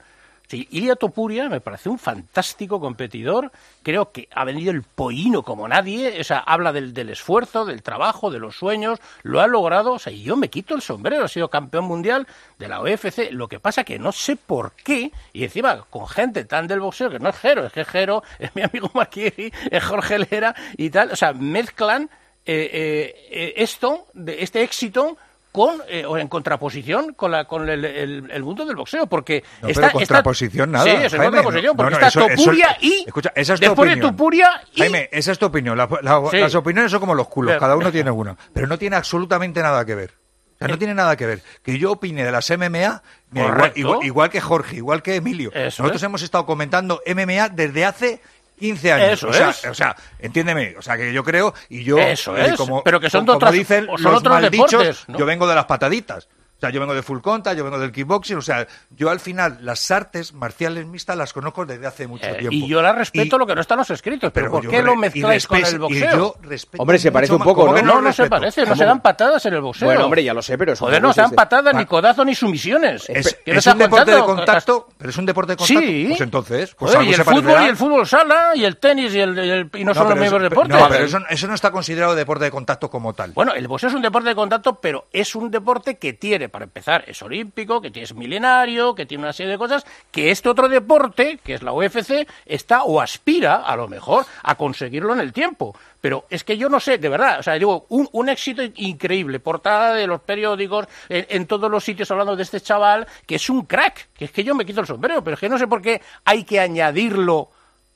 [0.49, 3.51] Sí, Ilia Topuria me parece un fantástico competidor.
[3.83, 6.19] Creo que ha venido el pollino como nadie.
[6.19, 8.97] O sea, habla del, del, esfuerzo, del trabajo, de los sueños.
[9.21, 9.93] Lo ha logrado.
[9.93, 11.25] O sea, yo me quito el sombrero.
[11.25, 12.25] Ha sido campeón mundial
[12.57, 13.29] de la UFC.
[13.29, 15.11] Lo que pasa que no sé por qué.
[15.33, 18.55] Y encima, con gente tan del boxeo, que no es Jero, es que Jero es
[18.55, 21.11] mi amigo Marquieri, es Jorge Lera y tal.
[21.11, 22.09] O sea, mezclan
[22.47, 25.15] eh, eh, esto, de este éxito
[25.51, 29.43] con eh, o en contraposición con la con el, el, el mundo del boxeo porque
[29.61, 32.35] no, está, pero contraposición está, nada sí es Jaime, contraposición porque no, no, está eso,
[32.35, 33.99] Topuria eso, y escucha, esa es después opinión.
[33.99, 36.37] de Topuria y Jaime esa es tu opinión la, la, sí.
[36.37, 39.61] las opiniones son como los culos pero, cada uno tiene uno pero no tiene absolutamente
[39.61, 41.41] nada que ver o sea, no tiene nada que ver.
[41.63, 43.01] Que yo opine de las MMA,
[43.31, 45.51] mira, igual, igual, igual, que Jorge, igual que Emilio.
[45.53, 46.03] Eso Nosotros es.
[46.03, 48.21] hemos estado comentando MMA desde hace
[48.59, 49.09] 15 años.
[49.13, 49.65] Eso o, sea, es.
[49.65, 52.55] o sea, entiéndeme, o sea, que yo creo y yo Eso eh, es.
[52.55, 55.17] como pero que son como otras, dicen son los otros maldichos, deportes, ¿no?
[55.17, 56.27] yo vengo de las pataditas.
[56.59, 59.21] O sea, yo vengo de full contact, yo vengo del kickboxing, o sea, yo al
[59.21, 62.53] final las artes marciales mixtas las conozco desde hace mucho Eh, tiempo.
[62.53, 64.97] y yo las respeto Y- lo que no están los escritos, pero, ¿por qué lo
[64.97, 66.11] mezcláis con el y boxeo?
[66.17, 67.81] yo respeto Hombre, se parece un poco, ¿cómo ¿no?
[67.81, 68.75] No, no se parece, no ¿Cómo?
[68.77, 69.87] se dan patadas en el boxeo.
[69.87, 70.75] Bueno, hombre, ya lo sé, pero...
[70.75, 73.05] Joder, no se dan patadas, ni codazos, ni sumisiones.
[73.09, 75.79] Es, ¿Qué me es estás un deporte de contacto, pero es un deporte de contacto.
[75.81, 76.05] Sí.
[76.09, 77.65] Pues entonces, pues Joder, algo y el se fútbol parecerá.
[77.65, 80.17] y el fútbol sala y el tenis y, el, y, el- y no, son los
[80.19, 80.77] mismos eso- deportes.
[80.77, 83.31] No, pero eso, eso no está considerado deporte de contacto como tal.
[83.31, 86.65] Bueno, el boxeo es un deporte de contacto, pero es un deporte que tiene, para
[86.65, 90.67] empezar, es olímpico, que es milenario, que tiene una serie de cosas, que este otro
[90.67, 95.33] deporte, que es la UFC, está o aspira, a lo mejor, a conseguirlo en el
[95.33, 95.75] tiempo.
[96.01, 99.93] Pero es que yo no sé, de verdad, o sea, digo, un, éxito increíble, portada
[99.93, 103.65] de los periódicos, en, en todos los sitios hablando de este chaval, que es un
[103.65, 105.81] crack, que es que yo me quito el sombrero, pero es que no sé por
[105.81, 107.49] qué hay que añadirlo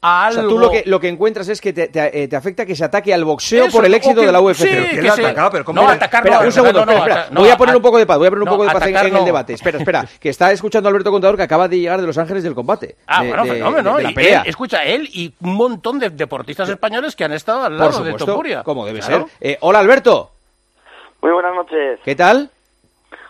[0.05, 2.35] a O sea, tú lo que, lo que encuentras es que te, te, eh, te
[2.35, 4.57] afecta que se ataque al boxeo Eso, por el éxito que- de la UFC.
[4.57, 5.51] sí, Pero que ¿quién lo se- ha atacado?
[5.51, 7.21] Pero ¿cómo no, le- atacar Espera, no, un segundo, atacar no, espera, espera.
[7.27, 8.63] ata- no, voy a poner un poco de paz, voy a poner un no, poco
[8.65, 9.53] de paz en, el debate.
[9.53, 12.53] Espera, espera, que está escuchando Alberto Contador que acaba de llegar de Los Ángeles del
[12.53, 12.97] combate.
[13.07, 14.41] Ah, de, bueno, fenómeno, de- de la y pelea.
[14.41, 18.03] él, escucha, él y un montón de deportistas españoles que han estado al lado por
[18.03, 18.63] de Topuria.
[18.63, 19.27] como debe Claro.
[19.39, 19.51] ser.
[19.51, 20.31] Eh, hola, Alberto.
[21.21, 22.01] Muy buenas noches.
[22.03, 22.49] ¿Qué tal?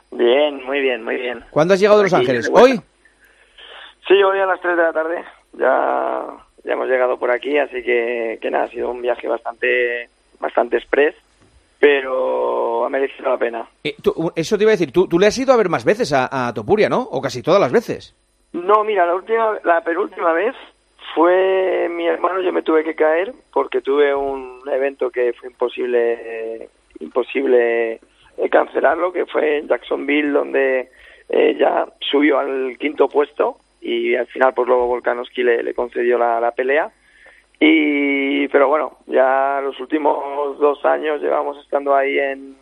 [0.09, 1.43] Bien, muy bien, muy bien.
[1.51, 2.49] ¿Cuándo has llegado de Los Ángeles?
[2.51, 2.81] ¿Hoy?
[4.07, 5.23] Sí, hoy a las 3 de la tarde.
[5.53, 6.23] Ya,
[6.63, 10.07] ya hemos llegado por aquí, así que, que nada, ha sido un viaje bastante,
[10.39, 11.15] bastante express,
[11.79, 13.65] pero ha merecido la pena.
[13.83, 15.83] Eh, tú- eso te iba a decir, tú, tú le has ido a ver más
[15.85, 17.01] veces a, a Topuria, ¿no?
[17.01, 18.15] O casi todas las veces.
[18.53, 20.55] No, mira, la última, la penúltima vez
[21.15, 26.13] fue mi hermano, yo me tuve que caer porque tuve un evento que fue imposible,
[26.63, 26.69] eh,
[26.99, 27.93] imposible
[28.37, 30.89] eh, cancelarlo, que fue en Jacksonville, donde
[31.29, 36.51] eh, ya subió al quinto puesto y al final pues luego Volkanovski le, concedió la,
[36.51, 36.89] pelea.
[37.59, 42.55] Y, pero bueno, ya los últimos dos años llevamos estando ahí en,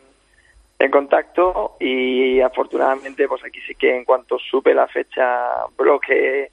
[0.80, 6.49] en contacto y afortunadamente pues aquí sí que en cuanto supe la fecha bloqueé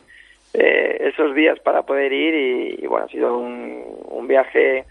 [0.55, 4.85] eh, esos días para poder ir y, bueno ha sido un, un viaje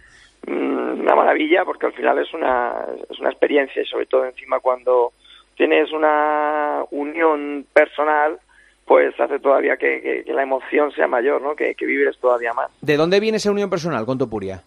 [0.46, 4.60] mm, una maravilla porque al final es una es una experiencia y sobre todo encima
[4.60, 5.14] cuando
[5.56, 8.40] tienes una unión personal
[8.88, 12.54] pues hace todavía que, que- que la emoción sea mayor no que, que vibres todavía
[12.54, 14.64] más ¿De dónde viene esa unión personal con Topuria?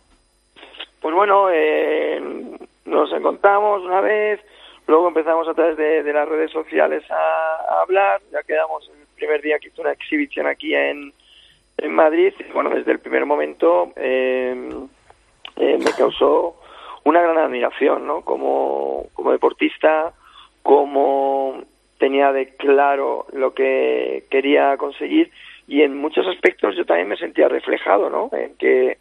[1.01, 2.21] pues bueno, eh,
[2.85, 4.39] nos encontramos una vez,
[4.87, 7.15] luego empezamos a través de, de las redes sociales a,
[7.75, 11.13] a hablar, ya quedamos el primer día que hizo una exhibición aquí en,
[11.79, 14.55] en Madrid, y bueno, desde el primer momento eh,
[15.57, 16.57] eh, me causó
[17.05, 18.21] una gran admiración, ¿no?
[18.21, 20.13] Como, como deportista,
[20.63, 21.63] como
[22.01, 25.31] tenía de claro lo que quería conseguir
[25.69, 28.29] y en muchos aspectos yo también me sentía reflejado, ¿no?
[28.33, 28.97] En que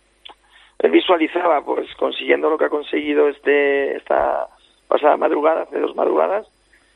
[0.78, 4.48] él visualizaba pues consiguiendo lo que ha conseguido este esta
[4.88, 6.46] pasada madrugada hace dos madrugadas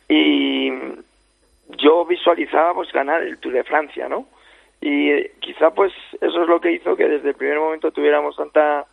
[0.08, 0.70] y
[1.78, 4.28] yo visualizaba pues ganar el Tour de Francia no
[4.82, 8.36] y eh, quizá pues eso es lo que hizo que desde el primer momento tuviéramos
[8.36, 8.86] tanta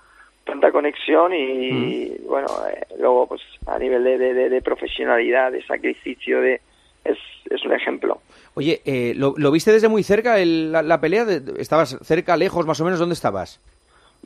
[0.45, 5.63] tanta conexión y bueno eh, luego pues a nivel de, de, de- de profesionalidad de
[5.67, 6.61] sacrificio de
[7.05, 7.19] es,
[7.51, 8.21] es un ejemplo
[8.55, 11.25] Oye, eh, ¿lo, lo viste desde muy cerca el- la, la pelea?
[11.59, 12.99] ¿Estabas cerca, lejos, más o menos?
[12.99, 13.61] ¿Dónde estabas?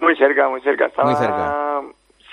[0.01, 0.87] Muy cerca, muy cerca.
[0.87, 1.83] Estaba, Muy cerca.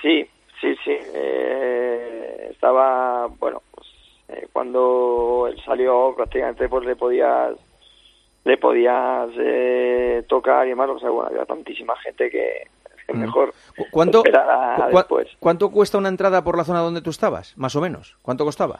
[0.01, 0.26] Sí,
[0.61, 0.97] sí, sí.
[1.13, 3.88] eh, estaba, bueno, pues,
[4.30, 7.55] eh, cuando él salió prácticamente pues le podías
[8.43, 12.47] le podías eh, tocar y demás, o sea, bueno, había tantísima gente que
[13.07, 13.19] es Mm.
[13.19, 13.53] mejor
[13.91, 15.27] ¿Cuánto, esperar a cu- después.
[15.39, 17.55] ¿Cuánto cuesta una entrada por la zona donde tú estabas?
[17.57, 18.15] Más o menos.
[18.22, 18.80] ¿Cuánto costaba?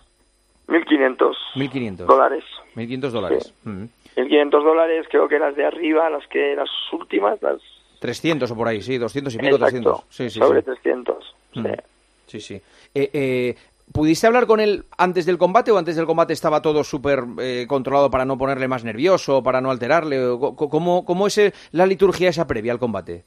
[0.72, 2.43] 1.500 1.500 dólares.
[2.76, 3.53] 1.500 dólares.
[3.65, 3.84] Mm.
[4.15, 7.61] 1.500 dólares, creo que las de arriba, las que las últimas, las
[7.99, 10.06] 300 o por ahí, sí, 200 y pico, Exacto, 300.
[10.10, 10.65] Sí, sí, sobre sí.
[10.65, 11.35] 300.
[11.56, 11.65] Mm.
[12.26, 12.61] Sí, sí.
[12.95, 13.56] Eh, eh,
[13.93, 17.65] ¿Pudiste hablar con él antes del combate o antes del combate estaba todo súper eh,
[17.68, 20.18] controlado para no ponerle más nervioso, para no alterarle?
[20.56, 23.26] ¿Cómo, cómo es la liturgia esa previa al combate?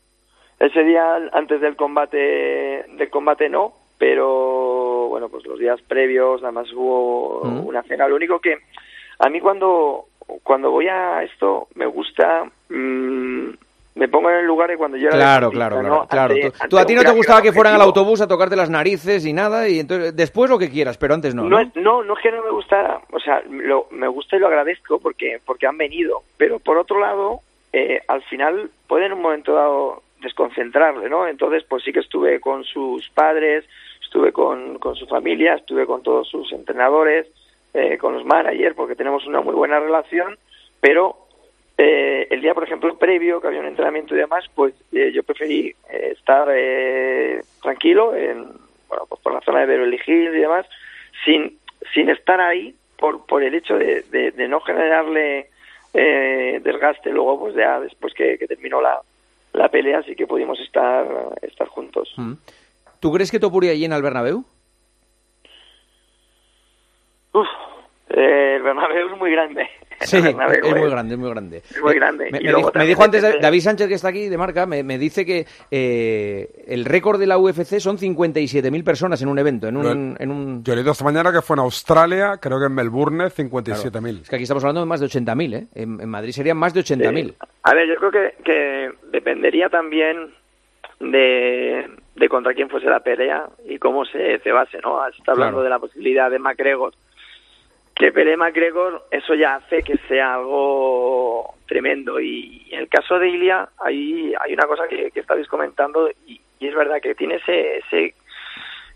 [0.59, 6.73] Ese día antes del combate del combate no, pero bueno, pues los días previos además
[6.73, 7.67] hubo Mm.
[7.67, 8.09] una cena.
[8.09, 8.59] Lo único que
[9.19, 10.07] a mí cuando
[10.43, 13.49] cuando voy a esto me gusta mm,
[13.97, 16.07] me pongo en el lugar de cuando yo era Claro, claro, ¿no?
[16.09, 16.35] claro.
[16.35, 19.25] Ante- Tú- a ti no te gustaba que fueran al autobús a tocarte las narices
[19.25, 21.43] y nada, y entonces después lo que quieras, pero antes no.
[21.45, 21.61] No, ¿no?
[21.61, 24.49] es- no, no es que no me gusta, o sea, lo, me gusta y lo
[24.49, 27.41] agradezco porque, porque han venido, pero por otro lado,
[27.73, 31.29] eh, al final puede en un momento dado desconcentrarle, ¿no?
[31.29, 33.65] Entonces, pues sí que estuve con sus padres,
[34.15, 37.27] estuve con, con su familia, estuve con todos sus entrenadores,
[37.73, 40.39] eh, con los managers, porque tenemos una muy buena relación,
[40.81, 41.17] pero
[41.77, 45.25] eh, el día, por ejemplo, previo, que había un entrenamiento y demás, pues eh, yo
[45.25, 48.45] preferí eh, estar eh, tranquilo en,
[48.89, 50.65] bueno, pues por la zona de Beverly Hills y demás,
[51.25, 51.59] sin,
[51.93, 55.49] sin estar ahí por, por el hecho de, de, no generarle
[55.93, 59.01] desgaste luego, pues ya después que, terminó la,
[59.55, 61.05] la pelea, sí que pudimos estar,
[61.43, 62.13] estar juntos.
[62.17, 62.35] Mm.
[63.05, 64.47] ¿Tú crees que Topuria llena el Bernabéu?
[67.35, 67.47] Uf,
[68.09, 69.69] eh, el Bernabéu es muy grande.
[70.01, 71.59] Sí, es muy grande, es muy grande.
[71.59, 72.29] Es muy grande.
[72.33, 74.83] Me, dijo, me también dijo antes depende- David Sánchez, que está aquí de marca, me,
[74.83, 79.69] me dice que eh, el récord de la UFC son 57.000 personas en un evento,
[79.69, 80.17] en un...
[80.19, 80.65] En un...
[80.65, 84.23] Yo he leído esta mañana que fue en Australia, creo que en Melbourne, 57.000.
[84.23, 85.67] Es que aquí estamos hablando de más de 80.000, ¿eh?
[85.75, 87.35] En, en Madrid serían más de 80.000.
[87.63, 90.35] A ver, yo creo que, que dependería también
[91.01, 95.03] de, de contra quién fuese la pelea y cómo se cebase, ¿no?
[95.11, 95.65] Se está hablando Claro.
[95.65, 96.93] de la posibilidad de McGregor.
[97.95, 102.19] Que pelee McGregor, eso ya hace que sea algo tremendo.
[102.21, 106.41] Y en el caso de Ilia, hay, hay una cosa que, que estabais comentando y,
[106.59, 108.15] y es verdad que tiene ese, ese,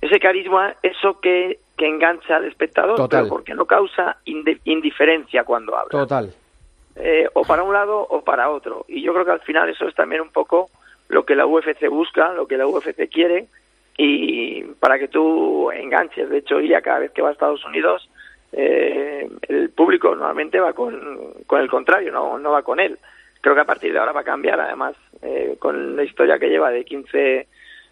[0.01, 3.23] ese carisma, eso que, que engancha al espectador, Total.
[3.23, 4.17] pero porque no causa
[4.65, 6.33] indiferencia cuando habla Total.
[6.97, 8.85] eh, o para un lado o para otro.
[8.89, 10.71] Y yo creo que al final eso es también un poco
[11.09, 13.47] lo que la UFC busca, lo que la UFC quiere,
[13.97, 16.29] y para que tú enganches.
[16.31, 18.09] De hecho, Ilia cada vez que va a Estados Unidos,
[18.53, 22.99] eh, el público normalmente va con, con el contrario, no, no va con él.
[23.41, 26.49] Creo que a partir de ahora va a cambiar, además, eh, con la historia que
[26.49, 27.47] lleva de 15,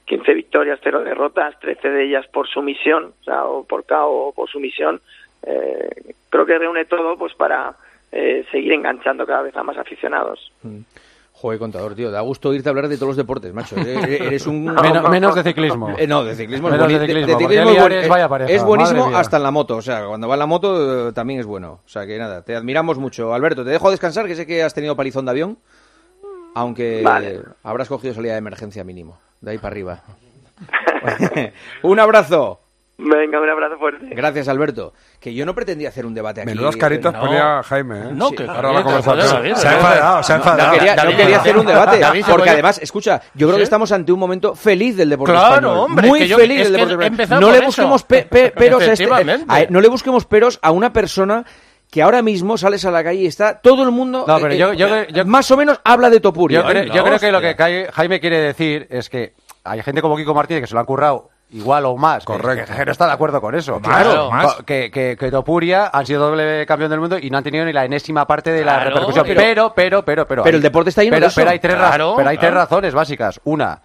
[0.04, 4.32] 15 victorias, 0 derrotas, 13 de ellas por sumisión, o sea, o por KO o
[4.32, 5.00] por sumisión.
[5.42, 7.74] Eh, creo que reúne todo pues para
[8.12, 10.52] eh, seguir enganchando cada vez a más aficionados.
[11.38, 13.76] Joder, contador, tío, da gusto oírte hablar de todos los deportes, macho.
[13.86, 14.64] Eres un...
[14.64, 15.90] Menos- menos de ciclismo.
[15.98, 16.68] Eh, no, de ciclismo.
[16.70, 19.42] es de ciclismo, de porque ciclismo es, Liares, buen- vaya pareja, es buenísimo hasta en
[19.42, 19.76] la moto.
[19.76, 21.80] O sea, cuando va en la moto eh, también es bueno.
[21.84, 23.34] O sea, que nada, te admiramos mucho.
[23.34, 25.58] Alberto, te dejo descansar, que sé que has tenido palizón de avión.
[26.54, 27.42] Aunque Vale.
[27.62, 29.18] habrás cogido salida de emergencia mínimo.
[29.42, 30.02] De ahí para arriba.
[31.82, 32.60] un abrazo.
[32.98, 34.06] Venga, un abrazo fuerte.
[34.10, 34.94] Gracias, Alberto.
[35.20, 36.48] Que yo no pretendía hacer un debate aquí.
[36.48, 37.20] Menudas caritas No.
[37.20, 38.08] ponía Jaime, ¿eh?
[38.12, 38.36] No, Sí.
[38.36, 39.28] que Ahora la conversación.
[39.36, 40.66] joder, Se ha enfadado, se ha No, enfadado.
[40.68, 42.00] No, quería, no David, quería hacer un debate.
[42.30, 43.56] Porque además, escucha, yo creo ¿Sí?
[43.58, 45.76] que estamos ante un momento feliz del deporte Claro, español.
[45.78, 47.40] hombre, Muy yo- feliz del deporte español.
[47.42, 49.04] No le busquemos pe- pe- peros a este-
[49.46, 51.44] a- no le busquemos peros a una persona
[51.90, 54.58] que ahora mismo sales a la calle y está todo el mundo No, pero eh,
[54.58, 56.62] yo- yo- eh, yo- más o menos habla de Topuria.
[56.62, 60.16] Yo, creo, yo creo que lo que Jaime quiere decir es que hay gente como
[60.16, 62.24] Kiko Martínez que se lo han currado igual o más.
[62.24, 62.72] Correcto.
[62.72, 63.80] Que, que no está de acuerdo con eso.
[63.80, 64.30] Claro.
[64.64, 67.72] Que, que, que Topuria han sido doble campeón del mundo y no han tenido ni
[67.72, 69.24] la enésima parte de la Claro, repercusión.
[69.26, 70.42] pero- Pero, pero, pero, pero.
[70.42, 71.40] Pero hay- el deporte está lleno pero, de eso.
[71.40, 73.40] Pero hay, tres, Claro, pero hay tres razones básicas.
[73.44, 73.80] Una,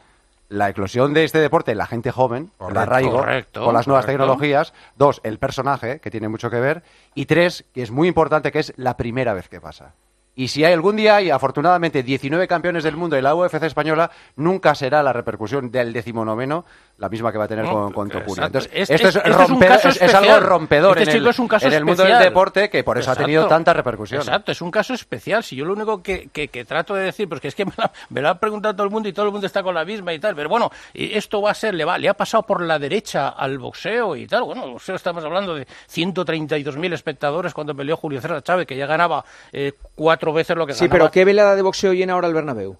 [0.50, 2.80] la eclosión de este deporte en la gente joven, el Correcto.
[2.82, 4.24] arraigo, Correcto, con las nuevas correcto.
[4.24, 4.74] tecnologías.
[4.98, 6.84] Dos, el personaje, que tiene mucho que ver.
[7.16, 9.94] Y tres, que es muy importante, que es la primera vez que pasa.
[10.34, 14.12] Y si hay algún día hay, afortunadamente, 19 campeones del mundo y la UFC española,
[14.38, 16.64] nunca será la repercusión del decimonoveno
[17.02, 18.10] la misma que va a tener No, con, con.
[18.11, 18.45] Topuria.
[18.45, 20.44] Entonces, Este- esto es, este es un rompe- caso es- es algo especial.
[20.44, 22.30] rompedor Este en, el, es un caso en el mundo del especial.
[22.32, 24.22] deporte que por eso ha tenido tanta repercusión.
[24.22, 25.44] Exacto, es un caso especial.
[25.44, 27.90] Si yo lo único que, que- que trato de decir, porque es que me lo,
[28.10, 30.14] me lo ha preguntado todo el mundo y todo el mundo está con la misma
[30.14, 32.78] y tal, pero bueno, esto va a ser, le, va, le ha pasado por la
[32.78, 34.44] derecha al boxeo y tal.
[34.44, 38.86] Bueno, el boxeo estamos hablando de 132.000 espectadores cuando peleó Julio César Chávez, que ya
[38.86, 42.28] ganaba eh, cuatro veces lo que Sí, ganaba pero ¿qué velada de boxeo llena ahora
[42.28, 42.78] el Bernabéu?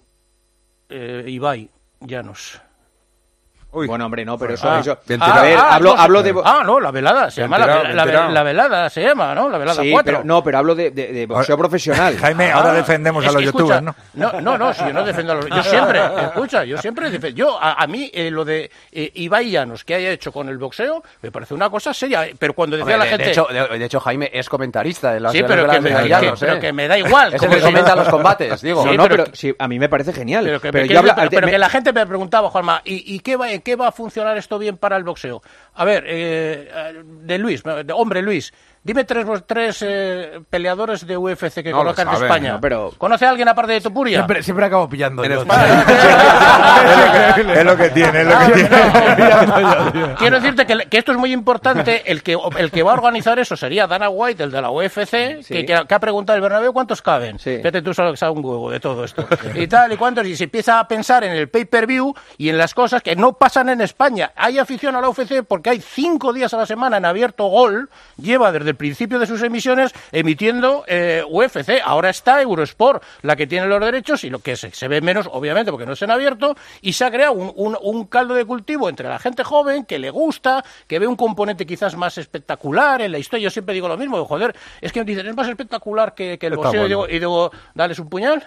[0.88, 1.68] eh, Ibai
[2.00, 2.60] Llanos.
[3.72, 4.70] Bueno, hombre, no, pero eso...
[4.70, 4.80] Ah.
[4.80, 5.42] eso- Bien a tirado.
[5.42, 6.34] ver, Ah, hablo, no, hablo de...
[6.44, 8.28] Ah, no, la velada, se Bien llama la, tirado, la- bien la- tirado.
[8.30, 9.48] la velada, se llama, ¿no?
[9.48, 10.04] La velada Sí, 4.
[10.12, 12.16] pero, no, pero hablo de, de, de boxeo profesional.
[12.18, 13.94] Jaime, ahora defendemos a los que, youtubers, ¿no?
[14.14, 15.46] No, no, no, si yo no defiendo a los...
[15.48, 17.36] Yo siempre, escucha, yo siempre defiendo...
[17.36, 20.58] Yo, a, a mí, eh, lo de eh, Ibai Llanos que haya hecho con el
[20.58, 23.24] boxeo, me parece una cosa seria, eh, pero cuando decía Hombre, la gente...
[23.24, 26.08] de, hecho, de, de hecho, Jaime es comentarista de las Sí, pero que me- que-
[26.10, 26.60] Llanos, pero ¿eh?
[26.60, 28.84] que me da igual, Es el que comenta los combates, digo.
[28.92, 29.24] No, pero-
[29.58, 30.44] a mí me parece genial.
[30.44, 33.76] Pero que, que que la gente me preguntaba, Juanma, ¿y, y qué, va, en qué
[33.76, 35.42] va a funcionar esto bien para el boxeo?
[35.74, 41.62] A ver, eh, de Luis, de hombre Luis, dime tres, tres eh, peleadores de UFC
[41.62, 42.52] que No de saben, España.
[42.52, 44.18] no, pero- ¿Conoce a alguien aparte de Topuria?
[44.18, 45.24] Siempre, siempre acabo pillando.
[45.24, 45.44] yo.
[46.82, 50.14] Es lo que tiene, es lo que tiene.
[50.18, 52.02] Quiero decirte que, que esto es muy importante.
[52.10, 55.42] El que, el que va a organizar eso sería Dana White, el de la UFC,
[55.42, 55.54] Sí.
[55.54, 57.38] que, que ha- que ha preguntado el Bernabéu cuántos caben.
[57.38, 59.26] Fíjate tú solo que sabe un huevo de todo esto.
[59.54, 60.26] y tal y cuántos.
[60.26, 63.68] Y se empieza a pensar en el pay-per-view y en las cosas que no pasan
[63.68, 64.32] en España.
[64.36, 67.88] Hay afición a la UFC porque hay cinco días a la semana en abierto Gol.
[68.16, 71.80] Lleva desde el principio de sus emisiones emitiendo eh, UFC.
[71.84, 75.28] Ahora está Eurosport, la que tiene los derechos y lo que se, se ve menos,
[75.30, 76.56] obviamente, porque no es en abierto.
[76.80, 79.98] Y se ha creado un, un- un caldo de cultivo entre la gente joven que
[79.98, 83.44] le gusta, que ve un componente quizás más espectacular en la historia.
[83.44, 86.46] Yo siempre digo lo mismo, joder, es que me dicen, es más espectacular que, que
[86.46, 86.84] el boxeo.
[86.84, 88.42] Y, digo, y digo, dales un puñal.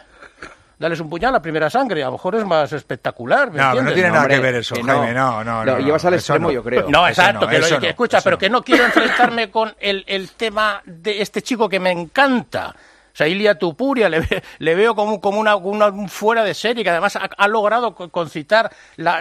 [0.77, 3.49] Dales un puñal a primera sangre, a lo mejor es más espectacular.
[3.51, 3.93] ¿me No, pero no entiendes?
[3.95, 4.97] tiene nada hombre, que ver eso, que no.
[4.99, 5.13] Jaime.
[5.13, 5.75] No, no, no.
[5.75, 6.53] Lo llevas al extremo, no.
[6.53, 6.89] yo creo.
[6.89, 8.39] No, exacto, que, lo- que no, escucha, pero no.
[8.39, 12.75] que no quiero enfrentarme con el, el tema de este chico que me encanta.
[13.15, 16.53] O sea, Ilia Tupuria, le, ve- le veo como, como una, una- un fuera de
[16.53, 19.15] serie, que además ha, ha logrado co- concitar la-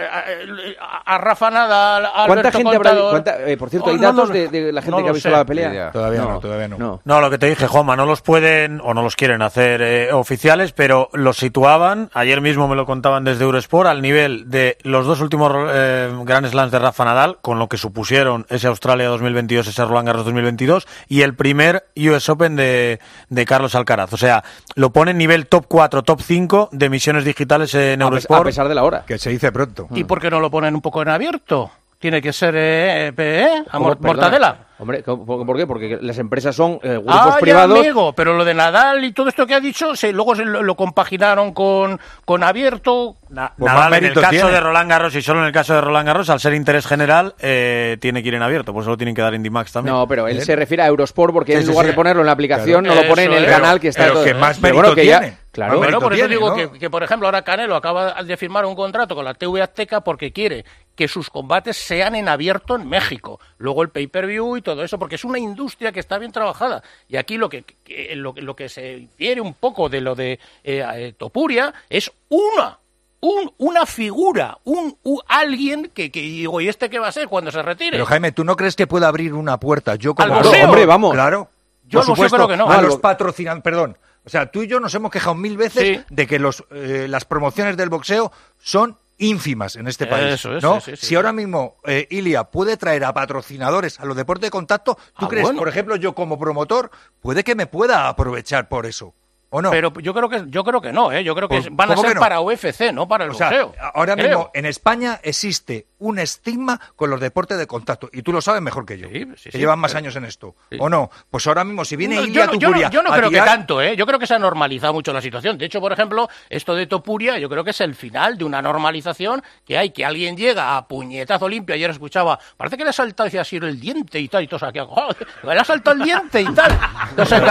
[0.81, 3.11] a, a Rafa Nadal, a ¿Cuánta Alberto gente habrá- Contador.
[3.11, 5.09] cuánta- eh, por cierto, Oh, hay no datos lo- de, de la gente no que
[5.09, 5.35] ha visto sé.
[5.35, 5.91] la pelea?
[5.93, 6.77] Todavía no, todavía no.
[6.77, 7.01] no.
[7.05, 10.11] No, lo que te dije, Juanma, no los pueden o no los quieren hacer eh,
[10.11, 15.05] oficiales, pero los situaban, ayer mismo me lo contaban desde Eurosport, al nivel de los
[15.05, 19.67] dos últimos eh, Grand Slams de Rafa Nadal, con lo que supusieron ese Australia 2022,
[19.67, 22.99] ese Roland Garros 2022, y el primer US Open de,
[23.29, 23.84] de Carlos Alcaraz.
[24.11, 24.43] O sea,
[24.75, 28.41] lo ponen nivel top 4, top 5 de emisiones digitales en Eurosport.
[28.41, 29.05] a pesar de la hora.
[29.05, 29.87] Que se dice pronto.
[29.91, 31.71] ¿Y por qué no lo ponen un poco en abierto?
[31.97, 33.85] Tiene que ser eh, eh, a ¿Cómo?
[33.87, 34.13] mor- Perdona.
[34.21, 34.57] mortadela.
[34.77, 35.65] Hombre, ¿cómo- ¿por, qué?
[35.65, 37.79] Porque las empresas son eh, grupos ya, privados.
[37.79, 40.61] amigo, pero lo de Nadal y todo esto que ha dicho, se, luego se lo,
[40.61, 43.15] lo compaginaron con, con abierto.
[43.29, 44.51] Na- Pues Nadal, en el caso tiene.
[44.51, 47.33] de Roland Garros y solo en el caso de Roland Garros, al ser interés general,
[47.39, 49.95] eh, tiene que ir en abierto, por eso lo tienen que dar en Dimax también.
[49.95, 50.41] No, pero él ¿Eh?
[50.45, 51.91] se refiere a Eurosport porque Sí, en sí, lugar sí.
[51.91, 52.99] de ponerlo en la aplicación Claro.
[52.99, 54.23] no lo pone en el canal que está pero todo.
[54.25, 55.37] que más Pero mérito bueno, que ya- tiene.
[55.55, 55.77] Claro.
[55.79, 56.55] Bueno, por eso tiene, digo ¿no?
[56.73, 60.01] que, que, por ejemplo, ahora Canelo acaba de firmar un contrato con la TV Azteca
[60.01, 60.63] porque quiere
[60.95, 63.39] que sus combates sean en abierto en México.
[63.57, 66.83] Luego el pay-per-view y todo eso, porque es una industria que está bien trabajada.
[67.09, 70.13] Y aquí lo que, que- lo, que- lo que se infiere un poco de lo
[70.15, 70.33] de
[70.63, 72.77] eh, eh, Topuria es una.
[73.21, 77.27] Un, una figura, un, un- alguien que, que digo, ¿y este qué va a ser
[77.27, 77.91] cuando se retire?
[77.91, 79.95] Pero Jaime, ¿tú no crees que puede abrir una puerta?
[79.95, 80.45] Yo como ¿Al?
[80.45, 81.11] Hombre, vamos.
[81.13, 81.49] Claro.
[81.87, 82.69] Yo por boxeo supuesto, creo que no.
[82.71, 83.97] A los lo- patrocinadores, perdón.
[84.25, 86.03] O sea, tú y yo nos hemos quejado mil veces Sí.
[86.09, 90.33] de que los, eh, las promociones del boxeo son ínfimas en este país.
[90.33, 90.81] Eso es, ¿no?
[90.81, 90.95] sí.
[90.97, 95.25] si ahora mismo eh, Ilia puede traer a patrocinadores a los deportes de contacto, ¿tú
[95.25, 95.59] Ah, crees, bueno.
[95.59, 96.91] por ejemplo, yo como promotor,
[97.21, 99.13] puede que me pueda aprovechar por eso?
[99.57, 99.71] ¿O no?
[99.71, 101.23] Pero yo creo que yo creo que no, ¿eh?
[101.23, 102.19] Yo creo que Pues, van a ¿cómo ser no?
[102.21, 103.73] para UFC, no para el O sea, boxeo.
[103.93, 104.27] ahora Creo.
[104.27, 108.61] mismo en España existe un estigma con los deportes de contacto y tú lo sabes
[108.61, 109.57] mejor que yo, Sí, sí, que sí.
[109.57, 111.09] llevan más años en esto, ¿o no?
[111.31, 113.17] Pues ahora mismo si viene No, Ilia yo, no- yo Tupuria no, yo no a
[113.17, 113.95] creo que tanto, ¿eh?
[113.95, 115.57] Yo creo que se ha normalizado mucho la situación.
[115.57, 118.61] De hecho, por ejemplo, esto de Topuria, yo creo que es el final de una
[118.61, 121.75] normalización que hay, que alguien llega a puñetazo limpio.
[121.75, 124.79] Ayer escuchaba, parece que le ha saltado así el diente y tal, y todo aquí.
[124.79, 126.77] "Joder, le ha saltado el diente y tal.
[127.11, 127.47] Entonces, no,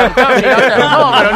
[1.17, 1.33] pero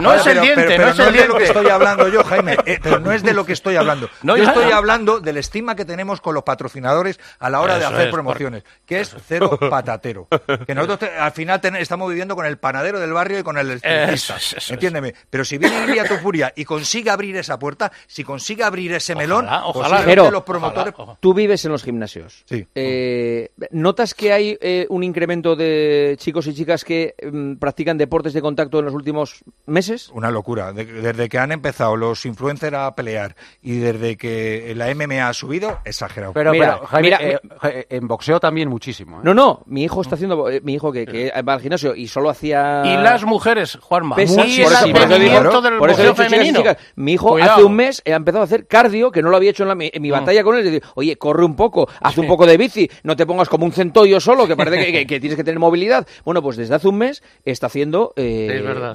[0.00, 0.09] no.
[0.14, 1.44] No es el pero- diente, pero- no pero es el de lo que diente.
[1.58, 2.56] estoy hablando yo, Jaime.
[2.66, 4.08] eh, pero no es de lo que estoy hablando.
[4.22, 7.84] No, yo estoy hablando del estigma que tenemos con los patrocinadores a la hora de
[7.86, 10.28] hacer es, promociones, que es cero patatero.
[10.66, 13.56] Que nosotros te- al final ten- estamos viviendo con el panadero del barrio y con
[13.58, 14.36] el electricista.
[14.72, 15.14] Entiéndeme.
[15.30, 19.46] Pero si viene Ilia Tupuria y consigue abrir esa puerta, si consigue abrir ese melón,
[19.46, 19.72] ojalá.
[19.72, 20.94] posiblemente Pero- los promotores...
[21.20, 22.44] Tú vives en los gimnasios.
[22.48, 22.66] Sí.
[22.74, 28.32] Eh, ¿Notas que hay eh, un incremento de chicos y chicas que mm, practican deportes
[28.32, 29.99] de contacto en los últimos meses?
[30.14, 30.72] Una locura.
[30.72, 35.32] De- desde que han empezado los influencers a pelear y desde que la MMA ha
[35.34, 36.32] subido, exagerado.
[36.32, 39.18] Pero, Mira, pero, Jaime, mira, eh, eh, en boxeo también muchísimo.
[39.18, 39.20] ¿eh?
[39.24, 42.08] No, no, mi hijo está haciendo, eh, mi hijo que, que va al gimnasio y
[42.08, 42.82] solo hacía...
[42.84, 44.16] Y las mujeres, Juanma.
[44.16, 46.58] Pesas, y por el eso- por eso digo- advenimiento del por eso he boxeo femenino.
[46.60, 47.52] chicas, Mi hijo Cuidado.
[47.54, 49.84] hace un mes ha empezado a hacer cardio, que no lo había hecho en, la-
[49.92, 50.66] en mi batalla con él.
[50.66, 53.64] y digo, Oye, corre un poco, haz un poco de bici, no te pongas como
[53.64, 56.06] un centollo solo, que parece que, que- que tienes que tener movilidad.
[56.24, 58.92] Bueno, pues desde hace un mes está haciendo eh, Es verdad,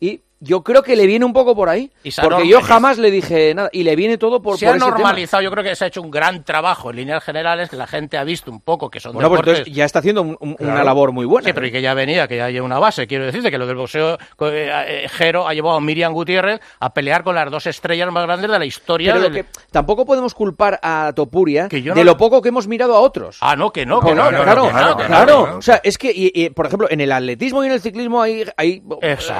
[0.00, 1.90] et yo creo que le viene un poco por ahí.
[2.22, 3.70] Porque yo jamás le dije nada.
[3.72, 4.58] Y le viene todo por.
[4.58, 5.42] Se ha normalizado.
[5.42, 7.72] Yo creo que se ha hecho un gran trabajo en líneas generales.
[7.72, 9.64] La gente ha visto un poco que son bueno, pues deportes.
[9.64, 11.46] Pues ya está haciendo un, una labor muy buena.
[11.46, 13.06] Sí, pero y que ya venía, que ya hay una base.
[13.06, 14.14] Quiero decirte que lo del boxeo.
[14.14, 18.24] Eh, eh, Jero ha llevado a Miriam Gutiérrez a pelear con las dos estrellas más
[18.24, 19.14] grandes de la historia.
[19.14, 19.46] Pero del...
[19.70, 23.38] tampoco podemos culpar a Topuria de lo poco que hemos mirado a otros.
[23.40, 24.28] Ah, no, que no, que no.
[24.28, 25.56] Claro, claro.
[25.56, 28.82] O sea, es que, por ejemplo, en el atletismo y en el ciclismo hay, hay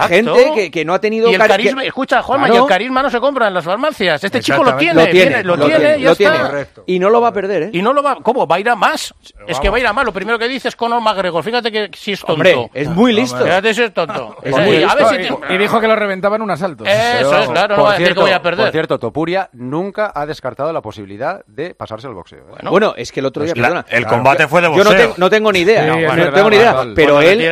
[0.09, 1.31] gente que no ha tenido...
[1.31, 1.89] Y el carisma, que...
[1.89, 2.61] escucha, Juanma, claro.
[2.61, 4.23] y el carisma no se compra en las farmacias.
[4.23, 6.67] Este chico lo tiene, lo tiene, lo, está.
[6.87, 7.71] Y no lo va a perder, ¿eh?
[7.73, 8.17] Y no lo va...
[8.23, 8.47] ¿Cómo?
[8.47, 9.15] ¿Va a ir a más?
[9.47, 10.05] Es que va a ir a más.
[10.05, 11.43] Lo primero que dice es Conor McGregor.
[11.43, 12.33] Fíjate que si es tonto.
[12.35, 13.39] Hombre, es muy listo.
[13.39, 14.37] Fíjate si es tonto.
[14.47, 15.41] Es muy listo.
[15.51, 16.85] Y dijo que lo reventaba en un asalto.
[16.85, 18.67] Eso es, claro, no va a decir que voy a perder.
[18.67, 22.39] Por cierto, Topuria nunca ha descartado la posibilidad de pasarse al boxeo.
[22.39, 22.69] ¿eh?
[22.69, 24.93] Bueno, es que el otro pues día, El combate fue de boxeo.
[24.93, 26.85] Yo no, tengo ni idea, no, tengo ni idea.
[26.95, 27.51] Pero él,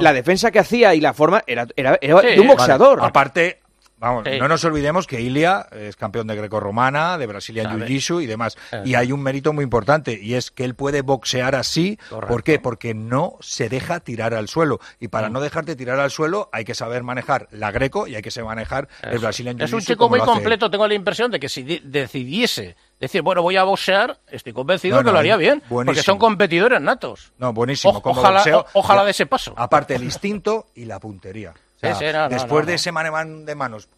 [0.00, 3.00] la defensa que hacía y la forma era, era, era un boxeador.
[3.02, 3.60] Aparte,
[4.00, 8.56] Vamos, no nos olvidemos que Ilia es campeón de greco-romana, de Brasilia Jiu-Jitsu y demás.
[8.82, 11.98] Y hay un mérito muy importante y es que él puede boxear así.
[12.08, 12.58] ¿Por qué?
[12.58, 14.80] Porque no se deja tirar al suelo.
[15.00, 15.32] Y para mm.
[15.34, 18.48] no dejarte tirar al suelo hay que saber manejar la greco y hay que saber
[18.48, 19.64] manejar el Brazilian Jiu-Jitsu.
[19.64, 20.70] Es un chico muy completo.
[20.70, 25.04] Tengo la impresión de que si decidiese decir, bueno, voy a boxear, estoy convencido no,
[25.04, 27.34] que lo haría bien, porque son competidores natos.
[27.36, 28.00] No, buenísimo.
[28.02, 29.52] Ojalá, ojalá de ese paso.
[29.58, 33.88] Aparte el instinto y la puntería después de ese manemán de manos,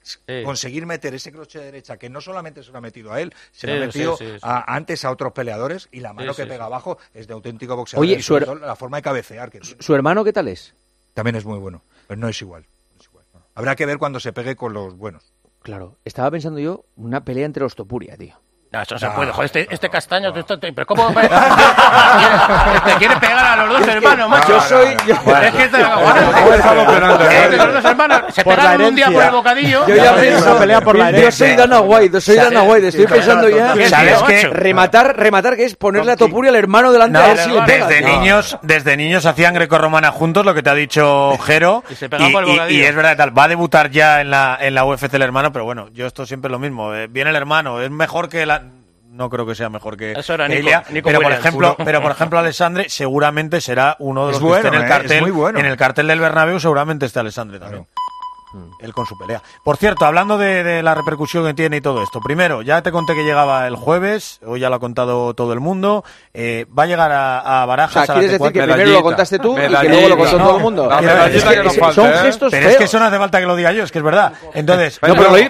[0.44, 3.34] conseguir meter ese crochet de derecha, que no solamente se lo ha metido a él,
[3.52, 7.26] se lo ha metido antes a otros peleadores, y la mano que pega abajo es
[7.26, 8.02] de auténtico boxeador.
[8.04, 9.50] Oye, su la forma de cabecear.
[9.50, 10.74] Que ¿Su hermano qué tal es?
[11.14, 12.66] También es muy bueno, pero no es igual.
[12.98, 15.32] Es igual Habrá que ver cuando se pegue con los buenos.
[15.62, 18.41] Claro, estaba pensando yo una pelea entre los Topuria, tío.
[18.74, 19.44] Ah, ah, este, no, eso no se puede.
[19.44, 21.08] Este, este castaño, esto pero ¿cómo?
[21.12, 21.20] te,
[22.90, 24.48] te quiere pegar a los dos hermanos, macho.
[24.48, 24.88] Yo soy.
[24.88, 27.56] Es que te Bueno, ¿eh?
[27.56, 29.86] Los dos hermanos se pegaron un día por el bocadillo.
[29.86, 30.22] Yo ya
[31.12, 33.74] Yo soy Dana White, soy Dana White, estoy pensando ya.
[33.88, 34.48] ¿Sabes qué?
[34.48, 38.96] Rematar, rematar, que es ponerle a Topuria al hermano delante a ver desde niños, desde
[38.96, 41.84] niños hacían grecorromana juntos, lo que te ha dicho Jero.
[41.92, 42.80] Y se pegaban por el bocadillo.
[42.80, 43.36] y es verdad, tal.
[43.36, 46.24] Va a debutar ya en la, en la UFC el hermano, pero bueno, yo esto
[46.24, 46.94] siempre es lo mismo.
[46.94, 48.61] Eh, viene el hermano, es mejor que la
[49.12, 53.60] no creo que sea mejor que, Eso pero por ejemplo, pero por ejemplo Alessandre seguramente
[53.60, 54.88] será uno de los que esté en el ¿eh?
[54.88, 55.12] cartel.
[55.12, 55.58] Es muy bueno.
[55.58, 57.86] En el cartel del Bernabéu seguramente está Alessandre también.
[58.80, 59.42] Él con su pelea.
[59.64, 62.20] Por cierto, hablando de, de, la repercusión que tiene y todo esto.
[62.20, 65.60] Primero, ya te conté que llegaba el jueves, hoy ya lo ha contado todo el
[65.60, 66.04] mundo.
[66.34, 69.38] Eh, va a llegar a, a Barajas o sea, a decir que primero lo contaste
[69.38, 70.90] tú y luego lo contó todo el mundo?
[71.92, 72.14] Son ¿eh?
[72.22, 74.04] gestos Pero es que eso no hace falta que lo diga yo, es que es
[74.04, 74.32] verdad.
[74.54, 74.98] Entonces,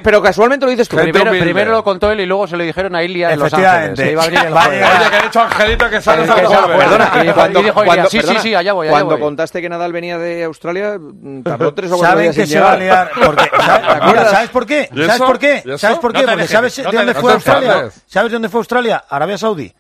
[0.02, 0.96] pero, casualmente lo dices tú.
[0.96, 4.18] Primero, lo contó él y luego se lo dijeron a Ilia en Los Ángeles.
[4.18, 4.52] A venir el.
[4.52, 8.88] Oye, que ha dicho Angelito que sales Perdona, sí, sí, sí, allá voy.
[8.88, 12.78] Cuando contaste que Nadal venía de Australia, eh, tardó tres o cuatro días sin llegar.
[14.30, 14.88] ¿sabes, por qué?
[14.94, 15.62] ¿Sabes por qué?
[15.78, 16.46] ¿Sabes por qué?
[16.46, 17.90] ¿sabes de dónde fue Australia?
[18.06, 19.04] ¿Sabes dónde fue Australia?
[19.08, 19.72] Arabia Saudí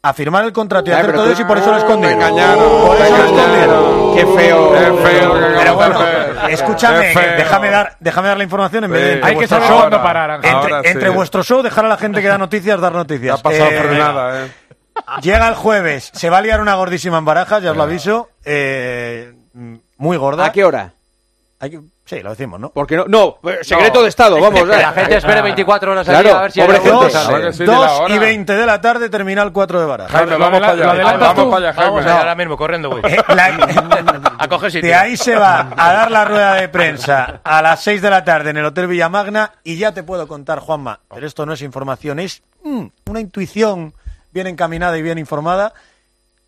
[0.00, 2.22] a firmar el contrato y hacer todo eso y por eso lo esconden.
[2.22, 4.14] Oh, por eso lo esconden.
[4.14, 4.72] Qué feo.
[4.72, 5.34] Qué feo.
[5.56, 6.00] Pero bueno,
[6.48, 10.40] escúchame, déjame dar, déjame dar la información en vez de Hay que saber cuándo parar.
[10.84, 13.40] Entre, vuestro show, dejar a la gente que da noticias, dar noticias.
[13.50, 14.50] Eh,
[15.22, 18.30] Llega el jueves, se va a liar una gordísima en ya os lo aviso.
[18.44, 19.32] Eh,
[19.96, 20.46] muy gorda.
[20.46, 20.92] ¿A qué hora?
[21.60, 22.70] Hay que Sí, lo decimos, ¿no?
[22.70, 24.62] Porque no, no, eh, secreto de Estado, vamos.
[24.62, 27.64] Que la gente espere 24 horas claro, a ver si pobre gente.
[27.66, 30.12] 2 y 20 de la tarde, terminal 4 de Barajas.
[30.12, 31.28] Jaime, vamos, para allá.
[31.28, 33.02] Vamos para allá, ahora mismo, corriendo, güey.
[33.04, 33.18] Eh,
[34.38, 34.88] a coger sitio.
[34.88, 38.24] De ahí se va a dar la rueda de prensa a las 6 de la
[38.24, 41.60] tarde en el Hotel Villamagna y ya te puedo contar, Juanma, pero esto no es
[41.60, 43.92] información, es mm, una intuición
[44.32, 45.74] bien encaminada y bien informada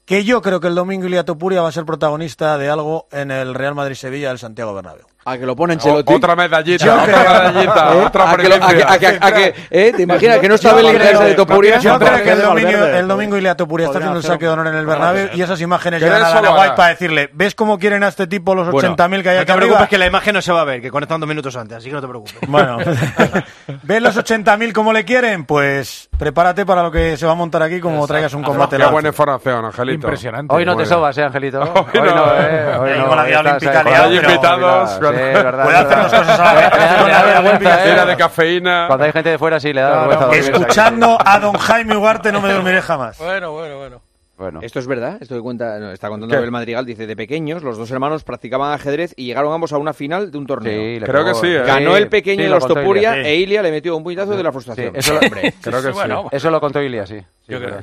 [0.07, 3.55] que yo creo que el domingo Iliatopuria va a ser protagonista de algo en el
[3.55, 5.10] Real Madrid-Sevilla del Santiago Bernabéu.
[5.23, 6.15] A que lo ponen Ancelotti.
[6.15, 8.05] Otra medallita, otra medallita, ¿Eh?
[8.07, 9.93] otra a que, a que, a que, ¿eh?
[9.95, 11.79] ¿Te imaginas que no está Bellingham de Topuria?
[11.79, 14.69] Yo creo que el, dominio, el domingo Ilea Topuria está haciendo un saque de honor
[14.69, 18.03] en el Bernabéu y esas imágenes llegan a la Guay para decirle, ¿ves cómo quieren
[18.03, 20.41] a este tipo los 80.000 que hay acá No te preocupes que la imagen no
[20.41, 22.37] se va a ver, que conectan dos minutos antes, así que no te preocupes.
[22.49, 22.79] Bueno,
[23.83, 25.45] ¿ves los 80.000 cómo le quieren?
[25.45, 28.79] Pues prepárate para lo que se va a montar aquí como traigas un combate.
[28.79, 30.07] Qué buena información, Angelito.
[30.07, 30.55] Impresionante.
[30.55, 31.61] Hoy no te sobas, ¿eh, Angelito?
[31.61, 32.79] Hoy no, ¿eh?
[32.79, 33.27] Hoy no.
[33.27, 34.99] Eh, invitados...
[35.13, 38.07] Puede hacernos cosas a eh.
[38.07, 38.87] de cafeína.
[38.87, 40.51] Cuando hay gente de fuera, sí, le da vergüenza.
[40.51, 43.19] Escuchando a don Jaime Ugarte no me dormiré jamás.
[43.19, 44.01] Bueno, bueno, bueno.
[44.41, 44.61] Bueno.
[44.63, 47.91] Esto es verdad, esto que cuenta, está contando Abel Madrigal, dice, de pequeños los dos
[47.91, 50.99] hermanos practicaban ajedrez y llegaron ambos a una final de un torneo.
[50.99, 51.49] Sí, creo que sí.
[51.49, 51.63] Eh.
[51.63, 54.51] Ganó el pequeño sí, en los Topuria e Ilia le metió un puñetazo de la
[54.51, 54.97] frustración.
[54.97, 55.13] eso,
[56.51, 57.19] lo, contó Ilia, sí.
[57.47, 57.81] Yo creo.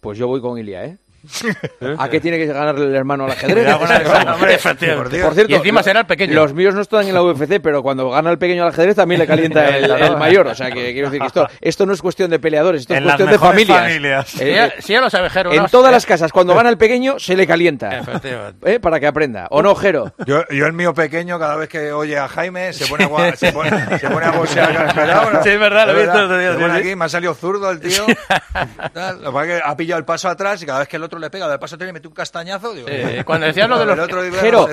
[0.00, 0.98] Pues yo voy con Ilia, ¿eh?
[1.98, 3.66] ¿A qué tiene que ganar el hermano al ajedrez?
[3.76, 6.34] Por cierto, y encima será el pequeño.
[6.34, 9.20] Los míos no están en la UFC, pero cuando gana el pequeño al ajedrez también
[9.20, 10.46] le calienta el, el mayor.
[10.46, 12.98] O sea, que quiero decir que esto, esto no es cuestión de peleadores, esto es
[12.98, 13.82] En las cuestión de familias.
[13.82, 14.28] familias.
[14.28, 15.52] Si ya, si ya lo sabe Jero.
[15.52, 15.68] En ¿no?
[15.68, 17.98] todas las casas, cuando gana el pequeño, se le calienta.
[17.98, 18.74] Efectivamente.
[18.74, 18.80] ¿Eh?
[18.80, 19.46] Para que aprenda.
[19.50, 20.12] ¿O no, Jero?
[20.26, 23.52] Yo, yo el mío pequeño, cada vez que oye a Jaime, se pone a, se
[23.52, 25.42] pone, se pone a boxear.
[25.42, 27.34] Sí, es verdad, lo he Es visto otro día, Se pone aquí, me ha salido
[27.34, 28.06] zurdo el tío.
[28.92, 30.96] Tal, Lo que pasa es que ha pillado el paso atrás y cada vez que
[30.96, 32.72] el otro le pega del paso y mete un castañazo.
[32.72, 34.22] Digo, Eh, cuando decías lo de los- otro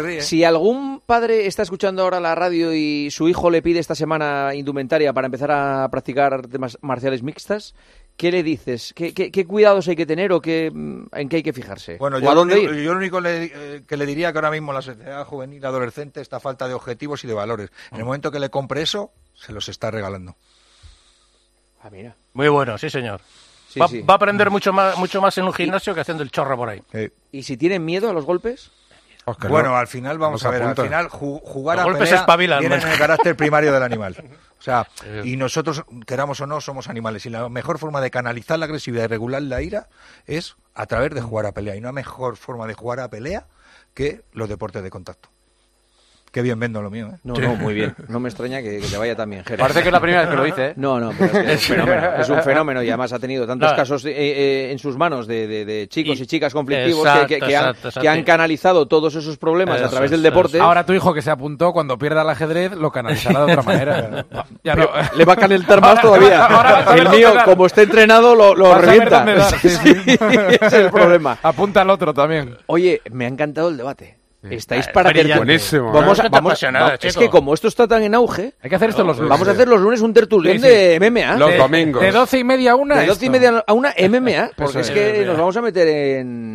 [0.03, 0.22] ríe.
[0.22, 4.53] si algún padre está escuchando ahora la radio y su hijo le pide esta semana
[4.53, 7.74] indumentaria para empezar a practicar artes marciales mixtas,
[8.18, 8.94] ¿qué le dices?
[8.95, 11.98] ¿Qué, qué- qué cuidados hay que tener o qué, mm, en qué hay que fijarse?
[11.98, 12.84] Bueno, ¿O yo lo dónde único, ir?
[12.84, 16.22] yo lo único le- eh, que le diría que ahora mismo la sociedad juvenil adolescente
[16.22, 17.70] está falta de objetivos y de valores.
[17.91, 20.36] En el momento que le compre eso, se los está regalando.
[21.82, 22.16] Ah, mira.
[22.34, 23.22] Muy bueno, sí, señor.
[23.76, 24.02] Sí, va, sí.
[24.02, 26.69] va a aprender mucho más, mucho más en un gimnasio que haciendo el chorro por
[26.69, 26.81] ahí.
[27.31, 28.72] ¿Y si tienen miedo a los golpes?
[29.49, 30.84] Bueno, al final vamos Nos a ver, apunta.
[30.84, 32.18] al final ju- jugar Los a golpes pelea
[32.91, 34.15] el carácter primario del animal.
[34.57, 34.88] O sea,
[35.23, 37.23] y nosotros, queramos o no, somos animales.
[37.27, 39.89] Y la mejor forma de canalizar la agresividad y regular la ira
[40.26, 41.76] es a través de jugar a pelea.
[41.76, 43.45] Y no hay mejor forma de jugar a pelea
[43.93, 45.30] que los deportes de contacto.
[46.36, 47.18] Qué bien vendo lo mío, ¿eh?
[47.24, 47.95] No, no, muy bien.
[48.10, 49.57] No me extraña que, que te vaya tan bien, Jero.
[49.62, 50.74] Parece que es la primera vez que lo dice, ¿eh?
[50.76, 52.12] No, no, pero es, que es un fenómeno.
[52.20, 53.76] Es un fenómeno y además ha tenido tantos No.
[53.78, 57.28] casos eh, eh, en sus manos de, de- de chicos y, Y- chicas conflictivos Exacto,
[57.28, 58.02] que, que- que han, exacto, exacto.
[58.02, 60.60] que han canalizado todos esos problemas a través del eso deporte.
[60.60, 64.26] Ahora tu hijo que se apuntó, cuando pierda el ajedrez, lo canalizará de otra manera.
[64.62, 64.90] Ya no.
[65.16, 66.45] Le va a calentar más todavía.
[66.48, 69.20] Ahora el mío, como esté entrenado, lo, revienta.
[69.20, 69.90] dónde dar, sí, sí.
[70.20, 71.38] ese es el problema.
[71.41, 72.57] Apunta al otro también.
[72.66, 74.18] Oye, me ha encantado el debate.
[74.51, 75.38] Estáis Ah, para tertuliar.
[75.39, 76.30] Buenísimo, Vamos a, ¿eh?
[76.31, 79.03] vamos, Apasionada, va- es que como esto está tan en auge, Hay que hacer esto
[79.03, 79.30] los lunes.
[79.30, 80.67] vamos a hacer los lunes un tertulión Sí, sí.
[80.67, 81.35] de MMA.
[81.38, 82.01] Los de, domingos.
[82.01, 82.95] De doce y media a una.
[82.99, 85.26] de 12 y media a una MMA, porque es que MMA.
[85.27, 86.53] nos vamos a meter en...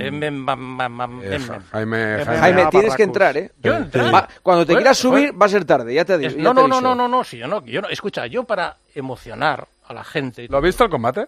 [1.72, 3.50] Jaime, Jaime, Jaime, tienes que entrar, ¿eh?
[3.62, 3.72] Yo
[4.42, 5.38] cuando te Bueno, quieras subir, bueno.
[5.38, 6.34] va a ser tarde, ya te digo.
[6.38, 9.66] No, no, no, no, no, no, si yo no, yo no, escucha, yo para emocionar
[9.86, 11.26] a la gente, ¿Lo has visto el combate?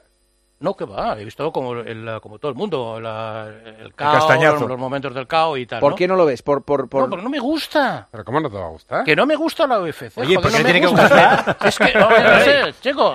[0.62, 3.48] No que va, he visto como, el, como todo el mundo, la-
[3.80, 4.24] el caos,
[4.68, 5.80] los momentos del caos y tal.
[5.80, 5.96] ¿Por ¿no?
[5.96, 6.40] qué no lo ves?
[6.42, 7.02] Por, por, por...
[7.02, 8.08] No, porque no me gusta.
[8.10, 9.04] ¿Pero cómo no te va a gustar?
[9.04, 10.16] Que no me gusta la UFC.
[10.18, 11.56] Oye, joder, ¿por qué no me tiene que gusta.
[11.64, 13.14] Es que, no, no sé, chico,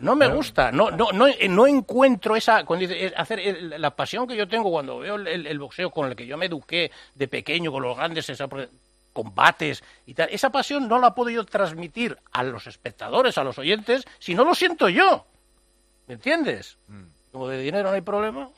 [0.00, 0.70] no me gusta.
[0.72, 4.46] No, no, no, no encuentro esa, cuando dice, eh, hacer el- la pasión que yo
[4.48, 7.70] tengo cuando veo el, el- el boxeo con el que yo me eduqué de pequeño,
[7.72, 8.48] con los grandes esa-
[9.12, 10.28] combates y tal.
[10.30, 14.44] Esa pasión no la puedo yo transmitir a los espectadores, a los oyentes, si no
[14.44, 15.24] lo siento yo.
[16.10, 16.76] ¿Me entiendes?
[17.30, 18.50] Como de dinero no hay problema.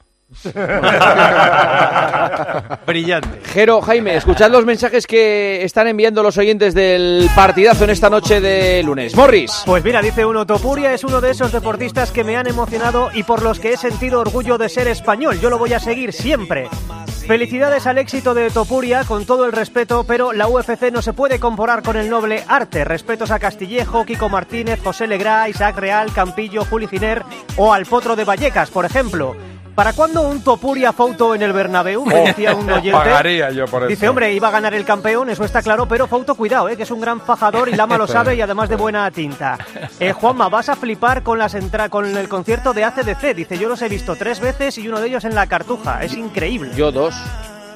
[2.86, 3.40] Brillante.
[3.52, 8.40] Jero, Jaime, escuchad los mensajes que están enviando los oyentes del partidazo en esta noche
[8.40, 9.14] de lunes.
[9.14, 9.62] Morris.
[9.66, 13.24] Pues mira, dice uno, Topuria es uno de esos deportistas que me han emocionado y
[13.24, 15.38] por los que he sentido orgullo de ser español.
[15.40, 16.68] Yo lo voy a seguir siempre.
[17.26, 21.38] Felicidades al éxito de Topuria, con todo el respeto, pero la UFC no se puede
[21.38, 22.84] comparar con el noble arte.
[22.84, 27.22] Respetos a Castillejo, Kiko Martínez, José Legrá, Isaac Real, Campillo, Juli Giner
[27.56, 29.36] o al Potro de Vallecas, por ejemplo.
[29.74, 32.04] ¿Para cuándo un Topuria foto en el Bernabéu?
[32.04, 32.92] Me decía un oyente.
[32.92, 33.88] Pagaría yo por eso.
[33.88, 36.82] Dice, hombre, iba a ganar el campeón, eso está claro, pero Fauto, cuidado, eh, que
[36.82, 39.56] es un gran fajador y Lama lo sabe y además de buena tinta.
[39.98, 43.34] Eh, Juanma, vas a flipar con, las entra con el concierto de ACDC.
[43.34, 46.02] Dice, yo los he visto tres veces y uno de ellos en la Cartuja.
[46.04, 46.72] Es increíble.
[46.76, 47.14] Yo dos.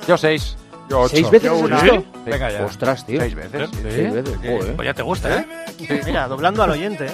[0.06, 0.56] Yo seis.
[0.90, 1.16] Yo ocho.
[1.16, 2.04] ¿Seis veces Yo visto?
[2.26, 2.64] Venga ya.
[2.64, 3.20] Ostras, tío.
[3.20, 3.70] Seis veces.
[3.72, 3.78] sí.
[3.90, 4.76] Seis veces, joder.
[4.76, 5.46] Pues ya te gusta, ¿eh?
[6.04, 7.12] Mira, doblando al oyente, ¿eh?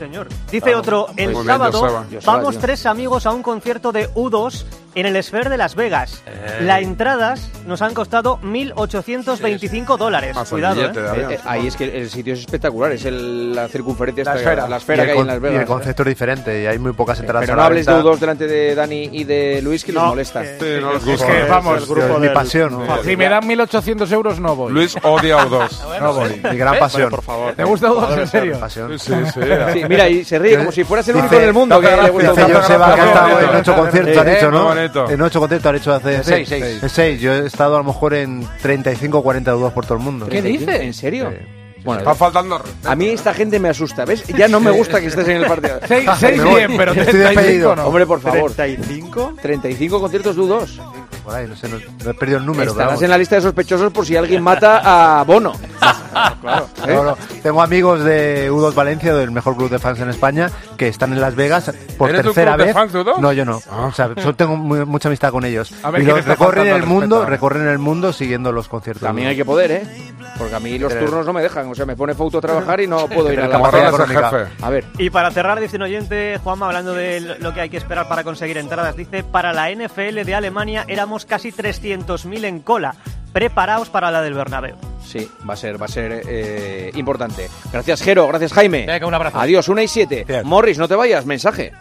[0.00, 0.28] Señor.
[0.50, 1.78] Dice otro, el bien, sábado.
[1.78, 4.64] Joseba, vamos tres amigos a un concierto de U2
[4.94, 6.22] en el Sphere de Las Vegas.
[6.26, 6.58] Eh.
[6.62, 10.34] Las entradas nos han costado 1.825 dólares.
[10.34, 11.02] Más el Cuidado, billete ¿eh?
[11.30, 14.40] Eh, eh, ahí es que el sitio es espectacular, es el- la circunferencia, La esta-
[14.42, 14.68] esfera.
[14.68, 15.60] la esfera Y que hay en Las Y Vegas.
[15.60, 18.08] el concepto es diferente y hay muy pocas entradas Pero no hables de venta.
[18.08, 20.42] U2 delante de Dani y de Luis que No, molesta.
[20.42, 22.82] que- Sí, no les Es que, vamos, Es mi pasión.
[23.04, 24.72] si me dan 1.800 euros no voy.
[24.72, 26.00] Luis odia a U2.
[26.00, 26.40] no voy.
[26.50, 27.10] Mi gran pasión.
[27.10, 27.54] por favor.
[27.54, 28.58] ¿Te gusta U2 en serio?
[28.60, 28.98] Pasión.
[28.98, 29.40] Sí, sí.
[29.72, 32.10] Sí, mira, y se ríe como si fueras el único en el mundo que le
[32.10, 34.79] gusta Dice Muchas Joseba que ha estado en ocho conciertos, ha Eh, dicho, ¿no?
[34.80, 35.10] Bonito.
[35.10, 36.82] En ocho conciertos ha hecho hace Seis, seis.
[36.82, 37.20] En seis.
[37.20, 40.26] Yo he estado a lo mejor en 35 o 40 dudas por todo el mundo.
[40.28, 40.80] ¿Qué dices?
[40.80, 41.32] ¿En serio?
[41.82, 44.22] Bueno, Está faltando a mí esta gente me asusta, ¿ves?
[44.36, 45.80] Ya no me gusta que estés en el partido.
[45.88, 46.54] 6, Me voy.
[46.56, 47.76] bien, pero Estoy 35 despedido.
[47.76, 47.86] no.
[47.86, 48.52] Hombre, por favor.
[48.54, 49.40] ¿35?
[49.40, 50.68] 35 conciertos de U2.
[51.24, 52.62] Por ahí, no sé, no, no he perdido el número.
[52.62, 53.02] pero Estarás vamos.
[53.02, 55.52] en la lista de sospechosos por si alguien mata a Bono.
[56.40, 57.18] Claro, claro.
[57.42, 61.20] Tengo amigos de U2 Valencia, del mejor club de fans en España, que están en
[61.20, 62.74] Las Vegas por ¿Eres un tercera club de vez.
[62.74, 63.18] fans de U2?
[63.18, 63.60] No, yo no.
[63.70, 65.72] O sea, yo tengo muy- mucha amistad con ellos.
[65.84, 69.02] A ver, y ¿quién los recorren el mundo, recorren el mundo siguiendo los conciertos.
[69.06, 69.82] También hay que poder, ¿eh?
[70.36, 71.68] Porque a mí los Pero- turnos no me dejan.
[71.68, 74.48] O sea, me pone Fauto a trabajar y no puedo ir a Pero la.
[74.62, 74.84] A ver.
[74.98, 78.24] Y para cerrar, dice un oyente, Juanma, hablando de lo que hay que esperar para
[78.24, 82.94] conseguir entradas, dice, para la NFL de Alemania éramos casi 300.000 en cola.
[83.32, 84.76] Preparaos para la del Bernabéu.
[85.04, 87.48] Sí, va a ser, va a ser eh, importante.
[87.72, 88.28] Gracias, Jero.
[88.28, 88.86] Gracias, Jaime.
[88.86, 89.40] Venga, un abrazo.
[89.40, 90.24] Adiós, una y siete.
[90.44, 91.26] Morris, no te vayas.
[91.26, 91.72] Mensaje.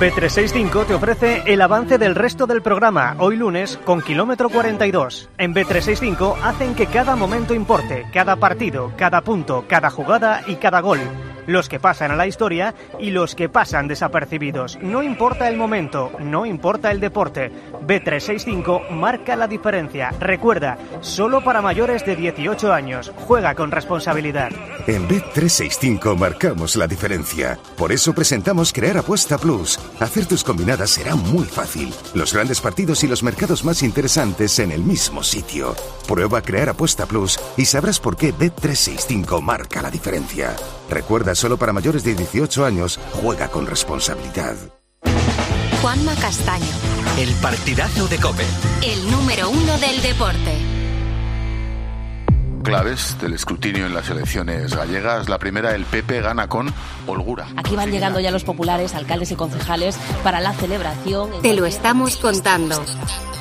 [0.00, 5.28] B365 te ofrece el avance del resto del programa, hoy lunes, con kilómetro 42.
[5.36, 10.80] En B365 hacen que cada momento importe, cada partido, cada punto, cada jugada y cada
[10.80, 11.00] gol.
[11.46, 14.78] Los que pasan a la historia y los que pasan desapercibidos.
[14.80, 17.50] No importa el momento, no importa el deporte.
[17.86, 20.10] B365 marca la diferencia.
[20.20, 23.12] Recuerda, solo para mayores de 18 años.
[23.26, 24.50] Juega con responsabilidad.
[24.86, 27.58] En Bet365 marcamos la diferencia.
[27.76, 29.78] Por eso presentamos Crear Apuesta Plus.
[30.00, 31.92] Hacer tus combinadas será muy fácil.
[32.14, 35.74] Los grandes partidos y los mercados más interesantes en el mismo sitio.
[36.06, 40.54] Prueba Crear Apuesta Plus y sabrás por qué Bet365 marca la diferencia.
[40.92, 44.54] Recuerda, solo para mayores de 18 años, juega con responsabilidad.
[45.80, 46.66] Juanma Castaño,
[47.18, 48.44] El partidazo de Cope.
[48.82, 50.54] el número uno del deporte.
[52.62, 55.28] Claves del escrutinio en las elecciones gallegas.
[55.28, 56.72] La primera, el PP gana con
[57.06, 57.48] holgura.
[57.56, 61.30] Aquí van llegando ya los populares, alcaldes y concejales para la celebración.
[61.40, 62.80] Te lo estamos contando.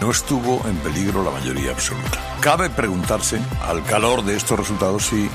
[0.01, 2.17] No estuvo en peligro la mayoría absoluta.
[2.39, 5.29] Cabe preguntarse, al calor de estos resultados, si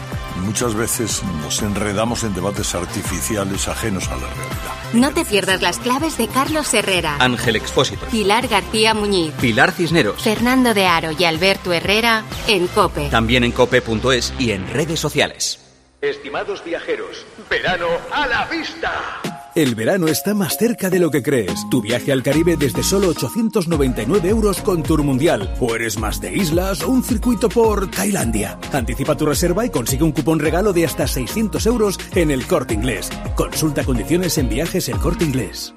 [0.44, 4.76] muchas veces nos enredamos en debates artificiales ajenos a la realidad.
[4.92, 8.06] No te pierdas las claves de Carlos Herrera, Ángel Expósito.
[8.06, 10.22] Pilar García Muñiz, Pilar Cisneros.
[10.22, 13.08] Fernando de Aro y Alberto Herrera en COPE.
[13.10, 15.60] También en cope.es y en redes sociales.
[16.00, 19.35] Estimados viajeros, verano a la vista.
[19.56, 21.66] El verano está más cerca de lo que crees.
[21.70, 25.50] Tu viaje al Caribe desde solo 899 euros con Tour Mundial.
[25.60, 28.58] O eres más de islas o un circuito por Tailandia.
[28.70, 32.74] Anticipa tu reserva y consigue un cupón regalo de hasta 600 euros en el Corte
[32.74, 33.08] Inglés.
[33.34, 35.74] Consulta condiciones en viajes El Corte Inglés.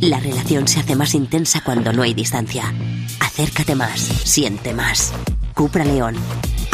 [0.00, 2.72] La relación se hace más intensa cuando no hay distancia.
[3.18, 5.12] Acércate más, siente más.
[5.52, 6.14] Cupra León.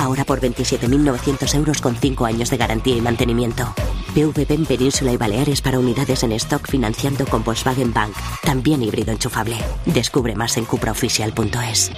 [0.05, 3.75] Ahora por 27.900 euros con 5 años de garantía y mantenimiento.
[4.15, 8.15] PVP en Península y Baleares para unidades en stock financiando con Volkswagen Bank.
[8.43, 9.57] También híbrido enchufable.
[9.87, 11.91] Descubre más en cupraoficial.es.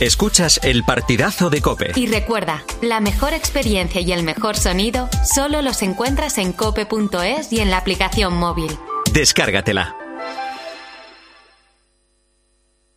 [0.00, 1.92] Escuchas el partidazo de Cope.
[1.94, 7.60] Y recuerda, la mejor experiencia y el mejor sonido solo los encuentras en cope.es y
[7.60, 8.76] en la aplicación móvil.
[9.12, 10.01] Descárgatela.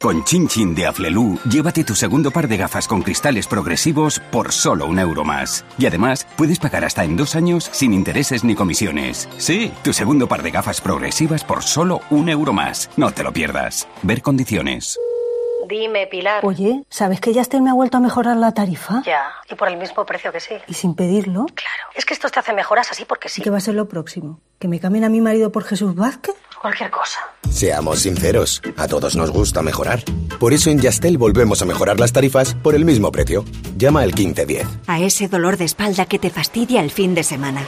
[0.05, 4.51] Con Chin Chin de Aflelu, llévate tu segundo par de gafas con cristales progresivos por
[4.51, 5.65] solo un euro más.
[5.79, 9.27] Y además, puedes pagar hasta en dos años sin intereses ni comisiones.
[9.39, 12.91] Sí, tu segundo par de gafas progresivas por solo un euro más.
[12.97, 13.87] No te lo pierdas.
[14.03, 14.99] Ver condiciones.
[15.67, 16.45] Dime, Pilar.
[16.45, 19.01] Oye, ¿sabes que Yastel me ha vuelto a mejorar la tarifa?
[19.03, 20.53] Ya, y por el mismo precio que sí.
[20.67, 21.47] ¿Y sin pedirlo?
[21.47, 21.89] Claro.
[21.95, 23.41] Es que esto te hace mejoras así porque sí.
[23.41, 24.39] ¿Qué va a ser lo próximo?
[24.59, 26.35] ¿Que me cambien a mi marido por Jesús Vázquez?
[26.65, 27.19] Cualquier cosa.
[27.47, 30.03] Seamos sinceros, a todos nos gusta mejorar.
[30.39, 33.45] Por eso en Yastel volvemos a mejorar las tarifas por el mismo precio.
[33.77, 34.65] Llama al 1510.
[34.87, 37.61] A ese dolor de espalda que te fastidia el fin de semana.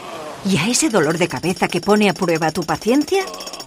[0.50, 3.24] ¿Y a ese dolor de cabeza que pone a prueba tu paciencia?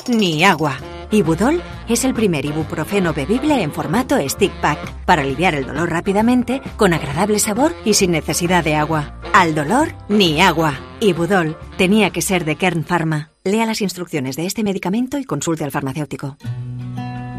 [0.08, 0.78] Ni agua.
[1.12, 6.60] Ibudol es el primer ibuprofeno bebible en formato stick pack para aliviar el dolor rápidamente,
[6.76, 9.14] con agradable sabor y sin necesidad de agua.
[9.32, 10.80] Al dolor, ni agua.
[10.98, 13.29] Ibudol tenía que ser de Kern Pharma.
[13.42, 16.36] Lea las instrucciones de este medicamento y consulte al farmacéutico.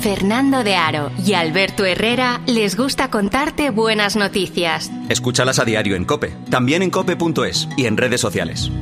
[0.00, 4.90] Fernando de Aro y Alberto Herrera les gusta contarte buenas noticias.
[5.08, 8.72] Escúchalas a diario en Cope, también en cope.es y en redes sociales.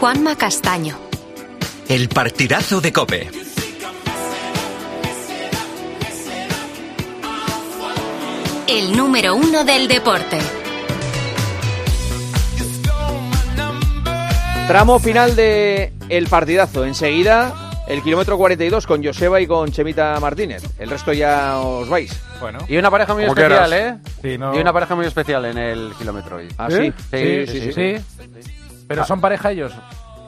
[0.00, 0.98] Juanma Castaño,
[1.88, 3.45] El partidazo de Cope.
[8.68, 10.38] El número uno del deporte.
[14.68, 16.84] Tramo final de el partidazo.
[16.84, 17.54] Enseguida
[17.86, 20.64] el kilómetro 42 con Joseba y con Chemita Martínez.
[20.78, 22.12] El resto ya os vais.
[22.40, 22.58] Bueno.
[22.68, 23.96] Y una pareja muy Como especial, quieras.
[24.04, 24.10] ¿eh?
[24.22, 26.48] Sí, no- Y una pareja muy especial en el kilómetro hoy.
[26.58, 26.92] ¿Ah, sí?
[27.12, 28.04] Sí, Sí, sí, sí, sí.
[28.88, 29.72] Pero son pareja ellos.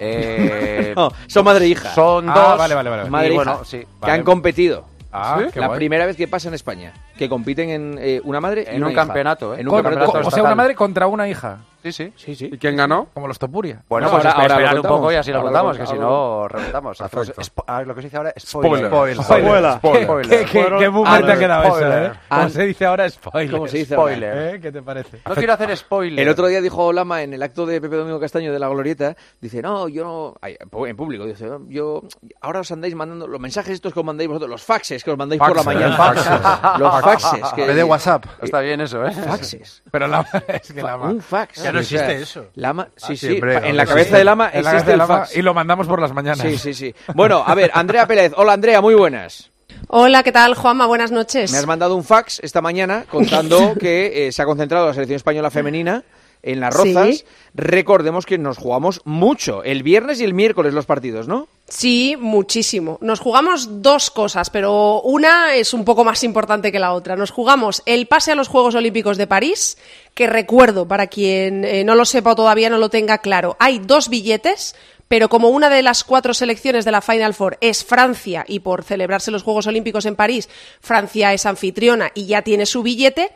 [0.01, 1.93] Eh, No, son madre e hija.
[1.95, 2.59] Son Ah, dos.
[2.59, 3.11] vale, vale, vale.
[3.11, 3.79] Madre Y e bueno, hija, sí.
[3.79, 4.13] que Vale.
[4.13, 4.85] han competido.
[5.11, 5.51] Ah, ¿Sí?
[5.53, 5.79] qué La guay.
[5.79, 6.93] primera vez que pasa en España.
[7.17, 9.07] Que compiten en eh, una madre y En una un hija.
[9.07, 9.61] campeonato, ¿eh?
[9.61, 10.45] En un Con- campeonato o sea, estatal.
[10.45, 11.59] una madre contra una hija.
[11.93, 12.13] Sí, sí.
[12.17, 12.51] Sí, sí.
[12.53, 13.09] ¿Y quién ganó?
[13.15, 13.83] Como los Topuria.
[13.89, 15.79] Bueno, No, pues ahora- ahora lo esperar un poco y así lo Ahora lo contamos,
[15.79, 17.01] que si no reventamos.
[17.01, 18.87] Lo que se dice ahora es Spoiler.
[18.89, 19.17] spoiler.
[19.23, 19.73] Spoiler.
[19.79, 20.29] Spoiler.
[20.29, 22.13] ¿Qué, qué, qué boomer te ha quedado eso, eh?
[22.29, 23.51] Como se dice ahora, spoiler.
[23.51, 24.31] ¿Cómo se dice Spoiler.
[24.33, 24.51] ahora?
[24.55, 24.61] ¿Eh?
[24.61, 25.21] ¿Qué te parece?
[25.27, 26.21] No quiero hacer spoiler.
[26.21, 29.17] El otro día dijo Lama en el acto de Pepe Domingo Castaño de la Glorieta,
[29.41, 32.03] dice, no, yo no, ay, en público, dice, "No, yo,
[32.41, 35.19] ahora os andáis mandando los mensajes estos que os mandáis vosotros, los faxes que os
[35.19, 35.97] mandáis por la mañana.
[35.97, 36.29] faxes.
[36.79, 37.41] Los faxes.
[37.55, 38.25] Que, En vez de WhatsApp.
[38.43, 39.13] Está bien eso, ¿eh?
[39.13, 39.83] Faxes.
[39.91, 41.59] Pero la, es que la Un fax.
[41.83, 42.51] Ya no O sea, existe eso.
[42.55, 44.17] Lama, sí, Ah, sí, siempre, en la cabeza sí.
[44.17, 45.37] de Lama en la existe cabeza el fax.
[45.37, 46.41] y lo mandamos por las mañanas.
[46.41, 46.95] Sí, sí, sí.
[47.15, 48.33] Bueno, a ver, Andrea Pérez.
[48.37, 49.51] Hola, Andrea, muy buenas.
[49.89, 50.87] Hola, ¿qué tal, Juanma?
[50.87, 51.51] Buenas noches.
[51.53, 55.17] Me has mandado un fax esta mañana contando que eh, se ha concentrado la selección
[55.17, 56.03] española femenina
[56.43, 57.19] en las rozas.
[57.19, 57.25] Sí.
[57.55, 61.49] Recordemos que nos jugamos mucho, el viernes y el miércoles los partidos, ¿no?
[61.69, 62.99] Sí, muchísimo.
[63.03, 67.17] Nos jugamos dos cosas, pero una es un poco más importante que la otra.
[67.17, 69.77] Nos jugamos el pase a los Juegos Olímpicos de París,
[70.15, 73.81] que recuerdo, para quien eh, no lo sepa o todavía no lo tenga claro, hay
[73.81, 74.75] dos billetes,
[75.09, 78.85] pero como una de las cuatro selecciones de la Final Four es Francia y por
[78.85, 80.49] celebrarse los Juegos Olímpicos en París,
[80.81, 83.33] Francia es anfitriona y ya tiene su billete,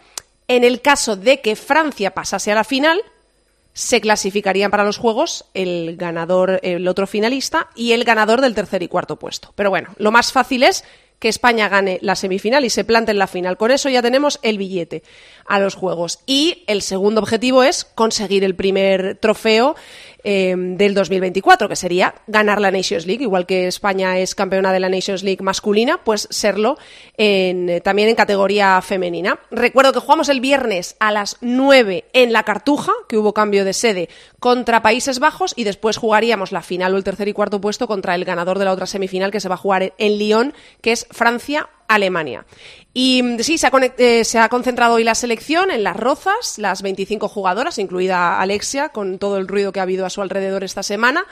[0.56, 3.00] en el caso de que Francia pasase a la final,
[3.72, 8.82] se clasificarían para los Juegos el ganador, el otro finalista y el ganador del tercer
[8.82, 9.52] y cuarto puesto.
[9.56, 10.84] Pero bueno, lo más fácil es
[11.18, 13.56] que España gane la semifinal y se plante en la final.
[13.56, 15.04] Con eso ya tenemos el billete
[15.46, 16.18] a los Juegos.
[16.26, 19.76] Y el segundo objetivo es conseguir el primer trofeo
[20.24, 23.22] eh, del 2024, que sería ganar la Nations League.
[23.22, 26.78] Igual que España es campeona de la Nations League masculina, pues serlo
[27.16, 29.38] en, eh, también en categoría femenina.
[29.50, 33.72] Recuerdo que jugamos el viernes a las 9 en la Cartuja, que hubo cambio de
[33.72, 34.08] sede,
[34.38, 38.14] contra Países Bajos y después jugaríamos la final o el tercer y cuarto puesto contra
[38.14, 41.06] el ganador de la otra semifinal que se va a jugar en Lyon, que es
[41.10, 41.68] Francia.
[41.92, 42.46] Alemania.
[42.94, 46.58] Y mm, sí, se ha, eh, se ha concentrado hoy la selección en las rozas,
[46.58, 50.62] las 25 jugadoras, incluida Alexia, con todo el ruido que ha habido a su alrededor
[50.62, 51.24] esta semana.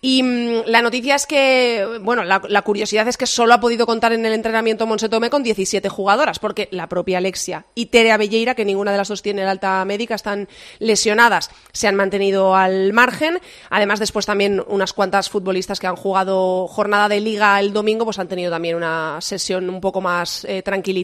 [0.00, 4.12] Y mm, la noticia es que, bueno, la, curiosidad es que solo ha podido contar
[4.12, 8.54] en el entrenamiento Monse Tomé con 17 jugadoras, porque la propia Alexia y Tere Abelleira,
[8.54, 12.92] que ninguna de las dos tiene el alta médica, están lesionadas, se han mantenido al
[12.92, 13.38] margen.
[13.70, 18.18] Además, después también unas cuantas futbolistas que han jugado jornada de liga el domingo, pues
[18.18, 20.62] han tenido también una sesión un poco más eh,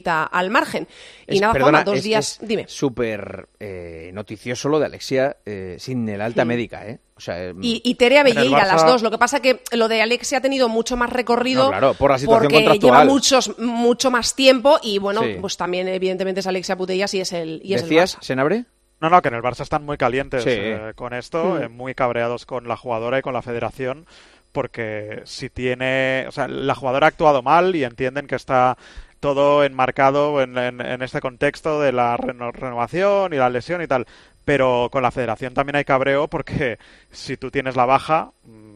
[0.09, 0.87] al margen.
[1.27, 2.39] Y Es- nada, perdona, Juanma, dos es- días.
[2.43, 2.65] es Dime.
[2.69, 6.49] Súper eh, noticioso lo de Alexia eh, sin el alta Sí.
[6.49, 6.99] médica, ¿eh?
[7.17, 9.03] O sea, eh, Y, y Tere en el Abelleira, las dos.
[9.03, 12.11] Lo que pasa que lo de Alexia ha tenido mucho más recorrido No, claro, por
[12.11, 12.81] la situación porque contractual.
[13.03, 15.37] lleva muchos, mucho más tiempo y bueno, Sí.
[15.41, 18.23] pues también evidentemente es Alexia Putellas y es el y es el ¿Decías, Barça.
[18.23, 18.65] Senabre?
[19.03, 20.51] No, no, que en el Barça están muy calientes Sí.
[20.53, 21.63] eh, con esto, Mm.
[21.63, 24.07] eh, muy cabreados con la jugadora y con la federación,
[24.53, 28.77] porque si tiene, o sea, la jugadora ha actuado mal y entienden que está
[29.21, 34.07] todo enmarcado en, en- este contexto de la reno- renovación y la lesión y tal,
[34.45, 36.79] pero con la federación también hay cabreo porque
[37.11, 38.70] si tú tienes la baja, mm,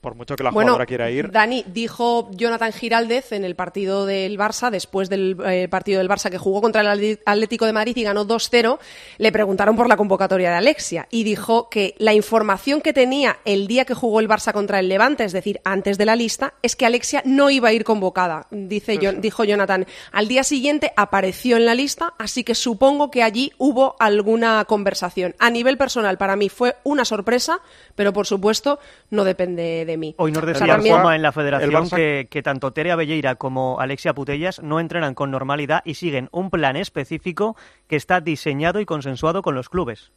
[0.00, 4.06] por mucho que la bueno, jugadora quiera ir, Dani, dijo Jonathan Giraldez en el partido
[4.06, 7.96] del Barça, después del eh, partido del Barça que jugó contra el Atlético de Madrid
[7.96, 8.78] y ganó 2-0,
[9.18, 13.66] le preguntaron por la convocatoria de Alexia y dijo que la información que tenía el
[13.66, 16.76] día que jugó el Barça contra el Levante, es decir, antes de la lista, es
[16.76, 18.46] que Alexia no iba a ir convocada.
[18.50, 19.86] Dice, dijo Jonathan.
[20.12, 25.34] Al día siguiente apareció en la lista, así que supongo que allí hubo alguna conversación.
[25.38, 27.60] A nivel personal, para mí fue una sorpresa,
[27.94, 28.78] pero por supuesto
[29.10, 30.14] no depende de mí.
[30.18, 33.34] Hoy nos O sea, decía también- Juanma en la federación que, que tanto Tere Abelleira
[33.34, 37.56] como Alexia Putellas no entrenan con normalidad y siguen un plan específico
[37.88, 40.12] que está diseñado y consensuado con los clubes.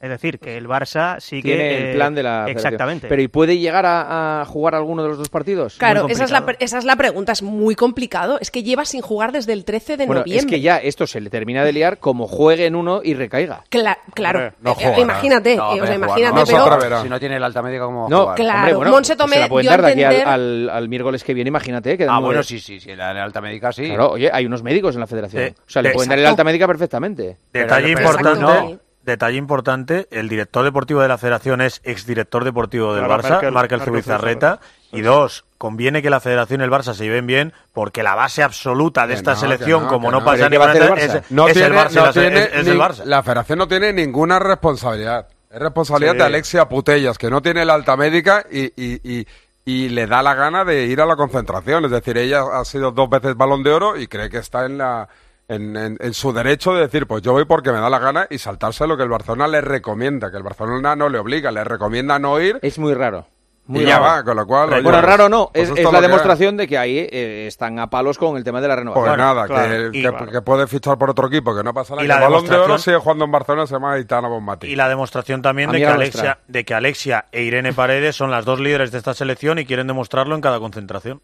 [0.00, 1.42] Es decir, que el Barça sigue...
[1.42, 2.56] Tiene el eh, plan de la federación.
[2.56, 3.08] Exactamente.
[3.08, 5.74] Pero ¿y puede llegar a, a jugar alguno de los dos partidos?
[5.76, 8.38] Claro, esa es, la, pre- esa es la pregunta, es muy complicado.
[8.40, 10.38] Es que lleva sin jugar desde el 13 de Bueno, noviembre.
[10.40, 13.64] es que ya esto se le termina de liar como juegue en uno y recaiga.
[13.70, 16.44] Cla- claro, Hombre, no Eh, imagínate, No, eh, o sea, imagínate,
[16.80, 17.02] pero...
[17.02, 18.36] Si no tiene el alta médica, ¿cómo va a No, jugar?
[18.36, 20.28] Claro, hombre, bueno, Monse Tomé se la pueden dio a dar de aquí al, entender-
[20.28, 21.98] al- al miércoles que viene, imagínate.
[21.98, 23.88] quedan Ah, bueno, sí, sí, sí, la, la alta médica sí.
[23.88, 25.42] Claro, oye, hay unos médicos en la federación.
[25.48, 25.54] Sí.
[25.66, 25.94] O sea, le Sí.
[25.96, 27.36] pueden dar el alta médica perfectamente.
[27.52, 28.78] Detalle importante.
[29.08, 33.52] Detalle importante, el director deportivo de la federación es exdirector deportivo del Claro, Barça, Merkel-
[33.52, 34.60] Markel Merkel Zubizarreta.
[34.92, 38.42] Y dos, conviene que la federación y el Barça se lleven bien, porque la base
[38.42, 40.24] absoluta de Que esta no, selección, no, como no no.
[40.24, 42.06] pasa ni ¿qué va a hacer el es, No es tiene, el Barça, y no
[42.06, 43.04] la se- tiene es- ni- Barça.
[43.04, 45.26] La federación no tiene ninguna responsabilidad.
[45.50, 46.18] Es responsabilidad Sí.
[46.18, 49.26] de Alexia Putellas, que no tiene la alta médica y, y, y,
[49.66, 51.84] y le da la gana de ir a la concentración.
[51.84, 54.78] Es decir, ella ha sido dos veces balón de oro y cree que está en
[54.78, 55.06] la
[55.48, 58.26] en, en- en su derecho de decir, pues yo voy porque me da la gana
[58.30, 61.64] y saltarse lo que el Barcelona le recomienda, que el Barcelona no le obliga, le
[61.64, 62.58] recomienda no ir.
[62.62, 63.26] Es muy raro.
[63.66, 64.72] Muy y ya va, con lo cual...
[64.72, 67.90] oye, bueno, raro no, pues es, la que demostración de que ahí eh, están a
[67.90, 69.04] palos con el tema de la renovación.
[69.08, 69.90] Pues nada, claro.
[69.92, 70.26] que, Y- que- claro.
[70.32, 72.02] que puede fichar por otro equipo, que no pasa nada.
[72.02, 74.68] Y la el balón de oro sigue jugando en Barcelona, se llama Aitana Bonmatí.
[74.68, 78.46] Y la demostración también de que, Alexia, de que Alexia e Irene Paredes son las
[78.46, 81.20] dos líderes de esta selección y quieren demostrarlo en cada concentración.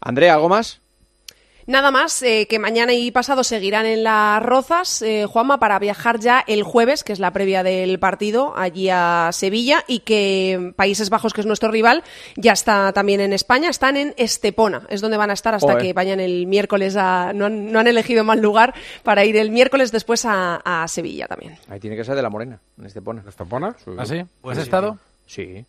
[0.00, 0.82] Andrea, ¿algo más?
[1.66, 6.20] Nada más, eh, que mañana y pasado seguirán en las Rozas, eh, Juanma, para viajar
[6.20, 11.10] ya el jueves, que es la previa del partido, allí a Sevilla, y que Países
[11.10, 12.04] Bajos, que es nuestro rival,
[12.36, 15.82] ya está también en España, están en Estepona, es donde van a estar hasta Joder.
[15.82, 17.32] que vayan el miércoles a...
[17.32, 18.72] No han, no han elegido mal lugar
[19.02, 21.58] para ir el miércoles después a, a Sevilla también.
[21.68, 23.24] Ahí tiene que ser de la Morena, en Estepona.
[23.28, 23.74] ¿Estepona?
[23.98, 24.24] ¿Ah, sí?
[24.40, 24.98] ¿Pues has estado?
[25.26, 25.64] Sí,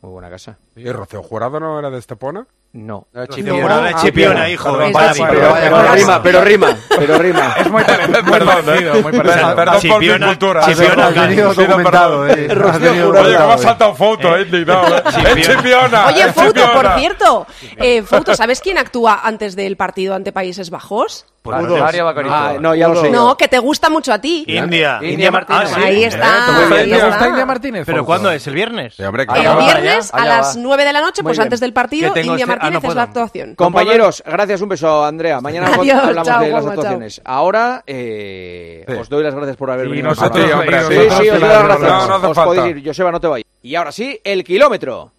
[0.00, 0.56] muy buena casa.
[0.74, 2.46] ¿Y Rocío Jurado no era de Estepona?
[2.76, 3.06] No.
[3.30, 3.62] Chipiona.
[3.62, 4.50] Jurado es Ah, Chipiona, Chipiona.
[4.50, 4.72] hijo.
[4.76, 5.94] Pero- perdón, pero perdón.
[5.94, 7.54] rima, pero rima, pero rima.
[7.56, 9.02] Es muy, pare- muy Perdón, parecido, ¿eh?
[9.02, 9.54] muy parecido.
[9.56, 10.60] Perdón por mi Chipiona- cultura.
[10.66, 12.30] Chipiona Sí, no, documentado, perdón.
[12.30, 12.32] eh.
[12.32, 14.66] Oye, que me documentado, ha saltado foto, eh, eh.
[15.36, 16.06] ¡Es Chipiona!
[16.08, 16.98] Oye, Fouto, por Chipiona.
[16.98, 17.46] cierto,
[17.76, 21.26] eh, Fouto, ¿sabes quién actúa antes del partido ante Países Bajos?
[21.44, 22.34] Pues Daria Bacarito.
[22.34, 23.10] Ah, no, ya lo sé.
[23.10, 24.46] No, que te gusta mucho a ti.
[24.48, 24.98] India.
[25.02, 25.60] India Martínez.
[25.62, 25.80] Ah, sí.
[25.84, 26.56] Ahí está.
[26.74, 27.06] Ahí ¿Te está.
[27.08, 27.82] gusta India Martínez?
[27.84, 28.46] ¿Pero cuándo es?
[28.46, 28.94] ¿El viernes?
[28.94, 29.58] Sí, hombre, El claro.
[29.58, 31.42] Va, viernes allá a las 9 de la noche, Muy pues bien.
[31.46, 33.54] antes del partido, India este- ah, Martínez no es la actuación.
[33.56, 35.42] Compañeros, gracias, un beso, Andrea.
[35.42, 36.80] Mañana Adiós, hablamos chao, de las Juanma, chao.
[36.80, 37.20] actuaciones.
[37.26, 38.94] Ahora eh, Sí.
[38.94, 40.08] os doy las gracias por haber Y venido.
[40.08, 42.24] nosotros- Sí, hombre, y Sí, nosotros sí, os doy las gracias.
[42.24, 42.86] os podéis ir.
[42.88, 43.46] Joseba, no te vayas.
[43.62, 45.12] Y ahora sí, el kilómetro.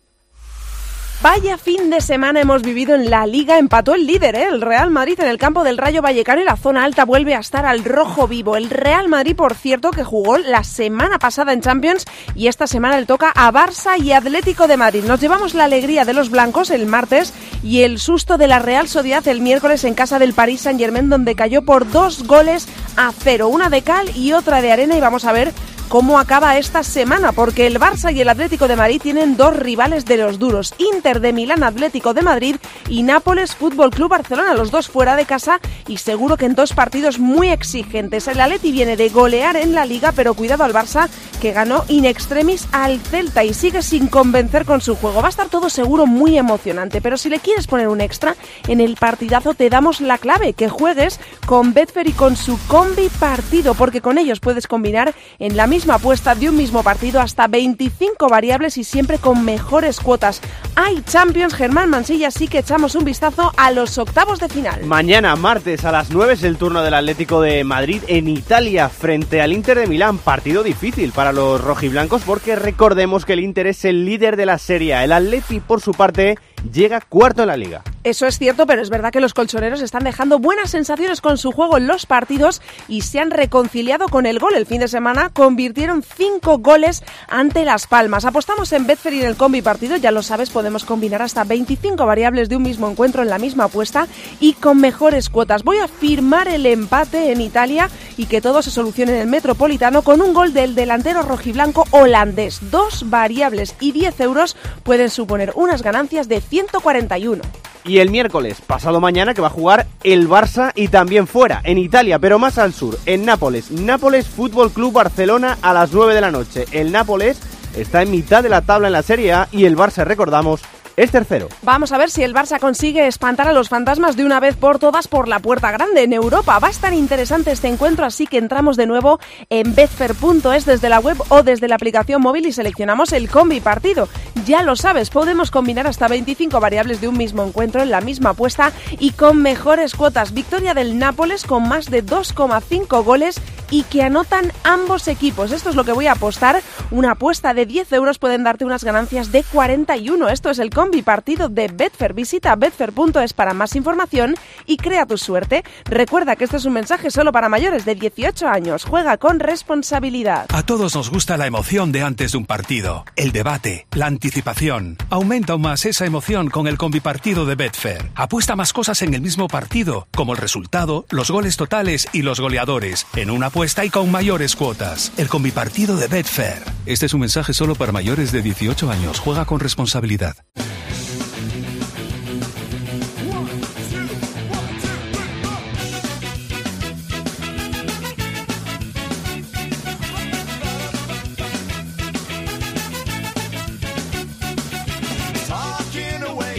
[1.22, 3.58] Vaya fin de semana hemos vivido en la Liga.
[3.58, 4.48] Empató el líder, ¿eh?
[4.52, 7.40] el Real Madrid en el campo del Rayo Vallecano y la zona alta vuelve a
[7.40, 8.58] estar al rojo vivo.
[8.58, 12.06] El Real Madrid, por cierto, que jugó la semana pasada en Champions
[12.36, 15.04] y esta semana le toca a Barça y Atlético de Madrid.
[15.06, 17.34] Nos llevamos la alegría de los blancos el martes
[17.64, 21.10] y el susto de la Real Sociedad el miércoles en casa del Paris Saint Germain,
[21.10, 22.68] donde cayó por dos goles
[22.98, 24.96] a cero, una de cal y otra de arena.
[24.96, 25.54] Y vamos a ver
[25.90, 30.06] cómo acaba esta semana, porque el Barça y el Atlético de Madrid tienen dos rivales
[30.06, 32.56] de los duros, Inter de Milán Atlético de Madrid
[32.90, 36.74] y Nápoles Fútbol Club Barcelona, los dos fuera de casa y seguro que en dos
[36.74, 38.28] partidos muy exigentes.
[38.28, 41.10] El Atleti viene de golear en la liga, pero cuidado al Barça
[41.42, 45.22] que ganó in extremis al Celta y sigue sin convencer con su juego.
[45.22, 48.36] Va a estar todo seguro muy emocionante, pero si le quieres poner un extra,
[48.68, 53.10] en el partidazo te damos la clave, que juegues con Betfair y con su combi
[53.20, 57.48] partido, porque con ellos puedes combinar en la misma apuesta de un mismo partido hasta
[57.48, 60.42] 25 variables y siempre con mejores cuotas.
[60.76, 64.86] Hay Champions, Germán Mansilla, así que echamos un vistazo a los octavos de final.
[64.86, 69.42] Mañana, martes, a las 9 es el turno del Atlético de Madrid en Italia frente
[69.42, 70.18] al Inter de Milán.
[70.18, 74.58] Partido difícil para los rojiblancos porque recordemos que el Inter es el líder de la
[74.58, 75.04] Serie.
[75.04, 76.38] El Atleti, por su parte,
[76.72, 77.84] llega cuarto en la liga.
[78.06, 81.52] Eso es cierto, pero es verdad que los colchoneros están dejando buenas sensaciones con su
[81.52, 84.54] juego en los partidos y se han reconciliado con el gol.
[84.54, 88.26] El fin de semana convirtieron cinco goles ante Las Palmas.
[88.26, 92.06] Apostamos en Betfair y en el combi partido, ya lo sabes, podemos combinar hasta 25
[92.06, 94.08] variables de un mismo encuentro en la misma apuesta
[94.40, 95.64] y con mejores cuotas.
[95.64, 100.04] Voy a firmar el empate en Italia y que todo se solucione en el Metropolitano
[100.04, 102.60] con un gol del delantero rojiblanco holandés.
[102.70, 107.42] Dos variables y 10 euros pueden suponer unas ganancias de 141.
[107.84, 111.78] Y el miércoles, pasado mañana, que va a jugar el Barça y también fuera, en
[111.78, 113.70] Italia, pero más al sur, en Nápoles.
[113.70, 116.66] Nápoles Fútbol Club Barcelona a las 9 de la noche.
[116.72, 117.40] El Nápoles
[117.76, 120.62] está en mitad de la tabla en la Serie A y el Barça, recordamos,
[120.98, 121.50] es tercero.
[121.62, 124.80] Vamos a ver si el Barça consigue espantar a los fantasmas de una vez por
[124.80, 126.60] todas por la puerta grande en Europa.
[126.60, 129.20] Va a estar interesante este encuentro, así que entramos de nuevo
[129.50, 134.08] en betfair.es desde la web o desde la aplicación móvil y seleccionamos el combi partido.
[134.46, 138.32] Ya lo sabes, podemos combinar hasta 25 variables de un mismo encuentro en la misma
[138.32, 140.34] apuesta y con mejores cuotas.
[140.34, 143.42] Victoria del Nápoles con más de 2,5 goles
[143.72, 145.52] y que anotan ambos equipos.
[145.52, 146.62] Esto es lo que voy a apostar.
[146.92, 150.30] Una apuesta de 10 euros pueden darte unas ganancias de 41.
[150.30, 152.14] Esto es el combi partido de Betfair.
[152.14, 154.36] Visita betfair.es para más información
[154.66, 155.64] y crea tu suerte.
[155.86, 158.86] Recuerda que este es un mensaje solo para mayores de 18 años.
[158.86, 160.46] Juega con responsabilidad.
[160.50, 164.98] A todos nos gusta la emoción de antes de un partido, el debate, la anticipación.
[165.10, 168.12] Aumenta aún más esa emoción con el combipartido de Betfair.
[168.16, 172.40] Apuesta más cosas en el mismo partido, como el resultado, los goles totales y los
[172.40, 175.12] goleadores, en una apuesta y con mayores cuotas.
[175.18, 176.64] El combipartido de Betfair.
[176.86, 179.20] Este es un mensaje solo para mayores de 18 años.
[179.20, 180.36] Juega con responsabilidad.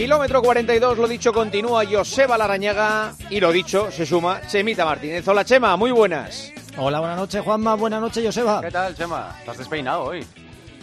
[0.07, 5.27] Kilómetro 42, lo dicho, continúa Joseba Larañaga y lo dicho, se suma Chemita Martínez.
[5.27, 6.53] Hola Chema, muy buenas.
[6.77, 8.61] Hola, buenas noches Juanma, buenas noches Joseba.
[8.61, 9.35] ¿Qué tal, Chema?
[9.39, 10.25] ¿Estás despeinado hoy?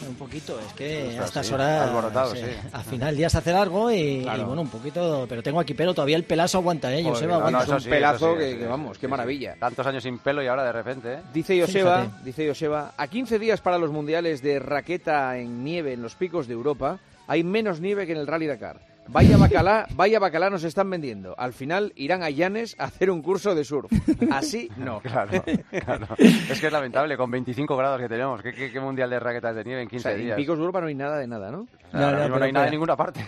[0.09, 2.69] Un poquito, es que a estas sí, horas alborotado, sí, sí.
[2.73, 4.43] al final el día se hace largo y, Claro.
[4.43, 7.03] y bueno, un poquito, pero tengo aquí pelo, todavía el pelazo aguanta, ¿eh?
[7.03, 9.11] Joder, Joseba, no, no, un sí, pelazo sí, que- vamos, qué sí.
[9.11, 9.57] maravilla.
[9.59, 11.19] Tantos años sin pelo y ahora de repente, ¿eh?
[11.33, 12.25] Dice Joseba, Fíjate.
[12.25, 16.47] dice Joseba, a 15 días para los mundiales de raqueta en nieve en los picos
[16.47, 18.94] de Europa, hay menos nieve que en el Rally Dakar.
[19.09, 21.35] Vaya bacalá, vaya bacalá nos están vendiendo.
[21.39, 23.91] Al final irán a Llanes a hacer un curso de surf.
[24.31, 25.01] Así no.
[25.05, 26.07] Claro, claro.
[26.19, 28.43] Es que es lamentable, con 25 grados que tenemos.
[28.43, 30.37] ¿Qué, qué- qué mundial de raquetas de nieve en O 15 sea, en días?
[30.37, 31.67] picos de Europa no hay nada de nada, ¿no?
[31.93, 33.21] No hay nada en ninguna parte.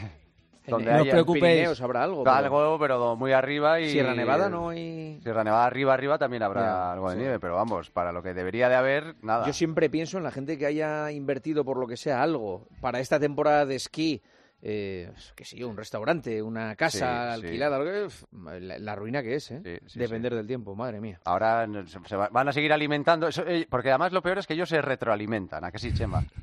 [0.66, 1.80] Donde no os haya- preocupéis.
[1.80, 3.90] Habrá algo, pero- Algo, pero muy arriba y...
[3.90, 5.20] Sierra Nevada no hay...
[5.22, 7.20] Sierra Nevada arriba, arriba también habrá algo de sí.
[7.22, 9.46] nieve, pero vamos, para lo que debería de haber, nada.
[9.46, 12.98] Yo siempre pienso en la gente que haya invertido por lo que sea algo para
[12.98, 14.22] esta temporada de esquí.
[14.68, 17.46] Eh, que sí, un restaurante, una casa Sí, sí.
[17.46, 19.80] alquilada, lo que, uf, la, la ruina que es, ¿eh?
[19.86, 21.20] sí, Depender del tiempo, madre mía.
[21.24, 21.68] Ahora
[22.04, 24.82] se, van a seguir alimentando, eso, eh, porque además lo peor es que ellos se
[24.82, 26.24] retroalimentan, ¿a que sí, Chema?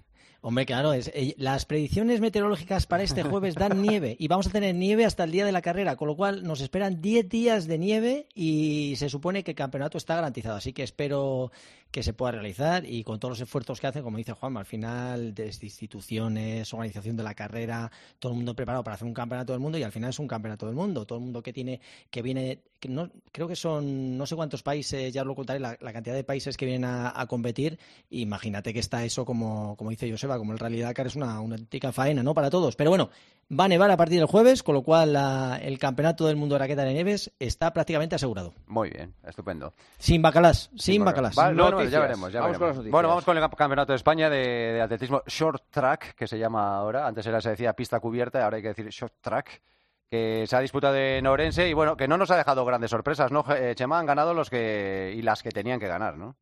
[0.45, 4.51] Hombre, claro, es, eh, las predicciones meteorológicas para este jueves dan nieve y vamos a
[4.51, 7.65] tener nieve hasta el día de la carrera, con lo cual nos esperan 10 días
[7.65, 10.57] de nieve y se supone que el campeonato está garantizado.
[10.57, 11.51] Así que espero
[11.93, 14.65] que se pueda realizar y con todos los esfuerzos que hacen, como dice Juanma, al
[14.65, 19.53] final desde instituciones, organización de la carrera, todo el mundo preparado para hacer un campeonato
[19.53, 21.05] del mundo y al final es un campeonato del mundo.
[21.05, 21.79] Todo el mundo que tiene,
[22.09, 25.59] que viene, que no, creo que son no sé cuántos países, ya os lo contaré,
[25.59, 27.77] la, cantidad de países que vienen a, competir.
[28.09, 31.53] Imagínate que está eso como, como dice Joseba, como el Rally Dakar es una, una
[31.53, 32.33] auténtica faena, ¿no?
[32.33, 32.75] Para todos.
[32.75, 33.11] Pero bueno,
[33.51, 36.55] va a nevar a partir del jueves, con lo cual la- el campeonato del mundo
[36.55, 38.53] de raqueta de nieves está prácticamente asegurado.
[38.67, 39.73] Muy bien, estupendo.
[39.97, 41.37] Sin bacalás, sin bacalás.
[41.37, 41.91] va- bueno, bueno, Noticias.
[41.93, 42.67] ya veremos, ya Vamos con veremos.
[42.69, 42.91] las noticias.
[42.91, 44.37] Bueno, vamos con el campeonato de España de,
[44.73, 47.05] de atletismo short track, que se llama ahora.
[47.07, 49.61] Antes era se decía pista cubierta, ahora hay que decir short track,
[50.09, 53.31] que se ha disputado en Orense y bueno, que no nos ha dejado grandes sorpresas,
[53.31, 53.43] ¿no?
[53.55, 56.35] Eh, Chema han ganado los que y las que tenían que ganar, ¿no?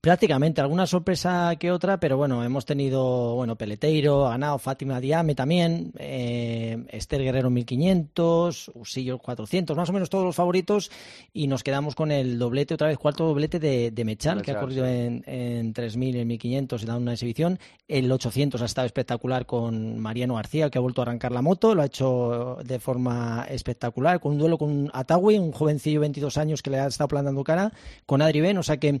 [0.00, 5.34] Prácticamente, alguna sorpresa que otra, pero bueno, hemos tenido, bueno, Peleteiro, ha ganado Fátima Diame
[5.34, 10.90] también, eh, Esther Guerrero 1500, Usillo 400, más o menos todos los favoritos,
[11.32, 14.60] y nos quedamos con el doblete, otra vez, cuarto doblete de, de Mechal, que ha
[14.60, 14.90] corrido sí.
[14.90, 17.58] en, en 3000, en 1500 y da una exhibición.
[17.88, 21.74] El 800 ha estado espectacular con Mariano García, que ha vuelto a arrancar la moto,
[21.74, 26.36] lo ha hecho de forma espectacular, con un duelo con Atawi, un jovencillo de 22
[26.38, 27.72] años que le ha estado plantando cara,
[28.04, 29.00] con Adri Ben, o sea que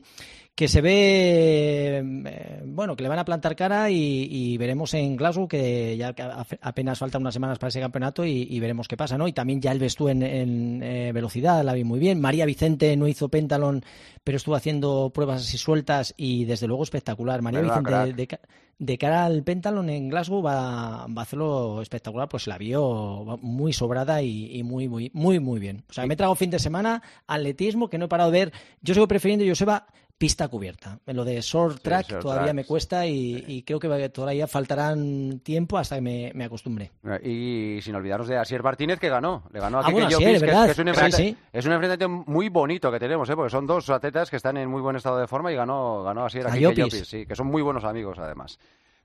[0.56, 5.14] que se ve eh, bueno que le van a plantar cara y, y veremos en
[5.16, 6.14] Glasgow que ya
[6.62, 9.60] apenas faltan unas semanas para ese campeonato y, y veremos qué pasa no y también
[9.60, 12.20] ya el Bestú en, en, eh, velocidad la vi muy bien.
[12.20, 13.84] María Vicente no hizo pentalón
[14.24, 17.42] pero estuvo haciendo pruebas así sueltas y desde luego espectacular.
[17.42, 18.40] María Vicente de, ca-
[18.78, 23.74] de cara al pentalón en Glasgow va, va a hacerlo espectacular pues la vio muy
[23.74, 25.84] sobrada y, y muy muy muy muy bien.
[25.90, 28.52] O sea me trago fin de semana atletismo que no he parado de ver.
[28.80, 29.86] Yo sigo prefiriendo Joseba
[30.18, 30.98] pista cubierta.
[31.06, 35.76] Lo de short track short todavía me cuesta y, y creo que todavía faltarán tiempo
[35.78, 36.90] hasta que me, me acostumbre.
[37.22, 39.44] Y sin olvidarnos de Asier Martínez, que ganó.
[39.52, 40.64] Le ganó a Ah, bueno, que, es- ¿verdad?
[40.66, 41.36] que es, un Sí, enfrenta- sí.
[41.52, 43.36] es un enfrentamiento muy bonito que tenemos, ¿eh?
[43.36, 46.24] porque son dos atletas que están en muy buen estado de forma y ganó, ganó
[46.24, 46.56] Asier a A.
[46.56, 48.58] Llopis, sí, que son muy buenos amigos además.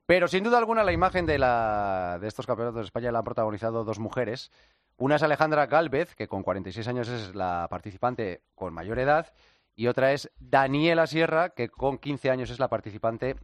[0.05, 3.25] Pero sin duda alguna la imagen de, la, de estos campeonatos de España la han
[3.25, 4.51] protagonizado dos mujeres.
[4.97, 9.31] Una es Alejandra Gálvez, que con 46 años es la participante con mayor edad,
[9.75, 13.35] y otra es Daniela Sierra, que con 15 años es la participante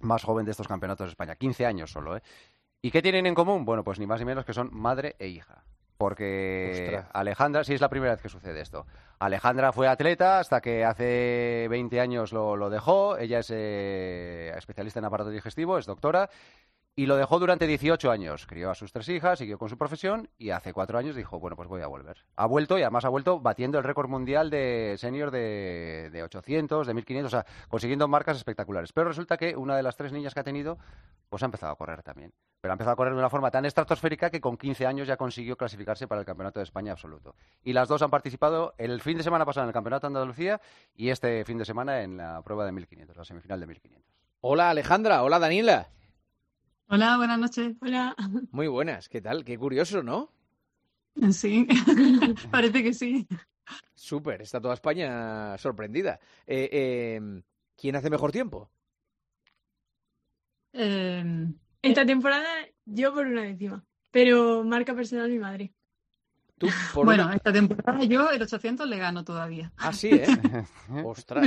[0.00, 1.36] más joven de estos campeonatos de España.
[1.36, 2.22] 15 años solo, ¿eh?
[2.82, 3.64] ¿Y qué tienen en común?
[3.64, 5.64] Bueno, pues ni más ni menos que son madre e hija.
[5.98, 7.10] Porque Ostras.
[7.12, 8.86] Alejandra, sí es la primera vez que sucede esto.
[9.18, 13.18] Alejandra fue atleta hasta que hace 20 años lo, lo dejó.
[13.18, 16.30] Ella es eh, especialista en aparato digestivo, es doctora.
[17.00, 18.44] Y lo dejó durante 18 años.
[18.46, 21.56] Crió a sus tres hijas, siguió con su profesión y hace cuatro años dijo, bueno,
[21.56, 22.26] pues voy a volver.
[22.36, 26.86] Ha vuelto y además ha vuelto batiendo el récord mundial de senior de, de 800,
[26.86, 28.92] de 1500, o sea, consiguiendo marcas espectaculares.
[28.92, 30.76] Pero resulta que una de las tres niñas que ha tenido,
[31.30, 32.34] pues ha empezado a correr también.
[32.60, 35.16] Pero ha empezado a correr de una forma tan estratosférica que con 15 años ya
[35.16, 37.34] consiguió clasificarse para el Campeonato de España absoluto.
[37.64, 40.60] Y las dos han participado el fin de semana pasado en el Campeonato de Andalucía
[40.94, 44.06] y este fin de semana en la prueba de 1500, la semifinal de 1500.
[44.42, 45.88] Hola Alejandra, hola Daniela.
[46.90, 47.76] Hola, buenas noches.
[47.80, 48.14] Hola.
[48.50, 49.44] Muy buenas, ¿qué tal?
[49.44, 50.32] Qué curioso, ¿no?
[51.32, 51.66] Sí,
[52.50, 53.26] parece que sí.
[53.94, 56.18] Súper, está toda España sorprendida.
[56.46, 57.42] Eh, eh,
[57.76, 58.70] ¿Quién hace mejor tiempo?
[60.72, 61.24] Eh,
[61.82, 62.48] esta temporada
[62.86, 65.72] yo por una décima, pero marca personal mi madre.
[66.58, 69.72] Tú, por bueno, una- esta temporada yo el 800 le gano todavía.
[69.78, 70.26] Ah, sí, ¿eh?
[71.04, 71.46] Ostras.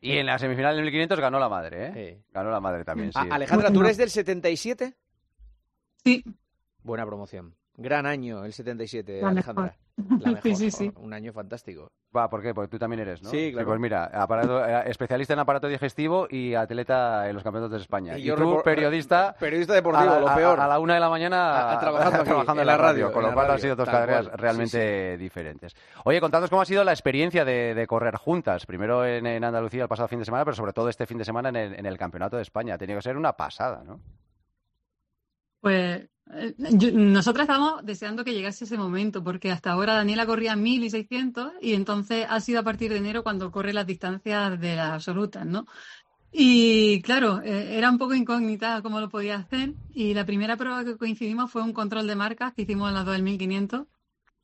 [0.00, 2.22] Y en la semifinal del 1500 ganó la madre, ¿eh?
[2.32, 3.18] Ganó la madre también, sí.
[3.20, 4.94] Ah, Alejandra, ¿tú eres del 77?
[6.04, 6.24] Sí.
[6.82, 7.54] Buena promoción.
[7.76, 9.76] Gran año el 77, La Alejandra.
[9.96, 10.18] Mejor.
[10.20, 10.42] La mejor.
[10.42, 10.92] Sí, sí, sí.
[10.96, 11.90] Un año fantástico.
[12.16, 12.54] Va, ¿por qué?
[12.54, 13.30] Porque tú también eres, ¿no?
[13.30, 13.66] Sí, claro.
[13.66, 18.16] pues mira, aparato- eh, especialista en aparato digestivo y atleta en los campeonatos de España.
[18.16, 19.34] Y Y, yo tú, periodista...
[19.38, 20.60] periodista deportivo, a lo peor.
[20.60, 23.12] A, la una de la mañana A- a- trabajando aquí, trabajando en la radio, radio,
[23.12, 24.36] con lo cual han sido dos carreras cual.
[24.36, 25.74] Sí, realmente diferentes.
[26.04, 28.66] Oye, contadnos cómo ha sido la experiencia de, de correr juntas.
[28.66, 31.24] Primero en, en Andalucía el pasado fin de semana, pero sobre todo este fin de
[31.24, 32.74] semana en el, en el Campeonato de España.
[32.74, 34.00] Ha tenido que ser una pasada, ¿no?
[35.60, 36.08] Pues eh,
[36.58, 40.90] yo- nosotras estábamos deseando que llegase ese momento, porque hasta ahora Daniela corría 1000 y
[40.90, 44.92] 600 y entonces ha sido a partir de enero cuando corre las distancias de las
[44.92, 45.66] absolutas, ¿no?
[46.32, 50.84] Y claro, eh, era un poco incógnita cómo lo podía hacer y la primera prueba
[50.84, 53.86] que coincidimos fue un control de marcas que hicimos en las 2500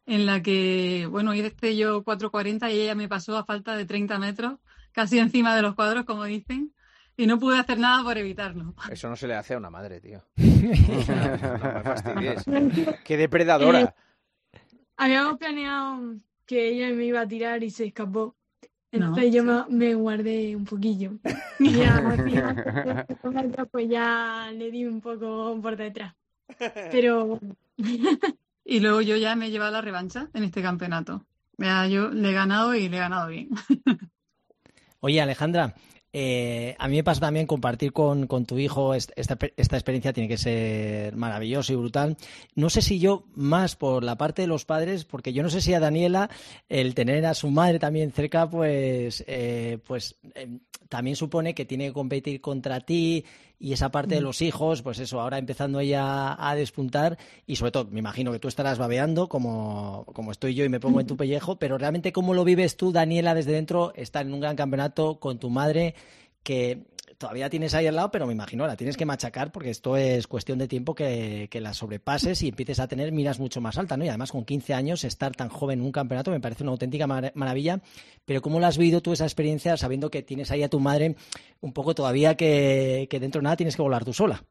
[0.07, 4.19] en la que, bueno, hice yo 4.40 y ella me pasó a falta de 30
[4.19, 4.59] metros,
[4.93, 6.75] casi encima de los cuadros, como dicen,
[7.21, 8.75] y no pude hacer nada por evitarlo.
[8.91, 10.23] Eso no se le hace a una madre, tío.
[10.37, 12.45] no me fastidies.
[13.05, 13.95] Qué depredadora.
[14.97, 16.15] Habíamos planeado
[16.47, 18.37] que ella me iba a tirar y se escapó.
[18.91, 19.31] Entonces No.
[19.31, 21.13] yo me, me guardé un poquillo.
[21.59, 26.15] Y ya, final, pues ya le di un poco por detrás.
[26.91, 27.39] Pero
[28.65, 31.27] Y luego yo ya me he llevado la revancha en este campeonato.
[31.59, 33.51] Ya, yo le he ganado y le he ganado bien.
[35.01, 35.75] Oye, Alejandra,
[36.13, 40.13] eh, a mí me pasa también compartir con, con tu hijo est- esta, esta experiencia,
[40.13, 42.17] tiene que ser maravilloso y brutal.
[42.55, 45.61] No sé si yo más por la parte de los padres, porque yo no sé
[45.61, 46.31] si a Daniela
[46.69, 50.59] el tener a su madre también cerca, pues, eh, pues eh,
[50.89, 53.25] también supone que tiene que competir contra ti
[53.63, 54.25] y esa parte de Mm.
[54.25, 58.39] los hijos, pues eso, ahora empezando ella a despuntar y sobre todo, me imagino que
[58.39, 62.11] tú estarás babeando como, como estoy yo y me pongo en tu pellejo, pero realmente
[62.13, 65.95] cómo lo vives tú, Daniela, desde dentro, estar en un gran campeonato con tu madre
[66.43, 66.87] que
[67.21, 70.27] todavía tienes ahí al lado, pero me imagino la tienes que machacar porque esto es
[70.27, 74.07] cuestión de tiempo que, la sobrepases y empieces a tener miras mucho más altas, ¿no?
[74.07, 77.07] Y además con 15 años estar tan joven en un campeonato me parece una auténtica
[77.07, 77.83] mar- maravilla,
[78.25, 81.15] pero ¿cómo la has vivido tú esa experiencia sabiendo que tienes ahí a tu madre
[81.61, 84.43] un poco todavía que, dentro de nada tienes que volar tú sola?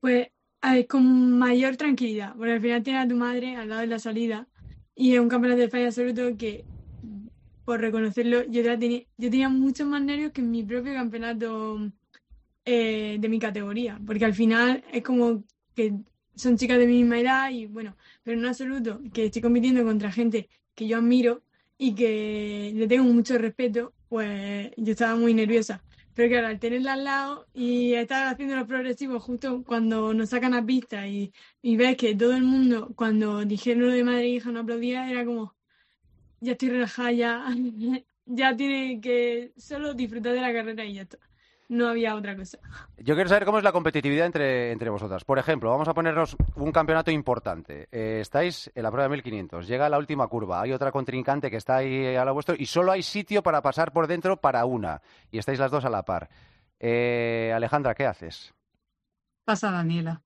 [0.00, 0.28] pues
[0.86, 4.48] con mayor tranquilidad, porque al final tienes a tu madre al lado de la salida
[4.94, 6.66] y es un campeonato de España absoluto que,
[7.66, 11.90] por reconocerlo, yo, la tenía, yo tenía muchos más nervios que en mi propio campeonato
[12.64, 15.42] eh, de mi categoría, porque al final es como
[15.74, 15.94] que
[16.36, 20.12] son chicas de mi misma edad y bueno, pero en absoluto que estoy compitiendo contra
[20.12, 21.42] gente que yo admiro
[21.76, 25.82] y que le tengo mucho respeto, pues yo estaba muy nerviosa.
[26.14, 30.54] Pero claro, al tenerla al lado y estar haciendo los progresivos justo cuando nos sacan
[30.54, 31.32] a pista y,
[31.62, 35.10] y ves que todo el mundo, cuando dijeron lo de madre e hija, no aplaudía,
[35.10, 35.55] era como,
[36.46, 37.44] ya estoy relajada, ya,
[38.26, 41.18] ya tiene que solo disfrutar de la carrera y ya está.
[41.68, 42.58] No había otra cosa.
[42.96, 45.24] Yo quiero saber cómo es la competitividad entre, entre vosotras.
[45.24, 47.88] Por ejemplo, vamos a ponernos un campeonato importante.
[47.90, 51.56] Eh, estáis en la prueba de 1500, llega la última curva, hay otra contrincante que
[51.56, 55.02] está ahí a la vuestro y solo hay sitio para pasar por dentro para una.
[55.32, 56.28] Y estáis las dos a la par.
[56.78, 58.54] Eh, Alejandra, ¿qué haces?
[59.44, 60.22] Pasa Daniela.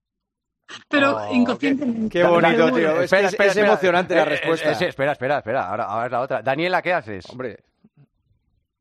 [0.89, 2.19] Pero Oh, inconscientemente.
[2.19, 2.95] qué bonito, tío.
[2.95, 3.01] bueno.
[3.03, 4.73] Es emocionante la Eh, respuesta.
[4.73, 5.69] eh, espera, espera, espera.
[5.69, 6.43] Ahora, ahora es la otra.
[6.43, 7.25] Daniela, ¿qué haces?
[7.31, 7.59] Hombre.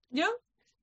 [0.09, 0.25] ¿Yo?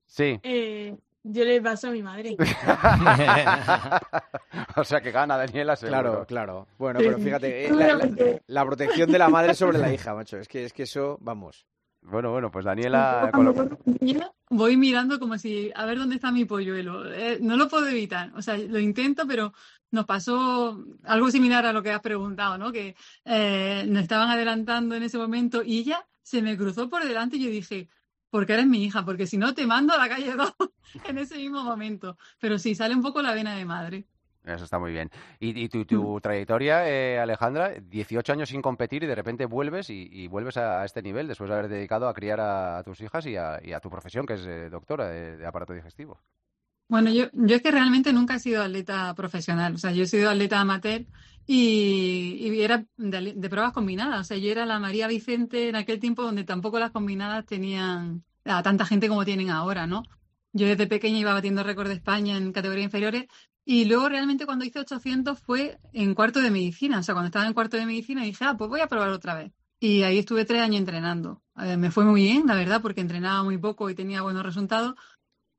[0.07, 0.39] Sí.
[0.43, 2.37] Eh, yo le paso a mi madre.
[4.77, 6.01] o sea que gana Daniela, seguro.
[6.01, 6.67] Claro, claro.
[6.79, 10.39] Bueno, pero fíjate, eh, la, la- la protección de la madre sobre la hija, macho.
[10.39, 11.67] Es que, es que eso, vamos.
[12.09, 13.31] Bueno, bueno, pues Daniela...
[13.33, 13.47] Con
[14.01, 17.13] ella, Voy mirando como si, a ver dónde está mi polluelo.
[17.13, 18.33] Eh, no lo puedo evitar.
[18.37, 19.53] O sea, lo intento, pero
[19.91, 22.71] nos pasó algo similar a lo que has preguntado, ¿no?
[22.71, 27.37] Que eh, nos estaban adelantando en ese momento y ella se me cruzó por delante
[27.37, 27.89] y yo dije,
[28.31, 30.55] porque eres mi hija, porque si no te mando a la calle 2
[31.09, 32.17] en ese mismo momento.
[32.39, 34.07] Pero sí, sale un poco la vena de madre.
[34.47, 35.11] Eso está muy bien.
[35.41, 37.75] ¿Y, y tu, tu trayectoria, eh, Alejandra?
[37.81, 41.27] 18 años sin competir y de repente vuelves y, y vuelves a, a este nivel
[41.27, 43.91] después de haber dedicado a criar a, a tus hijas y a, y a tu
[43.91, 46.21] profesión, que es eh, doctora de, de aparato digestivo.
[46.89, 50.07] Bueno, yo, yo es que realmente nunca he sido atleta profesional, o sea, yo he
[50.07, 51.05] sido atleta amateur
[51.45, 55.75] y, y era de, de pruebas combinadas, o sea, yo era la María Vicente en
[55.75, 60.05] aquel tiempo donde tampoco las combinadas tenían a tanta gente como tienen ahora, ¿no?
[60.53, 63.27] Yo desde pequeña iba batiendo récord de España en categorías inferiores
[63.67, 67.47] y luego realmente cuando hice 800 fue en cuarto de medicina, o sea, cuando estaba
[67.47, 69.53] en cuarto de medicina dije, ah, pues voy a probar otra vez.
[69.81, 71.43] y ahí estuve tres años entrenando.
[71.59, 74.95] Eh, me fue muy bien, la verdad, porque entrenaba muy poco y tenía buenos resultados,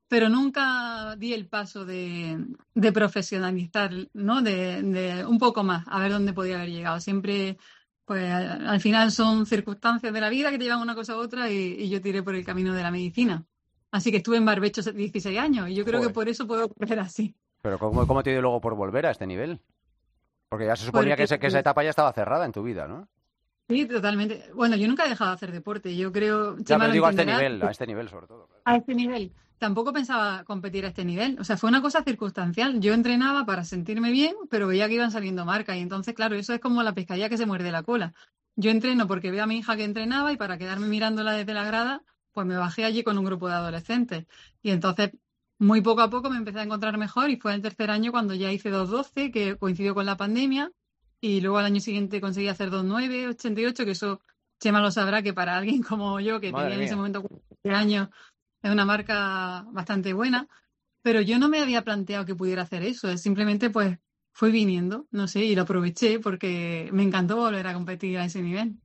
[0.08, 2.38] pero nunca di el paso de,
[2.74, 4.40] de profesionalizar, ¿no?
[4.42, 7.00] De, de un poco más, a ver dónde podía haber llegado.
[7.00, 7.58] Siempre,
[8.06, 11.16] pues al al final son circunstancias de la vida que te llevan una cosa a
[11.18, 13.44] otra y, y yo tiré por el camino de la medicina.
[13.90, 17.00] Así que estuve en barbecho 16 años y yo creo que por eso puedo correr
[17.00, 17.36] así.
[17.62, 19.60] Pero ¿cómo, cómo te dio luego por volver a este nivel?
[20.48, 22.62] Porque ya se suponía que, Porque- ese- que esa etapa ya estaba cerrada en tu
[22.62, 23.08] vida, ¿no?
[23.68, 24.50] Sí, totalmente.
[24.54, 25.94] Bueno, yo nunca he dejado de hacer deporte.
[25.94, 28.48] Yo creo, Ya, pero lo digo a este nivel, a este nivel sobre todo.
[28.64, 29.32] a este nivel.
[29.58, 31.36] Tampoco pensaba competir a este nivel.
[31.38, 32.80] O sea, fue una cosa circunstancial.
[32.80, 35.76] Yo entrenaba para sentirme bien, pero veía que iban saliendo marcas.
[35.76, 38.14] Y entonces, claro, eso es como la pescadilla que se muerde la cola.
[38.56, 41.64] Yo entreno porque veo a mi hija que entrenaba y para quedarme mirándola desde la
[41.64, 42.02] grada,
[42.32, 44.26] pues me bajé allí con un grupo de adolescentes.
[44.62, 45.10] Y entonces,
[45.58, 48.34] muy poco a poco me empecé a encontrar mejor y fue el tercer año cuando
[48.34, 50.70] ya hice 2.12, que coincidió con la pandemia.
[51.20, 54.20] Y luego al año siguiente conseguí hacer 2.9, 88, que eso
[54.60, 57.80] Chema lo sabrá que para alguien como yo, que Madre tenía en ese momento 40
[57.80, 58.08] años,
[58.62, 60.48] es una marca bastante buena,
[61.02, 63.98] pero yo no me había planteado que pudiera hacer eso, es simplemente pues
[64.32, 68.42] fue viniendo, no sé, y lo aproveché porque me encantó volver a competir a ese
[68.42, 68.76] nivel.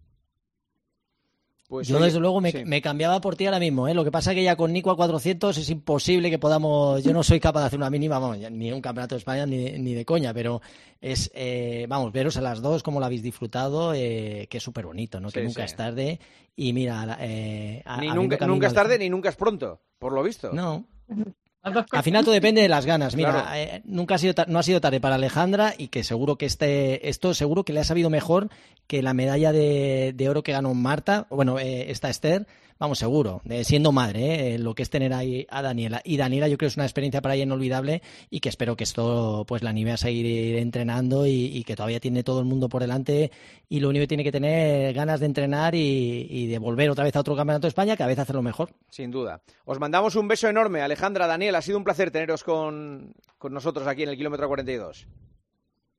[1.74, 2.64] Pues, Yo, oye, desde luego, me, sí.
[2.66, 3.88] me cambiaba por ti ahora mismo.
[3.88, 3.95] ¿eh?
[3.95, 7.04] Lo que pasa es que ya con Nico a 400 es imposible que podamos.
[7.04, 9.48] Yo no soy capaz de hacer una mínima, vamos, ya ni un campeonato de España
[9.48, 10.62] ni, ni de coña, pero
[11.02, 14.86] es, eh, vamos, veros a las dos, como lo habéis disfrutado, eh, que es súper
[14.86, 15.32] bonito, ¿no?
[15.32, 15.72] que nunca sí.
[15.72, 16.20] es tarde.
[16.56, 20.14] Y mira, eh, a- Ni habiendo nunca, nunca es tarde ni nunca es pronto, por
[20.14, 20.54] lo visto.
[20.54, 20.86] No.
[21.64, 23.15] Al final todo depende de las ganas.
[23.15, 23.48] Mira, Claro.
[23.56, 27.07] eh, nunca ha sido no ha sido tarde para Alejandra y que seguro que este
[27.10, 28.49] esto seguro que le ha sabido mejor
[28.88, 32.48] que la medalla de, de oro que ganó Marta, bueno, eh, esta Esther,
[32.80, 36.02] vamos seguro, de siendo madre, eh, lo que es tener ahí a Daniela.
[36.04, 38.84] Y Daniela yo creo que es una experiencia para ella inolvidable y que espero que
[38.84, 42.82] esto pues la anime a seguir entrenando y, que todavía tiene todo el mundo por
[42.82, 43.32] delante
[43.70, 47.06] y lo único que tiene que tener ganas de entrenar y, y de volver otra
[47.06, 48.72] vez a otro campeonato de España que a veces hacerlo mejor.
[48.90, 49.41] Sin duda.
[49.66, 51.56] Os mandamos un beso enorme, Alejandra, Daniel.
[51.56, 55.08] Ha sido un placer teneros con, con nosotros aquí en el kilómetro 42.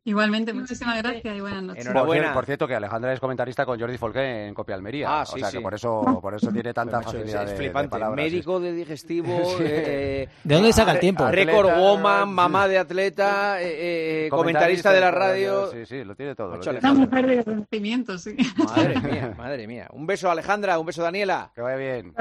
[0.07, 1.89] Igualmente, muchísimas gracias y buenas noches.
[1.89, 5.07] Por, cier- por cierto, que Alejandra es comentarista con Jordi Folqué en Copia Almería.
[5.09, 5.57] Ah, o sí, sea sí.
[5.57, 7.89] que por eso, por eso tiene tanta facilidad es, de- de, flipante.
[7.89, 8.17] palabras.
[8.23, 9.65] Médico de digestivo, Sí.
[9.67, 11.27] eh, ¿De dónde saca el tiempo?
[11.27, 15.71] Récord woman, mamá de atleta, eh, eh, comentarista de la radio.
[15.73, 16.49] Sí, sí, lo tiene todo.
[16.49, 18.37] lo Macho, tiene Una mujer de conocimiento, sí.
[18.59, 19.89] Madre mía, madre mía.
[19.93, 21.51] Un beso, Alejandra, un beso, Daniela.
[21.55, 22.15] Que vaya bien.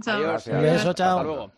[0.00, 0.16] Chao.
[0.16, 0.46] Adiós.
[0.46, 1.18] Un beso, chao.
[1.18, 1.52] Hasta luego.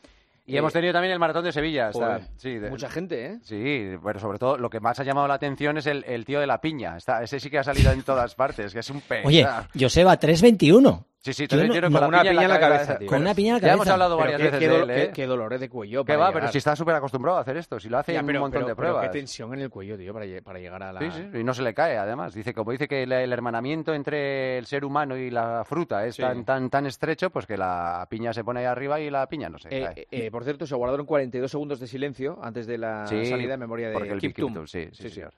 [0.44, 1.90] Y hemos tenido también el maratón de Sevilla.
[1.90, 3.38] está- Joder, sí, de- Mucha gente, ¿eh?
[3.42, 6.40] Sí, pero sobre todo lo que más ha llamado la atención es el, el tío
[6.40, 6.96] de la piña.
[6.96, 9.24] Está, ese sí que ha salido en todas partes, que es un pez.
[9.24, 9.46] Oye,
[9.78, 11.06] Joseba 321.
[11.24, 13.08] Sí, sí, Yo te lo no- con una piña en la cabeza, tío.
[13.08, 13.92] Con una piña en la Ya hemos cabeza.
[13.92, 14.94] hablado varias qué, veces qué de él, ¿eh?
[15.06, 16.04] qué- qué dolores de cuello.
[16.04, 16.40] Que va, llegar.
[16.40, 18.42] pero si está súper acostumbrado a hacer esto, si lo hace Ya, en pero- un
[18.42, 19.08] montón pero- de pero pruebas.
[19.12, 20.98] qué tensión en el cuello, tío, para, lle- para llegar a la...
[21.00, 22.34] Sí, sí, y no se le cae, además.
[22.34, 26.16] Dice, como dice que el, el hermanamiento entre el ser humano y la fruta es
[26.16, 26.22] Sí.
[26.22, 29.48] tan, tan, tan estrecho, pues que la piña se pone ahí arriba y la piña
[29.48, 30.00] no se Eh, cae.
[30.02, 33.54] eh, eh, por cierto, se guardaron 42 segundos de silencio antes de la Sí, salida
[33.54, 34.68] en memoria de porque el sí, sí, señor,
[35.12, 35.32] señor.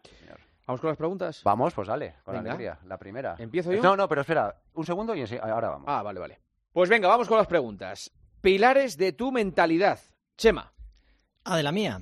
[0.66, 1.42] ¿Vamos con las preguntas?
[1.44, 2.50] Vamos, pues dale, con Venga.
[2.50, 2.78] alegría.
[2.86, 3.36] La primera.
[3.38, 3.82] ¿Empiezo yo?
[3.82, 5.84] No, no, pero espera, un segundo y ahora vamos.
[5.88, 6.40] Ah, vale, vale.
[6.72, 8.10] Pues venga, vamos con las preguntas.
[8.40, 9.98] Pilares de tu mentalidad.
[10.36, 10.72] Chema.
[11.44, 12.00] Ah, de la mía.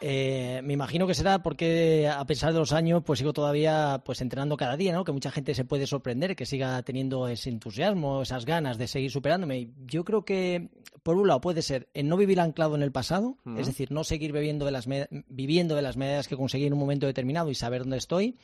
[0.00, 4.20] Eh, me imagino que será porque a pesar de los años pues sigo todavía pues
[4.20, 5.04] entrenando cada día, ¿no?
[5.04, 9.10] Que mucha gente se puede sorprender, que siga teniendo ese entusiasmo, esas ganas de seguir
[9.10, 9.70] superándome.
[9.86, 10.68] Yo creo que
[11.02, 14.04] por un lado puede ser el no vivir anclado en el pasado, es decir, no
[14.04, 17.50] seguir bebiendo de las me- viviendo de las medallas que conseguí en un momento determinado
[17.50, 18.36] y saber dónde estoy.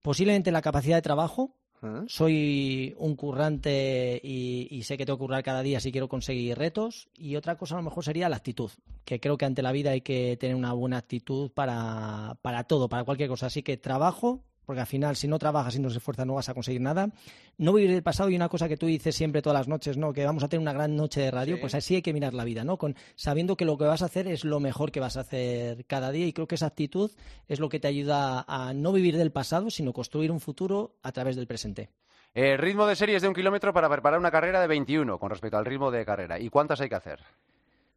[0.00, 1.54] Posiblemente la capacidad de trabajo,
[2.06, 6.56] soy un currante y, y sé que tengo que currar cada día si quiero conseguir
[6.56, 7.08] retos.
[7.16, 8.70] Y otra cosa a lo mejor sería la actitud,
[9.04, 12.88] que creo que ante la vida hay que tener una buena actitud para, para todo,
[12.88, 13.46] para cualquier cosa.
[13.46, 16.48] Así que trabajo, porque al final si no trabajas y no se esfuerzas no vas
[16.48, 17.08] a conseguir nada.
[17.58, 20.12] No vivir el pasado y una cosa que tú dices siempre todas las noches, ¿no?
[20.12, 21.60] Que vamos a tener una gran noche de radio, Sí.
[21.60, 22.78] pues así hay que mirar la vida, ¿no?
[22.78, 25.84] Con, sabiendo que lo que vas a hacer es lo mejor que vas a hacer
[25.86, 27.10] cada día y creo que esa actitud
[27.48, 31.12] es lo que te ayuda a no vivir del pasado, sino construir un futuro a
[31.12, 31.90] través del presente.
[32.34, 35.28] El ritmo de serie es de un kilómetro para preparar una carrera de 21 con
[35.28, 36.40] respecto al ritmo de carrera.
[36.40, 37.18] ¿Y cuántas hay que hacer?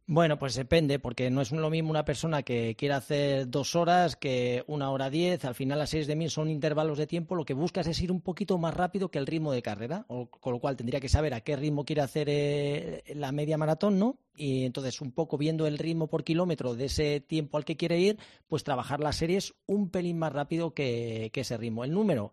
[0.08, 4.14] Bueno, pues depende, porque no es lo mismo una persona que quiera hacer dos horas
[4.14, 5.44] que una hora diez.
[5.44, 7.34] Al final, las seis de mil son intervalos de tiempo.
[7.34, 10.30] Lo que buscas es ir un poquito más rápido que el ritmo de carrera, o-
[10.30, 13.98] con lo cual tendría que saber a qué ritmo quiere hacer eh, la media maratón,
[13.98, 14.20] ¿no?
[14.36, 17.98] Y entonces, un poco viendo el ritmo por kilómetro de ese tiempo al que quiere
[17.98, 18.16] ir,
[18.46, 21.82] pues trabajar las series un pelín más rápido que, que ese ritmo.
[21.82, 22.30] El número.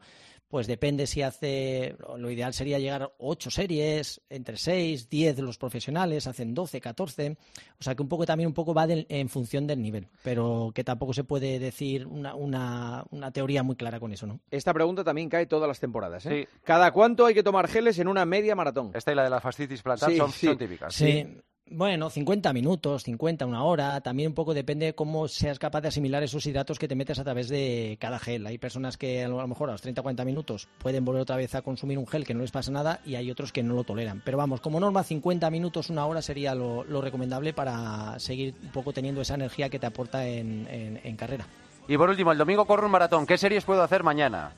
[0.53, 5.57] Pues depende si hace, lo ideal sería llegar a 8 series, entre 6, 10 los
[5.57, 7.37] profesionales, hacen 12, 14,
[7.79, 10.83] o sea que un poco también un poco va en función del nivel, pero que
[10.83, 14.41] tampoco se puede decir una, una, una teoría muy clara con eso, ¿no?
[14.51, 16.23] Esta pregunta también cae todas las temporadas.
[16.27, 16.47] ¿eh?
[16.63, 18.91] ¿Cada cuánto hay que tomar geles en una media maratón?
[18.93, 20.45] Esta y la de la fascitis plantar Sí, son, sí.
[20.45, 20.93] son típicas.
[20.93, 21.25] Sí.
[21.69, 23.99] Bueno, 50 minutos, 50, una hora.
[24.01, 27.23] También un poco depende cómo seas capaz de asimilar esos hidratos que te metes a
[27.23, 28.45] través de cada gel.
[28.45, 31.55] Hay personas que a lo mejor a los 30 40 minutos pueden volver otra vez
[31.55, 33.85] a consumir un gel que no les pasa nada y hay otros que no lo
[33.85, 34.21] toleran.
[34.25, 38.71] Pero vamos, como norma, 50 minutos, una hora sería lo, lo recomendable para seguir un
[38.71, 41.47] poco teniendo esa energía que te aporta en, en- en carrera.
[41.87, 43.25] Y por último, el domingo corre un maratón.
[43.25, 44.51] ¿Qué series puedo hacer mañana?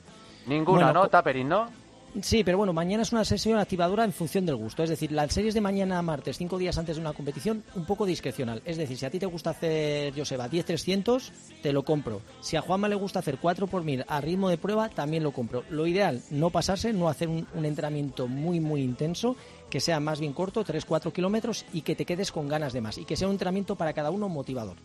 [0.46, 1.08] Ninguna, Bueno, ¿no?
[1.08, 1.85] Tapering, ¿no?
[2.22, 4.82] Sí, pero bueno, mañana es una sesión activadora en función del gusto.
[4.82, 8.06] Es decir, las series de mañana martes, cinco días antes de una competición, un poco
[8.06, 8.62] discrecional.
[8.64, 11.30] Es decir, si a ti te gusta hacer, Joseba, 10-300,
[11.62, 12.22] te lo compro.
[12.40, 15.32] Si a Juanma le gusta hacer 4 por 1000 a ritmo de prueba, también lo
[15.32, 15.64] compro.
[15.68, 19.36] Lo ideal, no pasarse, no hacer un, un entrenamiento muy, muy intenso,
[19.68, 22.96] que sea más bien corto, 3-4 kilómetros, y que te quedes con ganas de más.
[22.96, 24.76] Y que sea un entrenamiento para cada uno motivador.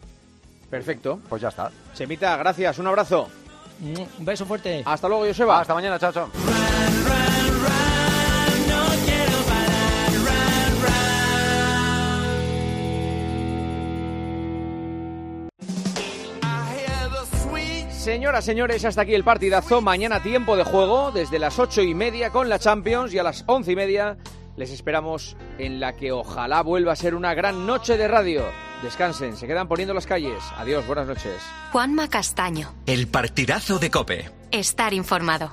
[0.70, 1.20] Perfecto.
[1.30, 1.72] Pues ya está.
[1.94, 3.28] Semita, gracias, un abrazo.
[3.82, 4.84] Un beso fuerte.
[4.86, 5.60] Hasta luego, Joseba.
[5.60, 6.30] Hasta mañana, chao, chao.
[17.90, 19.80] Señoras, señores, hasta aquí el partidazo.
[19.80, 23.44] Mañana tiempo de juego desde las ocho y media con la Champions y a las
[23.46, 24.18] once y media
[24.62, 28.44] les esperamos en la que ojalá vuelva a ser una gran noche de radio.
[28.84, 30.38] Descansen, se quedan poniendo las calles.
[30.56, 31.42] Adiós, buenas noches.
[31.72, 32.72] Juanma Castaño.
[32.86, 34.30] El partidazo de Cope.
[34.52, 35.52] Estar informado.